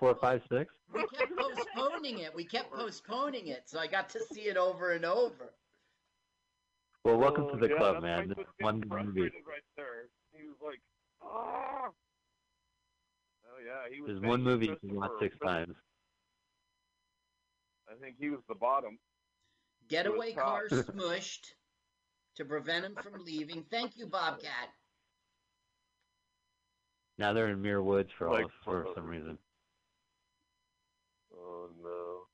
[0.00, 0.72] four, five, six.
[0.92, 2.34] We kept postponing it.
[2.34, 5.52] We kept postponing it, so I got to see it over and over.
[7.04, 8.28] Well, welcome Oh, to the yeah, club, man.
[8.28, 9.20] This is one movie.
[9.22, 10.08] Right there.
[10.32, 10.80] He was like,
[11.22, 11.88] ah.
[13.46, 14.08] Oh yeah, he was.
[14.08, 15.74] There's one movie you can watch six times.
[17.88, 18.98] I think he was the bottom.
[19.88, 21.52] Getaway car smushed
[22.36, 23.64] to prevent him from leaving.
[23.70, 24.68] Thank you, Bobcat.
[27.18, 29.36] Now they're in Muir Woods for all Like, for uh, some reason.
[31.34, 31.88] Oh no.
[31.88, 32.24] Uh,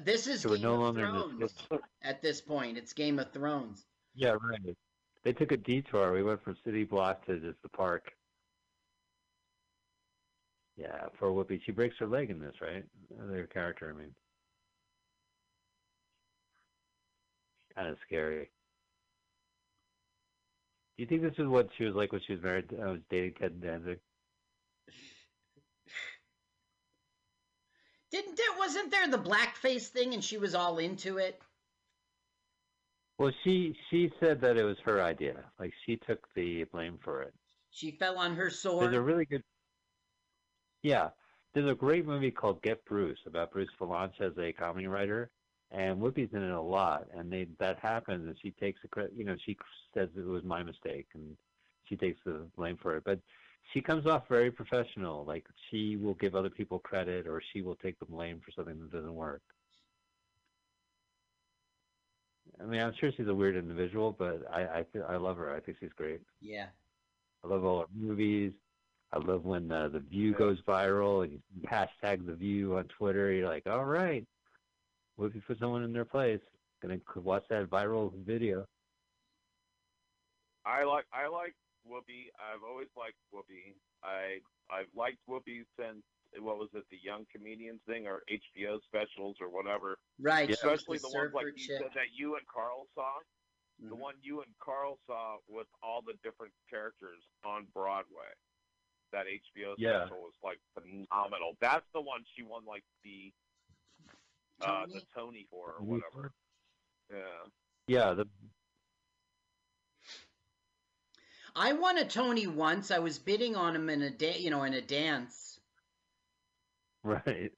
[0.00, 1.54] This is So Game no of Thrones
[2.02, 2.78] at this point.
[2.78, 3.84] It's Game of Thrones.
[4.14, 4.76] Yeah, right.
[5.24, 6.12] They took a detour.
[6.12, 8.12] We went from City Block to just the park.
[10.76, 11.60] Yeah, for Whoopi.
[11.64, 12.84] She breaks her leg in this, right?
[13.30, 14.14] Their character, I mean.
[17.74, 18.50] Kind of scary.
[20.96, 22.74] Do you think this is what she was like when she was married?
[22.78, 23.96] I uh, was dating Ted Danson.
[28.12, 28.58] Didn't it?
[28.58, 31.40] Wasn't there the blackface thing, and she was all into it?
[33.18, 35.44] Well, she she said that it was her idea.
[35.58, 37.32] Like she took the blame for it.
[37.70, 38.84] She fell on her sword.
[38.84, 39.42] There's a really good.
[40.82, 41.10] Yeah,
[41.54, 45.30] there's a great movie called Get Bruce about Bruce Vilanch as a comedy writer,
[45.70, 47.06] and Whoopi's in it a lot.
[47.16, 49.12] And they that happens, and she takes the credit.
[49.16, 49.56] You know, she
[49.94, 51.36] says it was my mistake, and
[51.84, 53.04] she takes the blame for it.
[53.04, 53.20] But
[53.72, 55.24] she comes off very professional.
[55.24, 58.78] Like she will give other people credit, or she will take the blame for something
[58.78, 59.42] that doesn't work.
[62.60, 65.54] I mean, I'm sure she's a weird individual, but I I, feel, I love her.
[65.54, 66.20] I think she's great.
[66.40, 66.66] Yeah.
[67.44, 68.52] I love all her movies.
[69.12, 73.30] I love when uh, the View goes viral and you hashtag the View on Twitter.
[73.32, 74.24] You're like, all right,
[75.16, 76.40] what if you put someone in their place?
[76.80, 78.66] Gonna watch that viral video.
[80.64, 81.54] I like I like
[81.88, 82.30] Whoopi.
[82.38, 83.74] I've always liked Whoopi.
[84.02, 84.38] I
[84.70, 86.02] I've liked Whoopi since
[86.40, 89.98] what was it, the Young Comedians thing or HBO specials or whatever.
[90.18, 90.48] Right.
[90.48, 90.56] Yeah.
[90.60, 93.20] she was Especially the ones like you said that you and Carl saw.
[93.78, 93.98] The Mhm.
[93.98, 98.32] one you and Carl saw with all the different characters on Broadway.
[99.12, 100.06] That HBO Yeah.
[100.06, 101.56] special was like phenomenal.
[101.60, 103.32] That's the one she won like the
[104.60, 105.06] uh, the Tony?
[105.14, 106.32] Tony for or whatever.
[107.10, 107.46] Yeah.
[107.88, 108.26] Yeah, the
[111.54, 112.90] I won a Tony once.
[112.90, 115.60] I was bidding on him in a da- you know, in a dance.
[117.02, 117.52] right,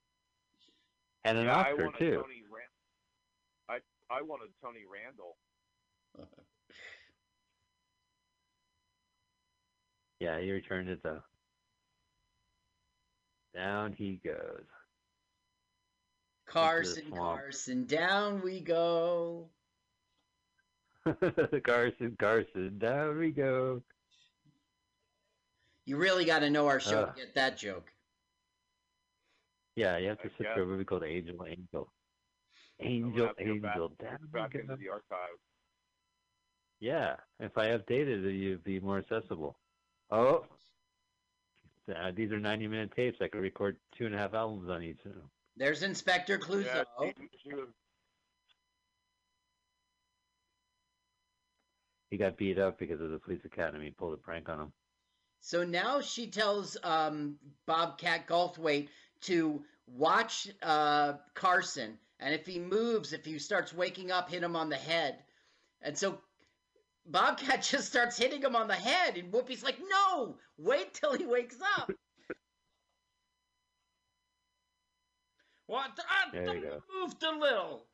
[1.25, 2.23] and an yeah, I Oscar won a too.
[2.23, 2.62] Tony Ran-
[3.69, 3.81] I
[4.15, 5.37] I wanted Tony Randall.
[10.21, 11.21] Yeah, he returned it though.
[13.55, 14.65] Down he goes.
[16.47, 17.11] Carson.
[17.11, 19.51] Carson, down we go.
[21.65, 23.83] Carson, Carson, down we go.
[25.87, 27.15] You really got to know our show Ugh.
[27.15, 27.91] to get that joke.
[29.77, 30.55] Yeah, you have to I sit guess.
[30.55, 31.89] through a movie called Angel Angel.
[32.81, 33.93] I'm Angel have to back- Angel.
[34.01, 34.63] That Back good.
[34.63, 35.41] into the archives.
[36.81, 39.57] Yeah, if I updated it, you'd be more accessible.
[40.11, 40.45] Oh,
[41.95, 43.19] uh, these are 90 minute tapes.
[43.21, 44.99] I could record two and a half albums on each.
[45.05, 45.31] of them.
[45.57, 46.85] There's Inspector Clouseau.
[47.01, 47.69] Yeah, she, she was
[52.15, 54.73] He got beat up because of the police academy pulled a prank on him.
[55.41, 58.86] So now she tells um, Bobcat Goldthwait
[59.23, 64.55] to watch uh, Carson, and if he moves, if he starts waking up, hit him
[64.55, 65.24] on the head.
[65.82, 66.19] And so
[67.05, 71.27] Bobcat just starts hitting him on the head, and Whoopi's like, "No, wait till he
[71.27, 71.91] wakes up."
[75.66, 75.91] what?
[75.99, 76.81] I There you go.
[76.97, 77.86] moved a little.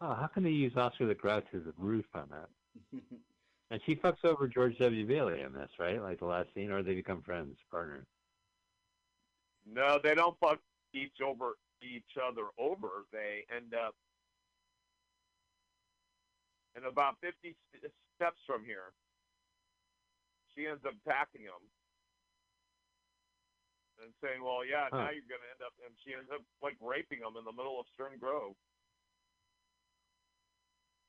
[0.00, 2.48] Oh, how can they use Oscar the Grouch as a roof on that?
[3.70, 5.04] And she fucks over George W.
[5.06, 6.00] Bailey in this, right?
[6.00, 8.06] Like the last scene, or they become friends, partners.
[9.70, 10.58] no, they don't fuck
[10.94, 13.04] each over each other over.
[13.12, 13.94] They end up
[16.76, 17.56] and about fifty
[18.16, 18.96] steps from here.
[20.56, 21.60] She ends up attacking him
[24.02, 24.96] and saying, "Well, yeah, Huh.
[24.96, 27.52] now you're going to end up," and she ends up like raping him in the
[27.52, 28.56] middle of Stern Grove.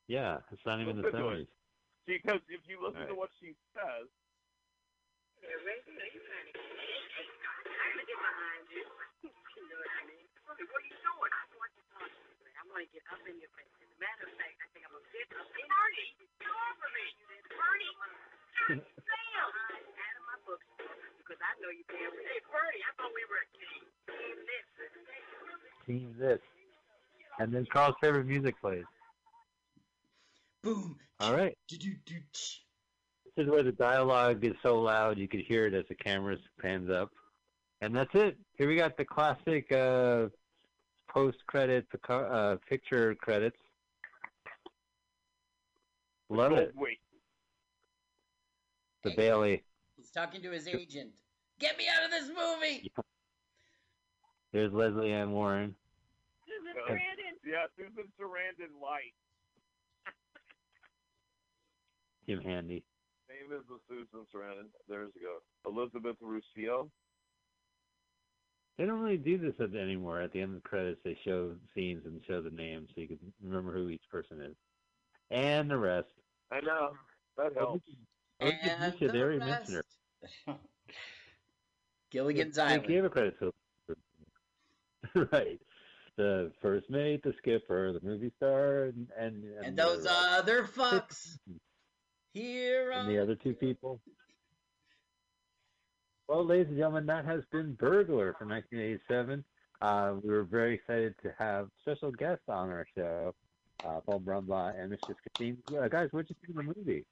[0.09, 1.45] Yeah, it's not even the same.
[2.09, 3.05] See 'cause if you Listen to it.
[3.05, 3.05] seventies.
[3.05, 3.17] Because if you listen to Right.
[3.17, 4.09] what she says,
[18.69, 18.81] Team
[24.09, 24.65] Team this.
[25.87, 26.39] See this.
[27.39, 28.83] And then Carl's favorite music plays.
[30.63, 30.97] Boom.
[31.19, 31.57] All right.
[31.69, 36.37] This is where the dialogue is so loud you could hear it as the camera
[36.61, 37.11] pans up.
[37.81, 38.37] And that's it.
[38.57, 40.27] Here we got the classic uh,
[41.07, 43.57] post credit uh, picture credits.
[46.29, 46.73] Love oh, it.
[46.75, 46.99] wait,
[49.03, 49.63] The Bailey.
[49.97, 51.09] He's talking to his agent.
[51.59, 52.91] Get me out of this movie.
[54.51, 55.75] There's Lesley Ann Warren.
[56.47, 57.35] Susan Brandon.
[57.45, 59.13] yeah, Susan Sarandon Light.
[62.29, 62.83] Jim Handy.
[63.27, 64.67] Name is the Susan Sarandon.
[64.87, 65.39] There's a go.
[65.79, 66.87] Elizabeth Ruscio.
[68.77, 70.21] They don't really do this anymore.
[70.21, 73.07] At the end of the credits, they show scenes and show the names so you
[73.07, 74.55] can remember who each person is.
[75.31, 76.07] And the rest.
[76.51, 76.91] I know.
[77.37, 77.83] That helps.
[78.41, 78.53] Oh, And
[78.93, 79.83] Nisha, the they already mentioned her.
[80.47, 80.59] rest.
[82.11, 82.87] Gilligan's They Island.
[82.87, 83.53] gave a credit to
[85.31, 85.59] right.
[86.17, 90.63] The first mate, the skipper, the movie star, and and, and the those other- other
[90.63, 91.37] fucks.
[92.33, 93.99] Here and the other two people.
[96.27, 99.43] Well, ladies and gentlemen, that has been Burglar from 1987.
[99.81, 103.33] Uh, we were very excited to have special guests on our show,
[103.83, 105.15] uh, Paul Brumbaugh and Mr.
[105.15, 105.63] Christine.
[105.75, 107.05] Uh, guys, what did you think of the movie?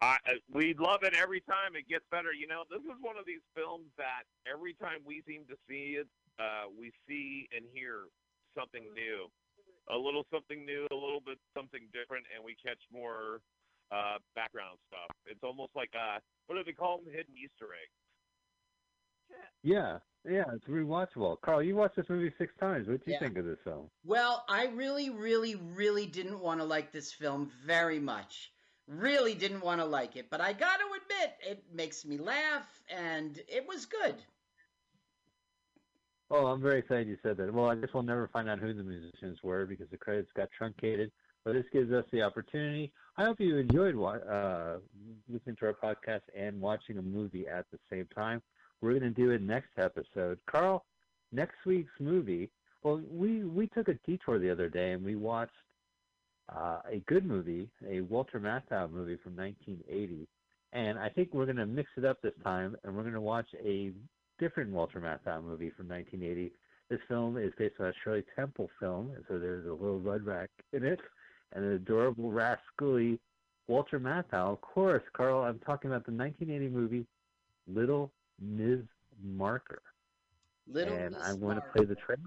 [0.00, 2.32] I, I- we love it every time it gets better.
[2.32, 5.96] You know, this is one of these films that every time we seem to see
[6.00, 6.08] it,
[6.40, 8.08] uh, we see and hear
[8.58, 9.30] something new,
[9.90, 13.40] a little something new, a little bit something different, and we catch more
[13.92, 15.10] uh, background stuff.
[15.26, 17.06] It's almost like uh, what do they call them?
[17.12, 17.94] Hidden Easter eggs.
[19.62, 21.40] Yeah, yeah, it's rewatchable.
[21.40, 22.88] Carl, you watched this movie six times.
[22.88, 23.18] What do you Yeah.
[23.18, 23.90] think of this film?
[24.04, 28.52] Well, I really, really, really didn't want to like this film very much.
[28.86, 32.82] Really didn't want to like it, but I got to admit, it makes me laugh,
[32.88, 34.14] and it was good.
[36.30, 37.52] Oh, I'm very excited you said that.
[37.52, 40.48] Well, I guess we'll never find out who the musicians were because the credits got
[40.56, 41.12] truncated.
[41.44, 42.92] But this gives us the opportunity.
[43.16, 44.78] I hope you enjoyed uh,
[45.28, 48.42] listening to our podcast and watching a movie at the same time.
[48.80, 50.40] We're going to do it next episode.
[50.50, 50.84] Carl,
[51.30, 52.50] next week's movie.
[52.82, 55.52] Well, we we took a detour the other day and we watched
[56.48, 60.26] uh, a good movie, a Walter Matthau movie from 1980.
[60.72, 63.20] And I think we're going to mix it up this time, and we're going to
[63.20, 63.92] watch a
[64.38, 66.52] different Walter Matthau movie from 1980.
[66.88, 70.48] This film is based on a Shirley Temple film, and so there's a little Rudrack
[70.72, 71.00] in it,
[71.52, 73.18] and an adorable rascally
[73.68, 74.52] Walter Matthau.
[74.52, 77.06] Of course, Carl, I'm talking about the 1980 movie
[77.66, 78.80] Little Ms.
[79.24, 79.82] Marker,
[80.68, 82.20] Little and Miss I'm going to play the trailer.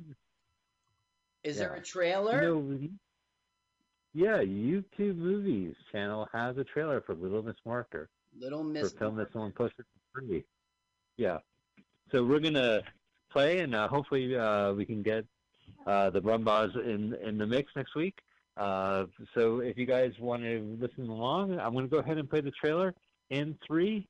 [1.44, 2.42] Is there a trailer?
[2.42, 2.90] You know,
[4.14, 8.10] yeah, YouTube Movies channel has a trailer for Little Miss Marker.
[8.38, 9.34] Little for Miss a film that Marvel.
[9.34, 10.44] someone posted for free.
[11.18, 11.38] Yeah.
[12.12, 12.82] So we're gonna
[13.32, 15.26] play, and uh, hopefully uh, we can get
[15.86, 18.18] uh, the Rumbas in in the mix next week.
[18.58, 19.06] Uh,
[19.36, 22.52] so if you guys want to listen along, I'm gonna go ahead and play the
[22.52, 22.96] trailer
[23.30, 24.08] in three,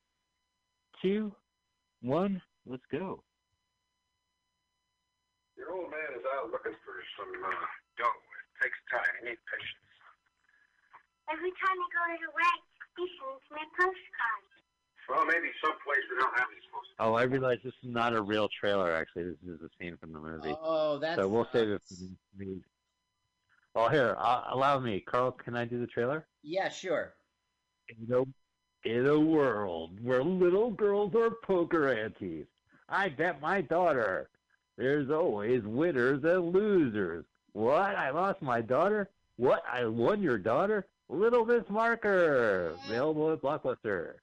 [1.02, 1.36] two,
[2.02, 2.42] one.
[2.66, 3.22] Let's go.
[5.58, 7.52] Your old man is out looking for some uh,
[7.98, 8.06] dough.
[8.08, 9.12] It takes time.
[9.24, 9.92] You need patience.
[11.28, 12.64] Every time I go to the wax,
[12.96, 14.59] he sends me a postcard.
[15.10, 18.22] Well, maybe someplace we don't have these supposed Oh, I realize this is not a
[18.22, 18.94] real trailer.
[18.94, 20.54] Actually, this is a scene from the movie.
[20.62, 22.62] Oh, that's so we'll save it for the movie.
[23.74, 25.32] Well, here, uh, allow me, Carl.
[25.32, 26.28] Can I do the trailer?
[26.44, 27.14] Yeah, sure.
[27.88, 28.24] In a,
[28.90, 32.46] in a world where little girls are poker aunties,
[32.88, 34.30] I bet my daughter.
[34.78, 37.26] There's always winners and losers.
[37.54, 37.96] What?
[37.96, 39.10] I lost my daughter?
[39.38, 39.64] What?
[39.72, 40.86] I won your daughter?
[41.10, 44.14] Little Miss Marker, available at Blockbuster.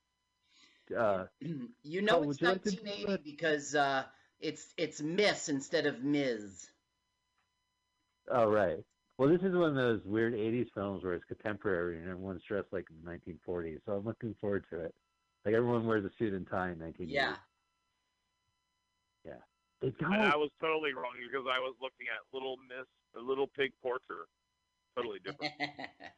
[0.97, 1.25] Uh,
[1.83, 4.05] you know Oh, it's would you like 1980 because uh,
[4.41, 6.69] it's it's Miss instead of Ms.
[8.31, 8.79] oh, right.
[9.19, 12.69] Well, this is one of those weird '80s films where it's contemporary and everyone's dressed
[12.73, 13.79] like in the 1940s.
[13.87, 14.95] So I'm looking forward to it.
[15.45, 17.07] Like everyone wears a suit and tie in 1980s.
[17.09, 17.37] Yeah.
[19.25, 19.33] Yeah.
[19.81, 20.13] They don't.
[20.13, 24.27] And I was totally wrong because I was looking at Little Miss, Little Pig Porter.
[24.97, 25.53] Totally different.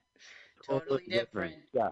[0.69, 1.55] totally different.
[1.73, 1.91] Yeah.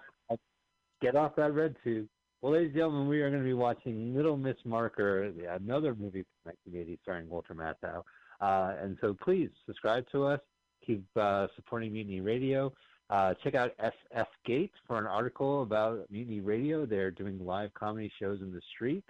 [1.03, 2.09] Get off that red tube.
[2.43, 6.23] Well, ladies and gentlemen, we are going to be watching Little Miss Marker, another movie
[6.23, 8.03] from 1980 starring Walter Matthau.
[8.43, 10.41] Uh, and so please subscribe to us.
[10.87, 12.75] Keep uh, supporting Mutiny Radio.
[13.09, 16.85] Uh, check out SF Gate for an article about Mutiny Radio.
[16.85, 19.05] They're doing live comedy shows in the street,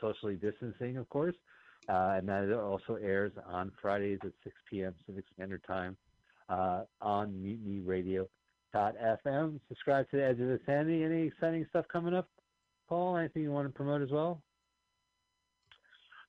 [0.00, 1.36] socially distancing, of course.
[1.90, 4.94] Uh, and that also airs on Fridays at 6 p.m.
[5.04, 5.94] Pacific Standard Time
[6.48, 9.60] uh, on mutinyradio.fm.
[9.68, 11.04] Subscribe to the Edge of the Sandy.
[11.04, 12.30] Any exciting stuff coming up,
[12.92, 13.16] Paul?
[13.16, 14.42] Anything you want to promote as well?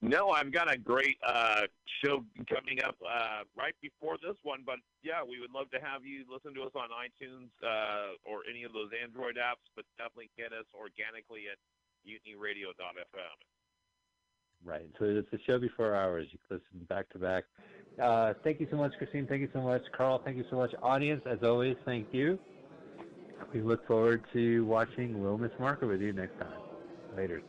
[0.02, 1.64] No, I've got a great uh,
[2.04, 6.06] show coming up uh, right before this one, but yeah, we would love to have
[6.06, 10.30] you listen to us on iTunes uh, or any of those Android apps, but definitely
[10.38, 11.60] get us organically at
[12.08, 13.38] mutinyradio.fm.
[14.66, 14.90] Right.
[15.00, 16.28] So it's a show before ours.
[16.32, 17.44] You can listen back to back.
[18.02, 19.28] Uh, thank you so much, Christine.
[19.28, 20.22] Thank you so much, Carl.
[20.24, 21.22] Thank you so much, audience.
[21.30, 22.40] As always, thank you.
[23.54, 26.60] We look forward to watching Little Miss Marker with you next time.
[27.16, 27.44] Later.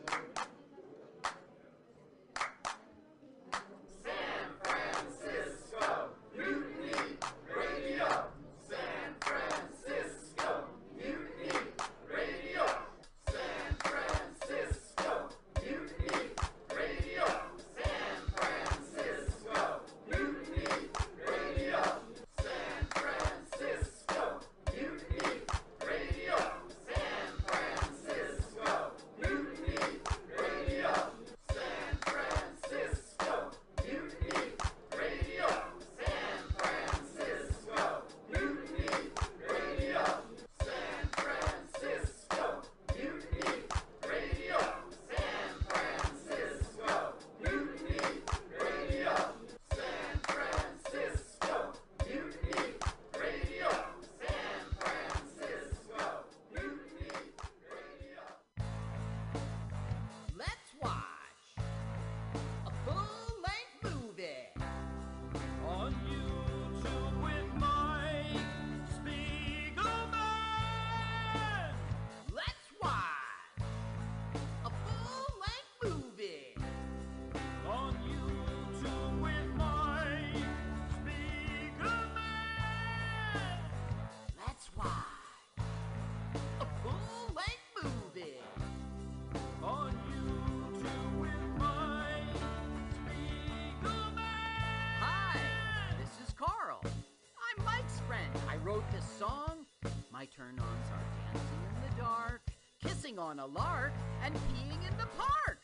[103.17, 103.93] On a lark,
[104.23, 105.59] and peeing in the park.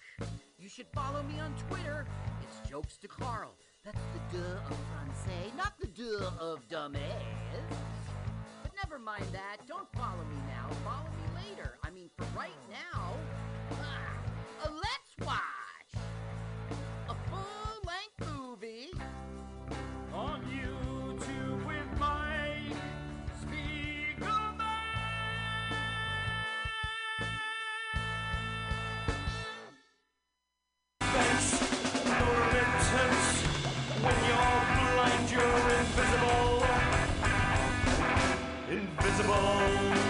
[0.58, 2.06] You should follow me on Twitter.
[2.44, 3.52] It's jokes to Carl.
[3.84, 7.00] That's the duh of Francais, not the duh of dumbass.
[8.64, 9.58] But never mind that.
[9.68, 10.70] Don't follow me now.
[10.86, 11.11] Follow
[39.22, 40.01] Invisible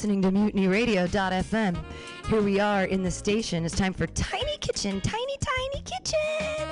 [0.00, 1.76] listening to MutinyRadio.fm.
[2.26, 3.66] Here we are in the station.
[3.66, 6.68] It's time for Tiny Kitchen, Tiny Tiny Kitchen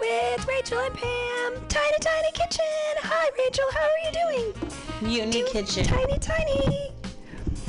[0.00, 1.52] with Rachel and Pam.
[1.68, 2.64] Tiny Tiny Kitchen.
[3.02, 3.66] Hi, Rachel.
[3.70, 4.72] How are you doing?
[5.02, 5.84] Mutiny Kitchen.
[5.84, 6.90] Tiny Tiny.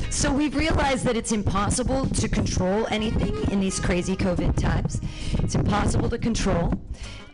[0.08, 5.02] So we've realized that it's impossible to control anything in these crazy COVID times.
[5.32, 6.72] It's impossible to control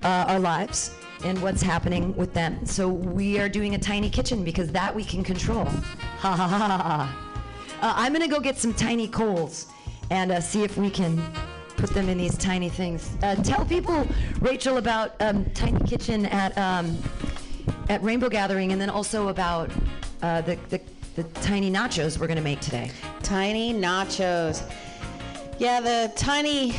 [0.03, 2.67] uh, our lives and what's happening with them.
[2.67, 5.67] So we are doing a tiny kitchen because that we can control.
[5.67, 7.29] Ha ha ha ha.
[7.83, 9.67] Uh, I'm gonna go get some tiny coals
[10.11, 11.21] and uh, see if we can
[11.77, 13.17] put them in these tiny things.
[13.25, 14.07] Uh, tell people,
[14.41, 16.97] Rachel, about um, tiny kitchen at um,
[17.89, 19.69] at Rainbow Gathering, and then also about
[20.23, 20.81] uh, the, the
[21.17, 22.89] the tiny nachos we're gonna make today.
[23.25, 24.63] Tiny nachos.
[25.59, 26.77] Yeah, the tiny,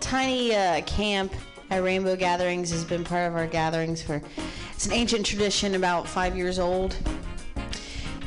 [0.00, 1.32] tiny uh, camp
[1.70, 4.20] at Rainbow Gatherings has been part of our gatherings for.
[4.72, 6.96] It's an ancient tradition, about five years old.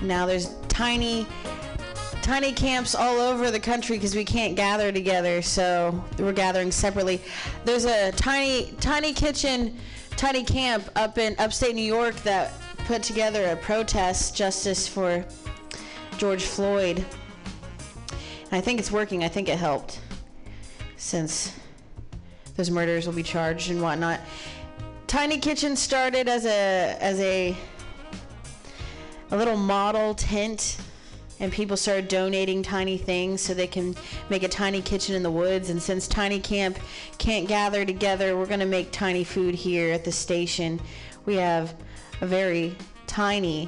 [0.01, 1.27] Now there's tiny,
[2.21, 7.21] tiny camps all over the country because we can't gather together, so we're gathering separately.
[7.65, 9.77] There's a tiny, tiny kitchen,
[10.11, 12.53] tiny camp up in upstate New York that
[12.85, 15.25] put together a protest justice for
[16.17, 16.97] George Floyd.
[16.99, 19.23] And I think it's working.
[19.23, 19.99] I think it helped
[20.97, 21.55] since
[22.55, 24.19] those murders will be charged and whatnot.
[25.07, 27.55] Tiny Kitchen started as a as a
[29.31, 30.77] a little model tent
[31.41, 33.95] and people started donating tiny things so they can
[34.29, 35.71] make a tiny kitchen in the woods.
[35.71, 36.77] And since tiny camp
[37.17, 40.79] can't gather together we're going to make tiny food here at the station.
[41.25, 41.75] We have
[42.21, 42.75] a very
[43.07, 43.67] tiny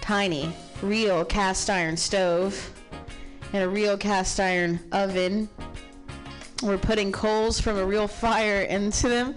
[0.00, 0.52] tiny
[0.82, 2.72] real cast iron stove
[3.52, 5.48] and a real cast iron oven.
[6.62, 9.34] We're putting coals from a real fire into them.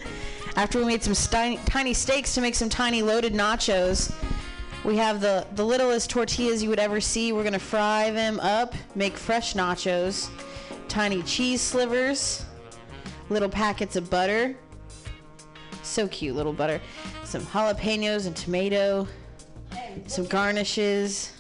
[0.55, 4.11] After we made some sti- tiny steaks to make some tiny loaded nachos
[4.87, 7.33] we have the, the littlest tortillas you would ever see.
[7.33, 10.29] We're going to fry them up, make fresh nachos,
[10.87, 12.45] tiny cheese slivers,
[13.29, 14.55] little packets of butter.
[15.83, 16.79] So cute, little butter.
[17.25, 19.09] Some jalapenos and tomato,
[20.07, 21.33] some garnishes.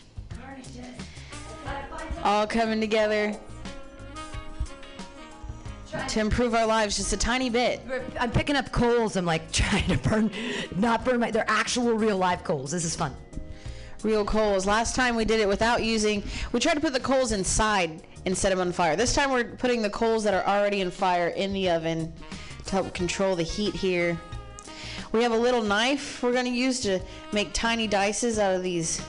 [2.25, 3.33] All coming together
[6.09, 7.81] to improve our lives just a tiny bit.
[8.19, 9.15] I'm picking up coals.
[9.15, 10.31] I'm like trying to burn,
[10.75, 11.31] not burn my.
[11.31, 12.71] They're actual real live coals.
[12.71, 13.15] This is fun.
[14.03, 14.65] Real coals.
[14.65, 18.51] Last time we did it without using, we tried to put the coals inside instead
[18.51, 18.95] of on fire.
[18.95, 22.13] This time we're putting the coals that are already in fire in the oven
[22.65, 24.17] to help control the heat here.
[25.11, 26.99] We have a little knife we're going to use to
[27.31, 29.01] make tiny dices out of these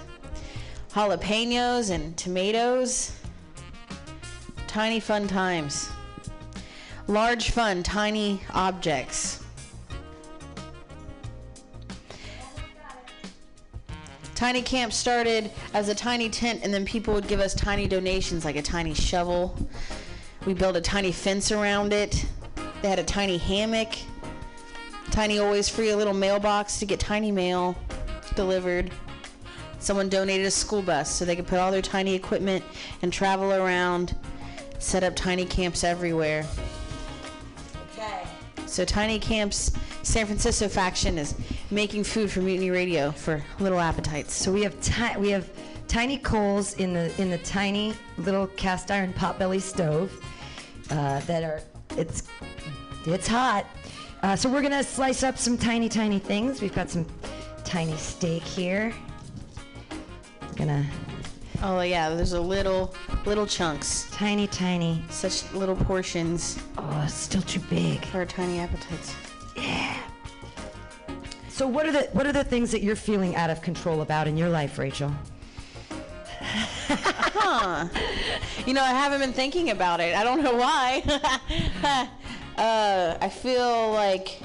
[0.92, 3.12] jalapenos and tomatoes.
[4.68, 5.90] Tiny fun times.
[7.08, 9.42] Large fun, tiny objects.
[14.38, 18.44] Tiny Camp started as a tiny tent, and then people would give us tiny donations,
[18.44, 19.58] like a tiny shovel.
[20.46, 22.24] We built a tiny fence around it.
[22.80, 23.88] They had a tiny hammock.
[25.10, 27.76] Tiny always free a little mailbox to get tiny mail
[28.36, 28.92] delivered.
[29.80, 32.64] Someone donated a school bus so they could put all their tiny equipment
[33.02, 34.14] and travel around,
[34.78, 36.46] set up tiny camps everywhere.
[38.68, 39.72] So Tiny Camp's
[40.02, 41.34] San Francisco faction is
[41.70, 44.34] making food for Mutiny Radio for little appetites.
[44.34, 45.50] So we have ti- we have
[45.88, 50.12] tiny coals in the in the tiny little cast iron potbelly stove
[50.90, 51.60] uh, that are
[51.96, 52.24] it's
[53.06, 53.66] it's hot.
[54.22, 56.60] Uh, so we're gonna slice up some tiny tiny things.
[56.60, 57.06] We've got some
[57.64, 58.92] tiny steak here.
[60.56, 60.84] Gonna
[61.62, 62.94] Oh yeah, there's a little
[63.26, 65.02] little chunks, tiny tiny.
[65.10, 68.04] such little portions Oh, it's still too big.
[68.06, 69.14] for our tiny appetites.
[69.56, 69.96] Yeah.
[71.48, 74.28] So what are the what are the things that you're feeling out of control about
[74.28, 75.12] in your life, Rachel?
[78.66, 80.14] You know, I haven't been thinking about it.
[80.14, 81.02] I don't know why.
[82.58, 84.40] uh, I feel like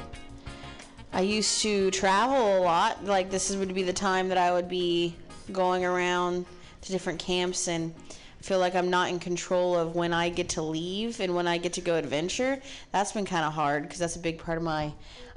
[1.11, 3.03] I used to travel a lot.
[3.03, 5.15] Like this would be the time that I would be
[5.51, 6.45] going around
[6.83, 7.93] to different camps and
[8.39, 11.47] I feel like I'm not in control of when I get to leave and when
[11.47, 12.61] I get to go adventure.
[12.91, 14.91] That's been kind of hard because that's a big part of my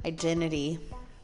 [0.05, 0.77] identity.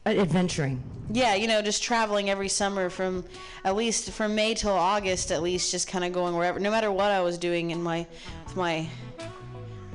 [0.06, 0.82] Uh, adventuring.
[1.10, 3.24] Yeah, you know, just traveling every summer from
[3.64, 6.90] at least from May till August, at least just kind of going wherever, no matter
[6.90, 8.06] what I was doing in my
[8.54, 8.88] my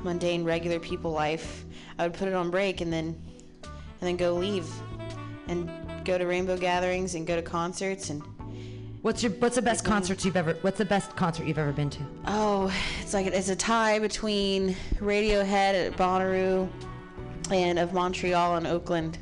[0.03, 1.65] mundane regular people life,
[1.97, 3.19] I would put it on break and then
[3.63, 4.67] and then go leave
[5.47, 5.71] and
[6.05, 8.23] go to rainbow gatherings and go to concerts and
[9.01, 11.89] What's your what's the best concert you've ever what's the best concert you've ever been
[11.91, 11.99] to?
[12.27, 12.71] oh,
[13.01, 16.67] it's like it's a tie between Radiohead at Bonnaroo
[17.51, 19.17] and of Montreal and Oakland.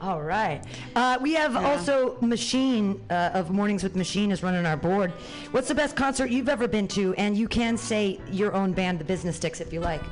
[0.00, 0.62] All right.
[0.94, 1.66] Uh, we have Yeah.
[1.66, 5.12] also Machine uh, of Mornings with Machine is running our board.
[5.52, 7.14] What's the best concert you've ever been to?
[7.14, 10.02] And you can say your own band, The Business Dicks, if you like.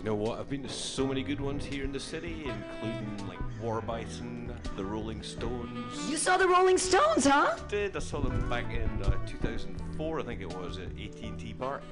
[0.00, 0.38] You know what?
[0.38, 4.50] I've been to so many good ones here in the city, including like War Bison,
[4.74, 6.10] the Rolling Stones.
[6.10, 7.54] You saw the Rolling Stones, huh?
[7.68, 7.94] did.
[7.94, 11.82] I saw them back in uh, 2004, I think it was, at AT&T Park.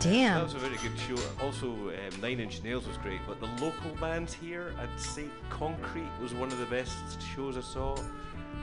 [0.00, 0.34] Damn.
[0.34, 1.22] That was a very good show.
[1.40, 6.10] Also, um, Nine Inch Nails was great, but the local bands here, I'd say Concrete
[6.20, 7.94] was one of the best shows I saw.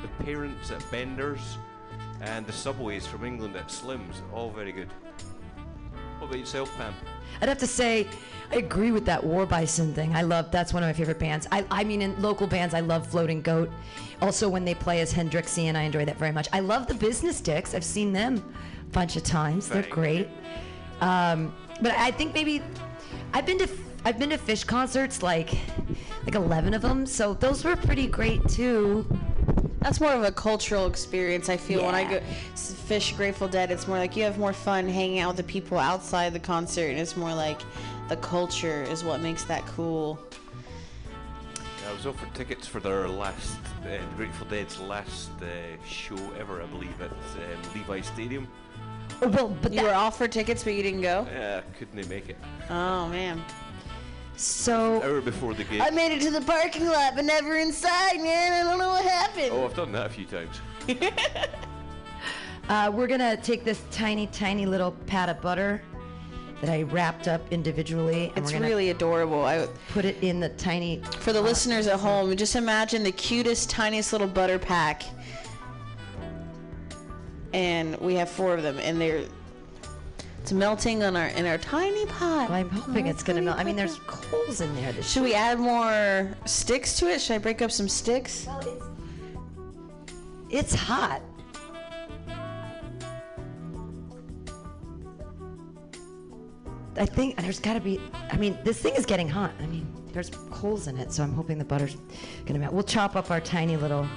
[0.02, 1.58] The Parents at Bender's,
[2.20, 4.90] and the Subways from England at Slim's, all very good.
[6.30, 6.94] About yourself, Pam?
[7.42, 8.08] I'd have to say,
[8.52, 10.16] I agree with that War Bison thing.
[10.16, 11.48] I love that's one of my favorite bands.
[11.52, 13.72] I, I mean, in local bands, I love Floating Goat.
[14.22, 16.48] Also, when they play as Hendrixian, I enjoy that very much.
[16.54, 17.74] I love the Business Dicks.
[17.74, 19.70] I've seen them a bunch of times.
[19.70, 20.30] They're great.
[21.02, 21.52] Um,
[21.82, 22.62] but I think maybe
[23.34, 23.70] I've been to
[24.06, 25.58] I've been to Phish concerts like
[26.26, 27.08] like 11 of them.
[27.08, 29.08] So those were pretty great too.
[29.82, 31.48] That's more of a cultural experience.
[31.50, 32.20] I feel when I go
[32.56, 35.78] Phish Grateful Dead, it's more like you have more fun hanging out with the people
[35.78, 37.62] outside the concert, and it's more like
[38.10, 40.20] the culture is what makes that cool.
[41.88, 45.46] I was offered tickets for their last, uh, Grateful Dead's last uh,
[45.88, 48.48] show ever, I believe, at um, Levi Stadium.
[49.22, 51.26] Oh, well, but You were offered tickets, but you didn't go.
[51.32, 52.38] Yeah, couldn't make it.
[52.70, 53.44] Oh man.
[54.40, 55.82] So Hour before the gig.
[55.82, 58.54] I made it to the parking lot, but never inside, man.
[58.54, 59.50] I don't know what happened.
[59.52, 60.62] Oh, I've done that a few times.
[62.70, 65.82] Uh, we're gonna take this tiny, tiny little pat of butter
[66.62, 69.44] that I wrapped up individually, and It's we're really adorable.
[69.44, 71.02] I, put it in the tiny.
[71.20, 75.02] for the listeners at home, just imagine the cutest, tiniest little butter pack.
[77.54, 79.26] And we have four of them, and they're
[80.50, 82.50] it's melting on our in our tiny pot.
[82.50, 83.60] I'm hoping it's gonna melt.
[83.60, 84.92] I mean, there's coals in there.
[85.04, 87.22] Should we add more sticks to it?
[87.22, 88.48] Should I break up some sticks?
[88.48, 88.60] Well,
[90.50, 91.22] It's it's hot.
[96.98, 98.02] I think there's got to be.
[98.32, 99.52] I mean, this thing is getting hot.
[99.62, 101.96] I mean, there's coals in it, so I'm hoping the butter's
[102.48, 102.74] gonna melt.
[102.74, 104.08] We'll chop up our tiny little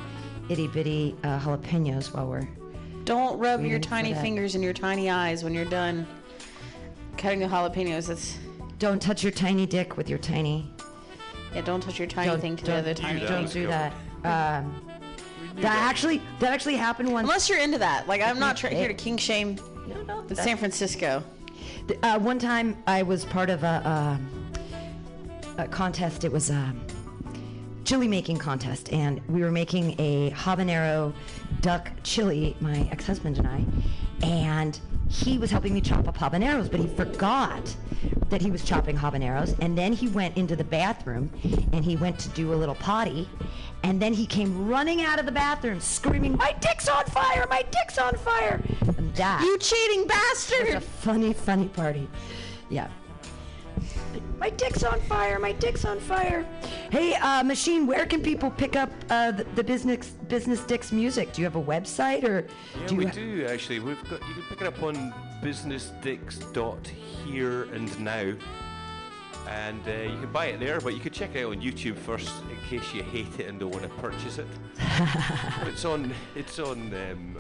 [0.49, 2.49] itty bitty uh, jalapenos while we're.
[3.05, 6.07] Don't rub your tiny fingers in your tiny eyes when you're done
[7.17, 8.07] cutting the jalapenos.
[8.09, 8.37] That's
[8.79, 10.71] Don't touch your tiny dick with your tiny.
[11.55, 11.61] yeah.
[11.63, 13.93] Don't touch your tiny Don't- thing to the don't- other tiny Don't do that.
[14.25, 14.81] Um,
[15.57, 17.25] that actually, that actually happened once.
[17.27, 18.09] Unless you're into that.
[18.09, 19.59] Like I'm not try- here to king shame.
[20.07, 21.23] No, the San Francisco.
[21.89, 24.19] Th- Uh, one time I was part of a,
[25.59, 26.25] a, a contest.
[26.25, 26.73] It was a
[27.85, 31.13] chili making contest, and we were making a habanero
[31.61, 33.65] duck chili, my ex husband and I.
[34.27, 34.79] And
[35.13, 37.77] he was helping me chop up habaneros, but he forgot
[38.31, 39.55] that he was chopping habaneros.
[39.61, 41.31] And then he went into the bathroom
[41.73, 43.29] and he went to do a little potty.
[43.83, 47.47] And then he came running out of the bathroom screaming, My dick's on fire!
[47.51, 48.63] My dick's on fire!
[48.97, 50.69] And that You cheating was bastard!
[50.77, 52.09] a funny, funny party.
[52.71, 52.89] Yeah.
[54.39, 55.39] My dick's on fire.
[55.39, 56.45] My dick's on fire.
[56.91, 61.33] Hey, uh, machine, where can people pick up uh, the, the business business dicks music?
[61.33, 62.47] Do you have a website or
[62.81, 63.81] Yeah, do you we ha- do actually.
[63.81, 65.13] We've got you can pick it up on
[65.43, 68.33] businessdicks.here and now,
[69.49, 70.81] and uh, you can buy it there.
[70.81, 73.59] But you could check it out on YouTube first in case you hate it and
[73.61, 74.47] don't want to purchase it.
[75.67, 77.37] it's on it's on um,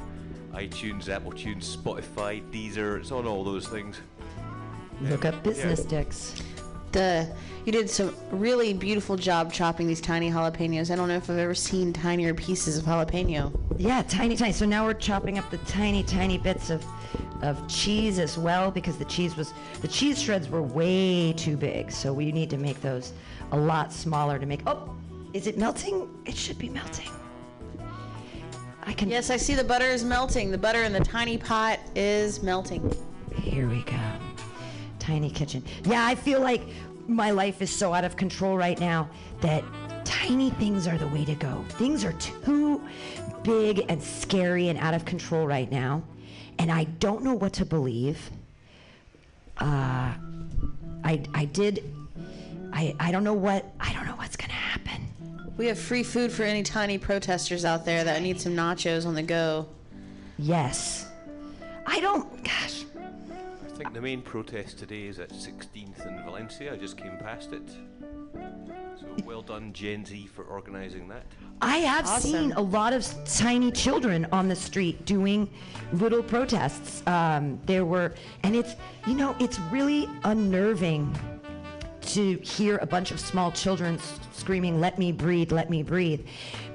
[0.54, 3.00] iTunes, Apple Tunes, Spotify, Deezer.
[3.00, 4.00] It's on all those things.
[5.02, 6.34] look up business dicks?
[6.92, 7.28] The
[7.64, 10.90] you did some really beautiful job chopping these tiny jalapenos.
[10.90, 13.56] I don't know if I've ever seen tinier pieces of jalapeno.
[13.78, 14.52] Yeah, tiny, tiny.
[14.52, 16.84] So now we're chopping up the tiny, tiny bits of
[17.42, 21.90] of cheese as well because the cheese was the cheese shreds were way too big.
[21.90, 23.12] So we need to make those
[23.52, 24.62] a lot smaller to make.
[24.66, 24.94] Oh,
[25.32, 26.08] is it melting?
[26.26, 27.10] It should be melting.
[28.84, 29.08] I can.
[29.08, 30.50] Yes, I see the butter is melting.
[30.50, 32.94] The butter in the tiny pot is melting.
[33.34, 34.11] Here we go.
[35.02, 35.64] Tiny kitchen.
[35.84, 36.62] Yeah, I feel like
[37.08, 39.10] my life is so out of control right now
[39.40, 39.64] that
[40.04, 41.64] tiny things are the way to go.
[41.70, 42.80] Things are too
[43.42, 46.04] big and scary and out of control right now.
[46.60, 48.30] And I don't know what to believe.
[49.58, 50.14] Uh,
[51.02, 51.82] I, I did.
[52.72, 53.64] I, I don't know what.
[53.80, 55.08] I don't know what's going to happen.
[55.56, 59.16] We have free food for any tiny protesters out there that need some nachos on
[59.16, 59.66] the go.
[60.38, 61.08] Yes.
[61.86, 62.44] I don't.
[62.44, 62.84] Gosh.
[63.72, 66.74] I think the main protest today is at 16th in Valencia.
[66.74, 67.62] I just came past it.
[69.00, 71.24] So well done, Gen Z, for organising that.
[71.62, 75.48] I have seen a lot of tiny children on the street doing
[75.94, 77.02] little protests.
[77.06, 78.12] Um, there were,
[78.42, 78.74] and it's,
[79.06, 81.18] you know, it's really unnerving
[82.02, 86.26] to hear a bunch of small children s- screaming, "Let me breathe, let me breathe."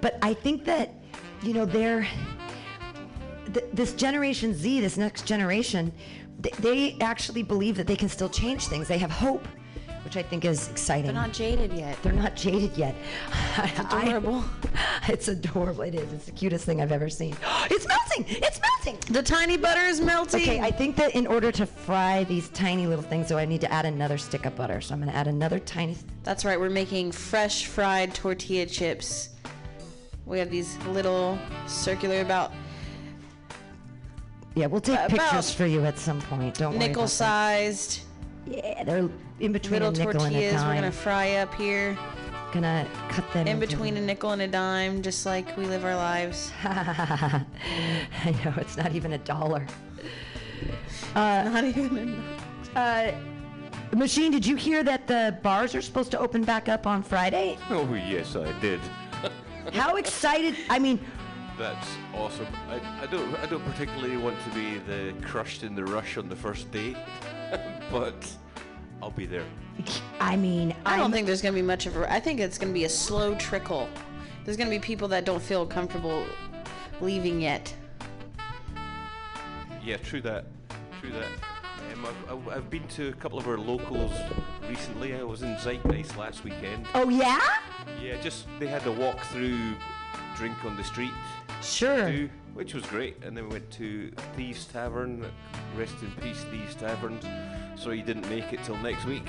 [0.02, 0.96] But I think that,
[1.44, 2.08] you know, they're
[3.54, 5.92] th- this Generation Z, this next generation,
[6.42, 8.88] th- they actually believe that they can still change things.
[8.88, 9.48] They have hope,
[10.04, 11.06] which I think is exciting.
[11.06, 12.02] They're not jaded yet.
[12.02, 12.96] They're not jaded yet.
[13.58, 14.44] It's adorable.
[15.08, 15.82] it's adorable.
[15.84, 16.14] It is.
[16.14, 17.36] It's the cutest thing I've ever seen.
[17.70, 18.26] it's melting.
[18.28, 19.14] It's melting.
[19.14, 20.42] The tiny butter is melting.
[20.42, 23.62] Okay, I think that in order to fry these tiny little things, though, I need
[23.62, 24.82] to add another stick of butter.
[24.82, 25.98] So I'm going to add another tiny.
[26.24, 26.60] That's right.
[26.60, 29.30] We're making fresh fried tortilla chips.
[30.26, 32.52] We have these little circular about
[34.58, 36.56] Yeah, we'll take About pictures for you at some point.
[36.56, 36.80] Don't worry.
[36.80, 37.10] nickel about that.
[37.10, 38.02] sized
[38.48, 39.08] Yeah, they're
[39.40, 40.54] in between little a nickel and a tortillas.
[40.54, 40.76] We're dime.
[40.78, 41.96] gonna fry up here
[42.54, 45.86] Gonna cut them in into- between a nickel and a dime, just like we live
[45.86, 46.52] our lives.
[46.64, 47.46] I
[48.44, 49.68] know it's not even a dollar.
[51.14, 52.24] Uh, not even.
[52.76, 53.12] Uh,
[53.94, 57.58] Machine, did you hear that the bars are supposed to open back up on Friday?
[57.70, 58.80] Oh yes, I did.
[59.74, 60.56] How excited!
[60.70, 61.00] I mean,
[61.58, 62.48] That's awesome.
[62.70, 66.30] I, I don't I don't particularly want to be the crushed in the rush on
[66.30, 66.96] the first day,
[67.92, 68.32] but
[69.02, 69.46] I'll be there.
[70.20, 72.12] I mean, I don't think there's gonna be much of a.
[72.12, 73.90] I think it's gonna be a slow trickle.
[74.46, 76.26] There's gonna be people that don't feel comfortable
[77.02, 77.74] leaving yet.
[79.84, 80.46] Yeah, true that.
[81.02, 81.26] True that.
[81.94, 84.12] Um, I've, I've, I've been to a couple of our locals
[84.70, 85.16] recently.
[85.16, 86.86] I was in Zeitgeist last weekend.
[86.94, 87.40] Oh yeah?
[88.02, 89.58] Yeah, just they had a walk through
[90.38, 91.12] drink on the street.
[91.62, 92.12] Sure.
[92.12, 93.24] Do, which was great.
[93.24, 95.26] And then we went to Thieves Tavern.
[95.76, 97.20] Rest in peace, Thieves Tavern.
[97.76, 99.28] So he didn't make it till next week.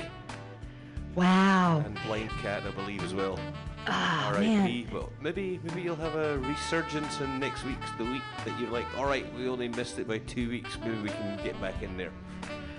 [1.15, 1.83] Wow.
[1.85, 3.39] And Blind Cat, I believe, as well.
[3.87, 4.89] Ah, R.I.P.
[4.93, 8.87] But maybe maybe you'll have a resurgence in next week's the week that you're like,
[8.97, 10.77] all right, we only missed it by two weeks.
[10.81, 12.13] Maybe we can get back in there.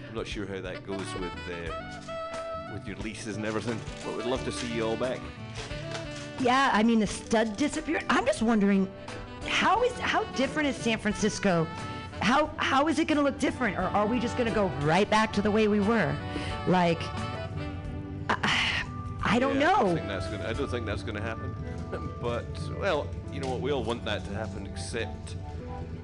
[0.07, 4.25] I'm not sure how that goes with uh, with your leases and everything, but we'd
[4.25, 5.19] love to see you all back.
[6.39, 8.05] Yeah, I mean the stud disappeared.
[8.09, 8.87] I'm just wondering,
[9.47, 11.67] how is how different is San Francisco?
[12.21, 14.67] How how is it going to look different, or are we just going to go
[14.81, 16.15] right back to the way we were?
[16.67, 17.01] Like,
[18.29, 18.83] I,
[19.23, 19.83] I don't Yeah, know.
[19.85, 21.55] don't think that's gonna, I don't think that's going to happen.
[22.21, 22.45] but
[22.79, 23.61] well, you know what?
[23.61, 25.35] We all want that to happen, except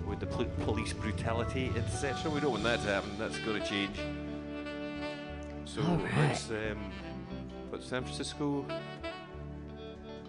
[0.05, 2.29] with the pol- police brutality, etc.
[2.31, 3.11] We don't want that to happen.
[3.17, 3.97] That's got to change.
[5.65, 6.11] So right.
[6.29, 6.91] let's um,
[7.71, 8.65] put San Francisco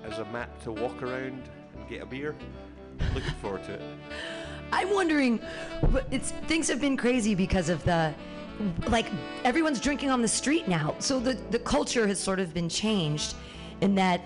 [0.06, 1.42] as a map to walk around
[1.74, 2.34] and get a beer.
[3.14, 3.82] Looking forward to it.
[4.72, 5.40] I'm wondering,
[5.90, 8.14] but it's things have been crazy because of the
[8.88, 9.06] like
[9.44, 10.94] everyone's drinking on the street now.
[10.98, 13.34] So the the culture has sort of been changed
[13.80, 14.22] in that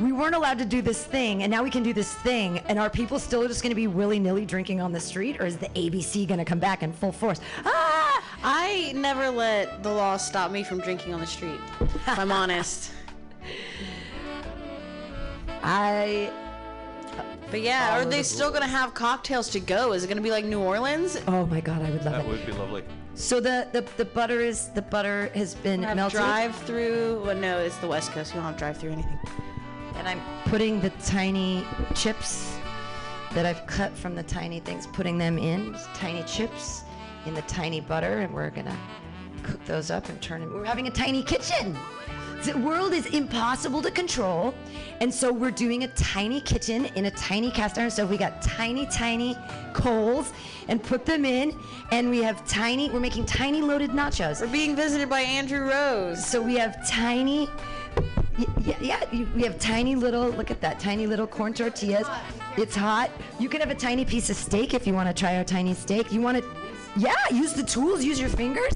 [0.00, 2.78] we weren't allowed to do this thing and now we can do this thing and
[2.78, 5.68] are people still just going to be willy-nilly drinking on the street or is the
[5.68, 7.38] ABC going to come back in full force?
[7.66, 8.24] Ah!
[8.42, 11.60] I never let the law stop me from drinking on the street.
[11.80, 12.92] If I'm honest.
[15.62, 16.30] I.
[17.50, 19.92] But yeah, are they the still gonna have cocktails to go?
[19.92, 21.18] Is it gonna be like New Orleans?
[21.26, 22.26] Oh my god, I would love That it.
[22.26, 22.84] would be lovely.
[23.14, 26.20] So the, the the butter is the butter has been Have melted.
[26.20, 27.22] drive through.
[27.24, 28.30] Well, no, it's the West Coast.
[28.32, 29.18] You don't have drive through anything.
[29.96, 31.64] And I'm putting the tiny
[31.94, 32.56] chips
[33.34, 36.82] that I've cut from the tiny things, putting them in, tiny chips
[37.26, 38.78] in the tiny butter, and we're gonna
[39.42, 40.54] cook those up and turn them.
[40.54, 41.76] We're having a tiny kitchen.
[42.42, 44.54] The world is impossible to control,
[45.00, 48.08] and so we're doing a tiny kitchen in a tiny cast iron stove.
[48.08, 49.36] We got tiny, tiny
[49.74, 50.32] coals
[50.68, 51.54] and put them in,
[51.92, 52.88] and we have tiny.
[52.88, 54.40] We're making tiny loaded nachos.
[54.40, 56.24] We're being visited by Andrew Rose.
[56.24, 57.46] So we have tiny
[58.64, 62.06] Yeah, yeah, you, we have tiny little, look at that, tiny little corn tortillas.
[62.56, 63.10] It's hot.
[63.38, 65.74] You can have a tiny piece of steak if you want to try our tiny
[65.74, 66.10] steak.
[66.10, 66.44] You want to,
[66.96, 68.72] yeah, use the tools, use your fingers.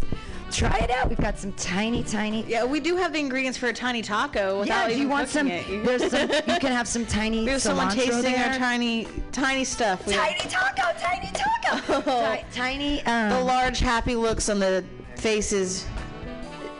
[0.55, 1.09] Try it out.
[1.09, 2.44] We've got some tiny, tiny.
[2.47, 4.55] Yeah, we do have the ingredients for a tiny taco.
[4.55, 5.66] Yeah, Without if you want some, it.
[5.85, 8.52] there's some, you can have some tiny We have someone tasting there.
[8.52, 10.06] our tiny, tiny stuff.
[10.06, 12.36] We have- Tiny taco, tiny taco.
[12.36, 14.85] Ti- tiny, um, the large happy looks on the
[15.16, 15.86] faces.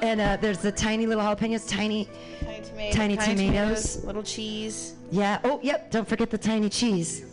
[0.03, 2.09] and uh, there's the tiny little jalapenos, tiny,
[2.41, 4.05] Tiny, tomato, Tiny tomatoes.
[4.05, 4.95] little cheese.
[5.11, 5.41] Yeah.
[5.45, 5.91] Oh, yep.
[5.91, 7.25] Don't forget the tiny cheese.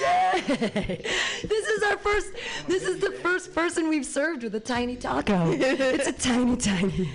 [0.00, 1.00] Yay!
[1.44, 2.28] This is our first.
[2.66, 5.52] This is the first person we've served with a tiny taco.
[5.52, 7.10] It's a tiny, tiny.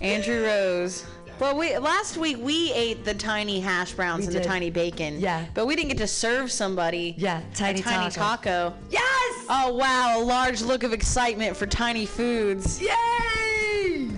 [0.00, 1.04] Andrew Rose.
[1.38, 4.42] Well, we last week we ate the tiny hash browns We and did.
[4.44, 5.20] the tiny bacon.
[5.20, 5.44] Yeah.
[5.54, 7.14] But we didn't get to serve somebody.
[7.18, 8.70] Yeah, tiny a tiny taco.
[8.70, 8.74] taco.
[8.90, 9.46] Yes!
[9.48, 12.80] Oh wow, a large look of excitement for tiny foods.
[12.80, 14.08] Yay!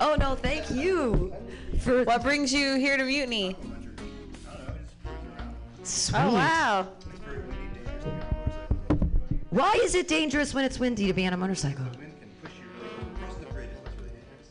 [0.00, 1.32] Oh no, thank you.
[1.80, 3.56] For What brings you here to Mutiny?
[5.82, 6.18] Sweet.
[6.20, 6.88] Oh wow.
[9.50, 11.86] Why is it dangerous when it's windy to be on a motorcycle?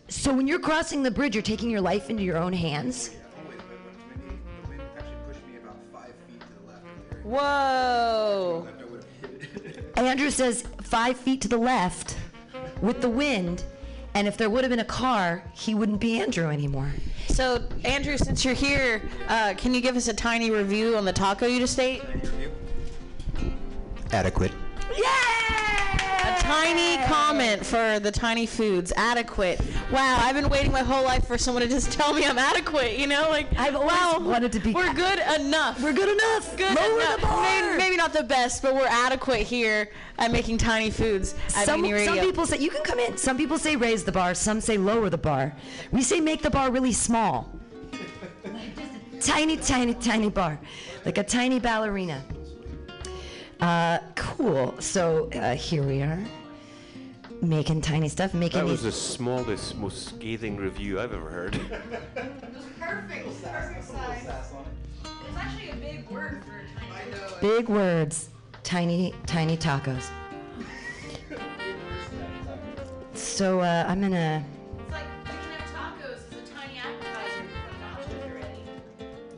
[0.08, 3.12] So when you're crossing the bridge, you're taking your life into your own hands.
[7.24, 8.68] Whoa.
[9.98, 12.18] Andrew says five feet to the left
[12.82, 13.66] with the wind,
[14.14, 16.92] and if there would have been a car, he wouldn't be Andrew anymore.
[17.28, 21.14] So, Andrew, since you're here, uh, can you give us a tiny review on the
[21.14, 22.02] taco you just ate?
[24.12, 24.54] Adequate.
[25.00, 28.92] A tiny comment for the tiny foods.
[28.96, 29.62] Adequate.
[29.92, 32.98] Wow, I've been waiting my whole life for someone to just tell me I'm adequate.
[32.98, 34.74] You know, like I've always wow, wanted to be.
[34.74, 35.82] We're good enough.
[35.82, 36.58] We're good enough.
[36.58, 37.16] Good Lower enough.
[37.18, 37.42] the bar.
[37.42, 41.86] Maybe, maybe not the best, but we're adequate here at making tiny foods at Some,
[41.86, 43.18] some people say you can come in.
[43.18, 44.34] Some people say raise the bar.
[44.34, 45.56] Some say lower the bar.
[45.92, 47.52] We say make the bar really small.
[49.22, 50.60] tiny, tiny, tiny bar,
[51.06, 52.24] like a tiny ballerina.
[53.62, 54.76] Uh, cool.
[54.80, 56.24] So uh, here we are,
[57.42, 61.54] making tiny stuff, making That was the smallest, most scathing review I've ever heard.
[62.80, 62.80] Perfect.
[62.80, 64.28] Perfect size.
[65.04, 67.12] It's actually a big word for tiny.
[67.42, 68.30] Big words,
[68.64, 70.08] tiny, tiny tacos.
[73.14, 74.44] So uh, I'm gonna.
[74.90, 78.64] Like you can have tacos as a tiny appetizer before nachos are ready.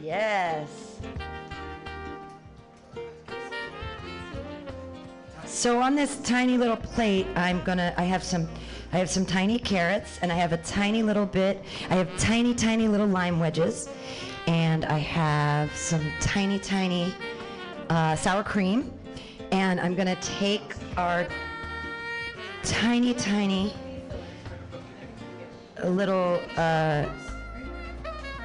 [0.02, 1.00] Yes.
[5.50, 7.94] So on this tiny little plate, I'm gonna.
[7.98, 8.48] I have some.
[8.94, 11.66] I have some tiny carrots, and I have a tiny little bit.
[11.90, 13.90] I have tiny, tiny little lime wedges,
[14.46, 17.14] and I have some tiny, tiny
[17.90, 18.94] uh, sour cream,
[19.52, 21.28] and I'm gonna take our
[22.64, 23.74] tiny, tiny
[25.84, 26.40] little.
[26.56, 27.06] Uh,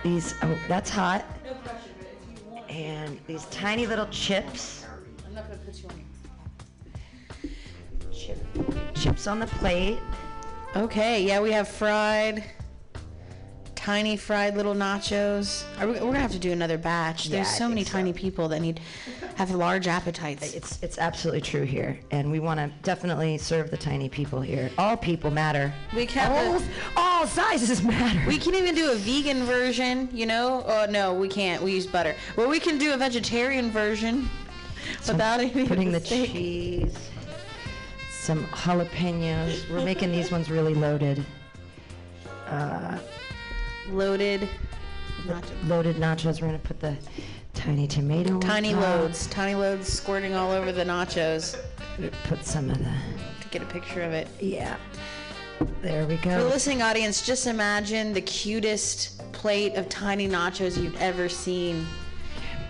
[0.02, 0.34] these.
[0.42, 1.26] Oh, that's hot.
[2.70, 4.83] And these tiny little chips.
[9.04, 9.98] Chips on the plate.
[10.76, 12.42] Okay, yeah, we have fried,
[13.74, 15.62] tiny fried little nachos.
[15.78, 17.26] Are we, we're gonna have to do another batch.
[17.26, 17.92] There's I so many so.
[17.92, 18.80] tiny people that need
[19.34, 20.54] have large appetites.
[20.54, 24.70] It's it's absolutely true here, and we want to definitely serve the tiny people here.
[24.78, 25.70] All people matter.
[25.94, 26.62] We can all,
[26.96, 28.26] all sizes matter.
[28.26, 30.64] We can even do a vegan version, you know?
[30.66, 31.62] Oh no, we can't.
[31.62, 32.16] We use butter.
[32.36, 34.30] Well, we can do a vegetarian version
[35.06, 36.32] without any putting the steak.
[36.32, 36.96] cheese,
[38.24, 39.68] some jalapenos.
[39.70, 41.22] We're making these ones really loaded.
[42.46, 42.98] Uh,
[43.90, 44.48] loaded.
[45.66, 46.40] Loaded nachos.
[46.40, 46.96] We're gonna put the
[47.52, 48.38] tiny tomato.
[48.40, 51.58] Tiny loads, tiny loads squirting all over the nachos.
[52.24, 52.84] Put some of the.
[53.42, 54.28] To get a picture of it.
[54.40, 54.78] Yeah.
[55.82, 56.30] There we go.
[56.38, 61.86] For the listening audience, just imagine the cutest plate of tiny nachos you've ever seen.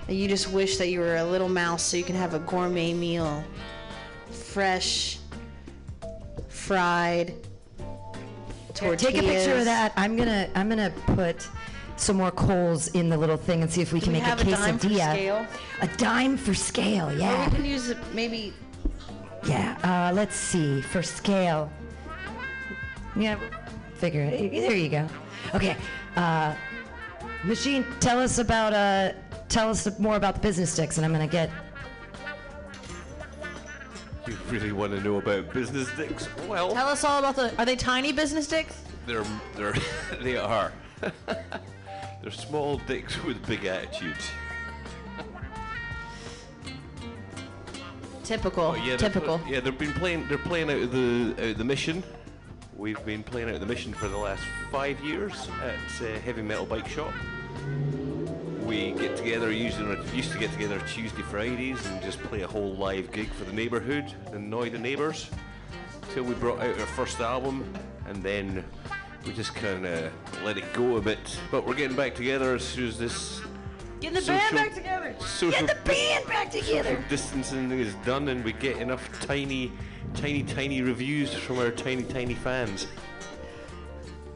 [0.09, 2.93] You just wish that you were a little mouse so you can have a gourmet
[2.93, 3.43] meal.
[4.31, 5.19] Fresh,
[6.65, 7.35] fried,
[8.81, 9.93] Here, Take a picture of that.
[9.97, 11.49] I'm gonna I'm gonna put
[11.97, 14.29] some more coals in the little thing and see if we Do can we make
[14.29, 15.13] a a dime for quesadilla.
[15.13, 15.47] scale?
[15.83, 17.45] A dime for scale, Or yeah.
[17.51, 18.53] we can use it maybe.
[19.47, 19.77] Yeah.
[19.85, 21.71] Uh, let's see for scale.
[23.15, 23.39] Yeah,
[23.95, 24.51] figure it.
[24.51, 25.07] There you go.
[25.55, 25.77] Okay.
[26.17, 26.55] Uh,
[27.45, 29.13] machine, tell us about uh,
[29.49, 31.51] tell us more about the business sticks, and I'm gonna get.
[34.29, 36.29] You really want to know about business dicks?
[36.49, 37.55] Well, Tell us all about the.
[37.59, 38.83] Are they tiny business dicks?
[39.07, 39.25] they're
[39.55, 39.75] they're
[40.23, 40.73] they are.
[42.23, 44.31] they're small dicks with big attitudes.
[48.23, 48.65] Typical.
[48.65, 49.41] Oh, yeah, they're- typical.
[49.47, 50.27] Yeah, they've been playing.
[50.29, 52.03] They're playing out of the out of the mission.
[52.77, 54.43] We've been playing out of the mission for the last
[54.73, 57.13] five years at uh, Heavy Metal Bike Shop.
[58.65, 62.75] We get together usually used to get together Tuesday Fridays and just play a whole
[62.77, 65.31] live gig for the neighbourhood, annoy the neighbours,
[66.13, 67.71] till we brought out our first album,
[68.09, 68.65] and then
[69.27, 70.11] we just kind of
[70.45, 71.19] let it go a bit.
[71.51, 73.43] But we're getting back together as soon as this
[74.01, 75.15] Getting the social- band back together.
[75.21, 76.89] social Get the band back together.
[76.91, 79.73] social distancing is done and we get enough tiny,
[80.15, 82.87] tiny, tiny reviews from our tiny, tiny fans.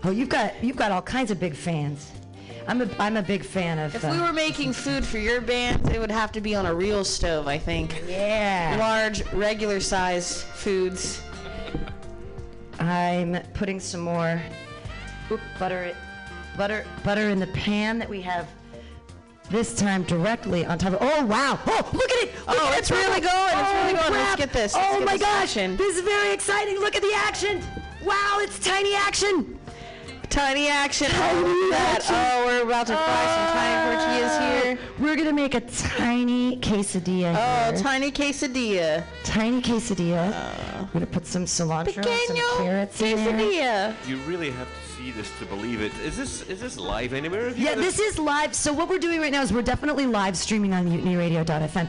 [0.05, 2.13] Oh, you've got you've got all kinds of big fans.
[2.69, 3.95] I'm a I'm a big fan of.
[3.95, 6.67] If uh, we were making food for your band, it would have to be on
[6.67, 8.03] a real stove, I think.
[8.07, 8.77] Yeah.
[8.79, 11.23] Large, regular size foods.
[12.79, 14.41] I'm putting some more
[15.33, 15.95] oop, butter,
[16.57, 18.47] butter, butter in the pan that we have
[19.51, 20.99] this time directly on top of.
[21.01, 21.59] Oh wow!
[21.67, 22.35] Oh, look at it!
[22.47, 23.31] Look Oh, at it it's really purple.
[23.31, 24.13] going, it's Oh, really going.
[24.13, 25.43] Let's get this, let's Oh get my this gosh!
[25.43, 25.77] action.
[25.79, 26.79] This is very exciting.
[26.81, 27.63] Look at the action!
[28.05, 29.58] Wow, it's tiny action.
[30.31, 31.09] Tiny action.
[31.11, 32.01] oh, that.
[32.09, 33.53] Oh, we're about to fry some ah.
[33.55, 34.79] tiny tortillas here.
[34.99, 37.35] We're gonna make a tiny quesadilla.
[37.35, 37.83] Oh, here.
[37.83, 39.05] tiny quesadilla.
[39.25, 40.31] tiny quesadilla.
[40.35, 40.81] Ah.
[40.81, 43.95] We're gonna put some cilantro, some Pequeño carrots in there.
[43.95, 44.09] quesadilla.
[44.09, 45.93] You really have to see this to believe it.
[46.05, 47.51] Is this is this live anywhere?
[47.51, 48.55] Yeah, this is live.
[48.55, 51.89] So what we're doing right now is we're definitely live streaming on mutinyradio.fm.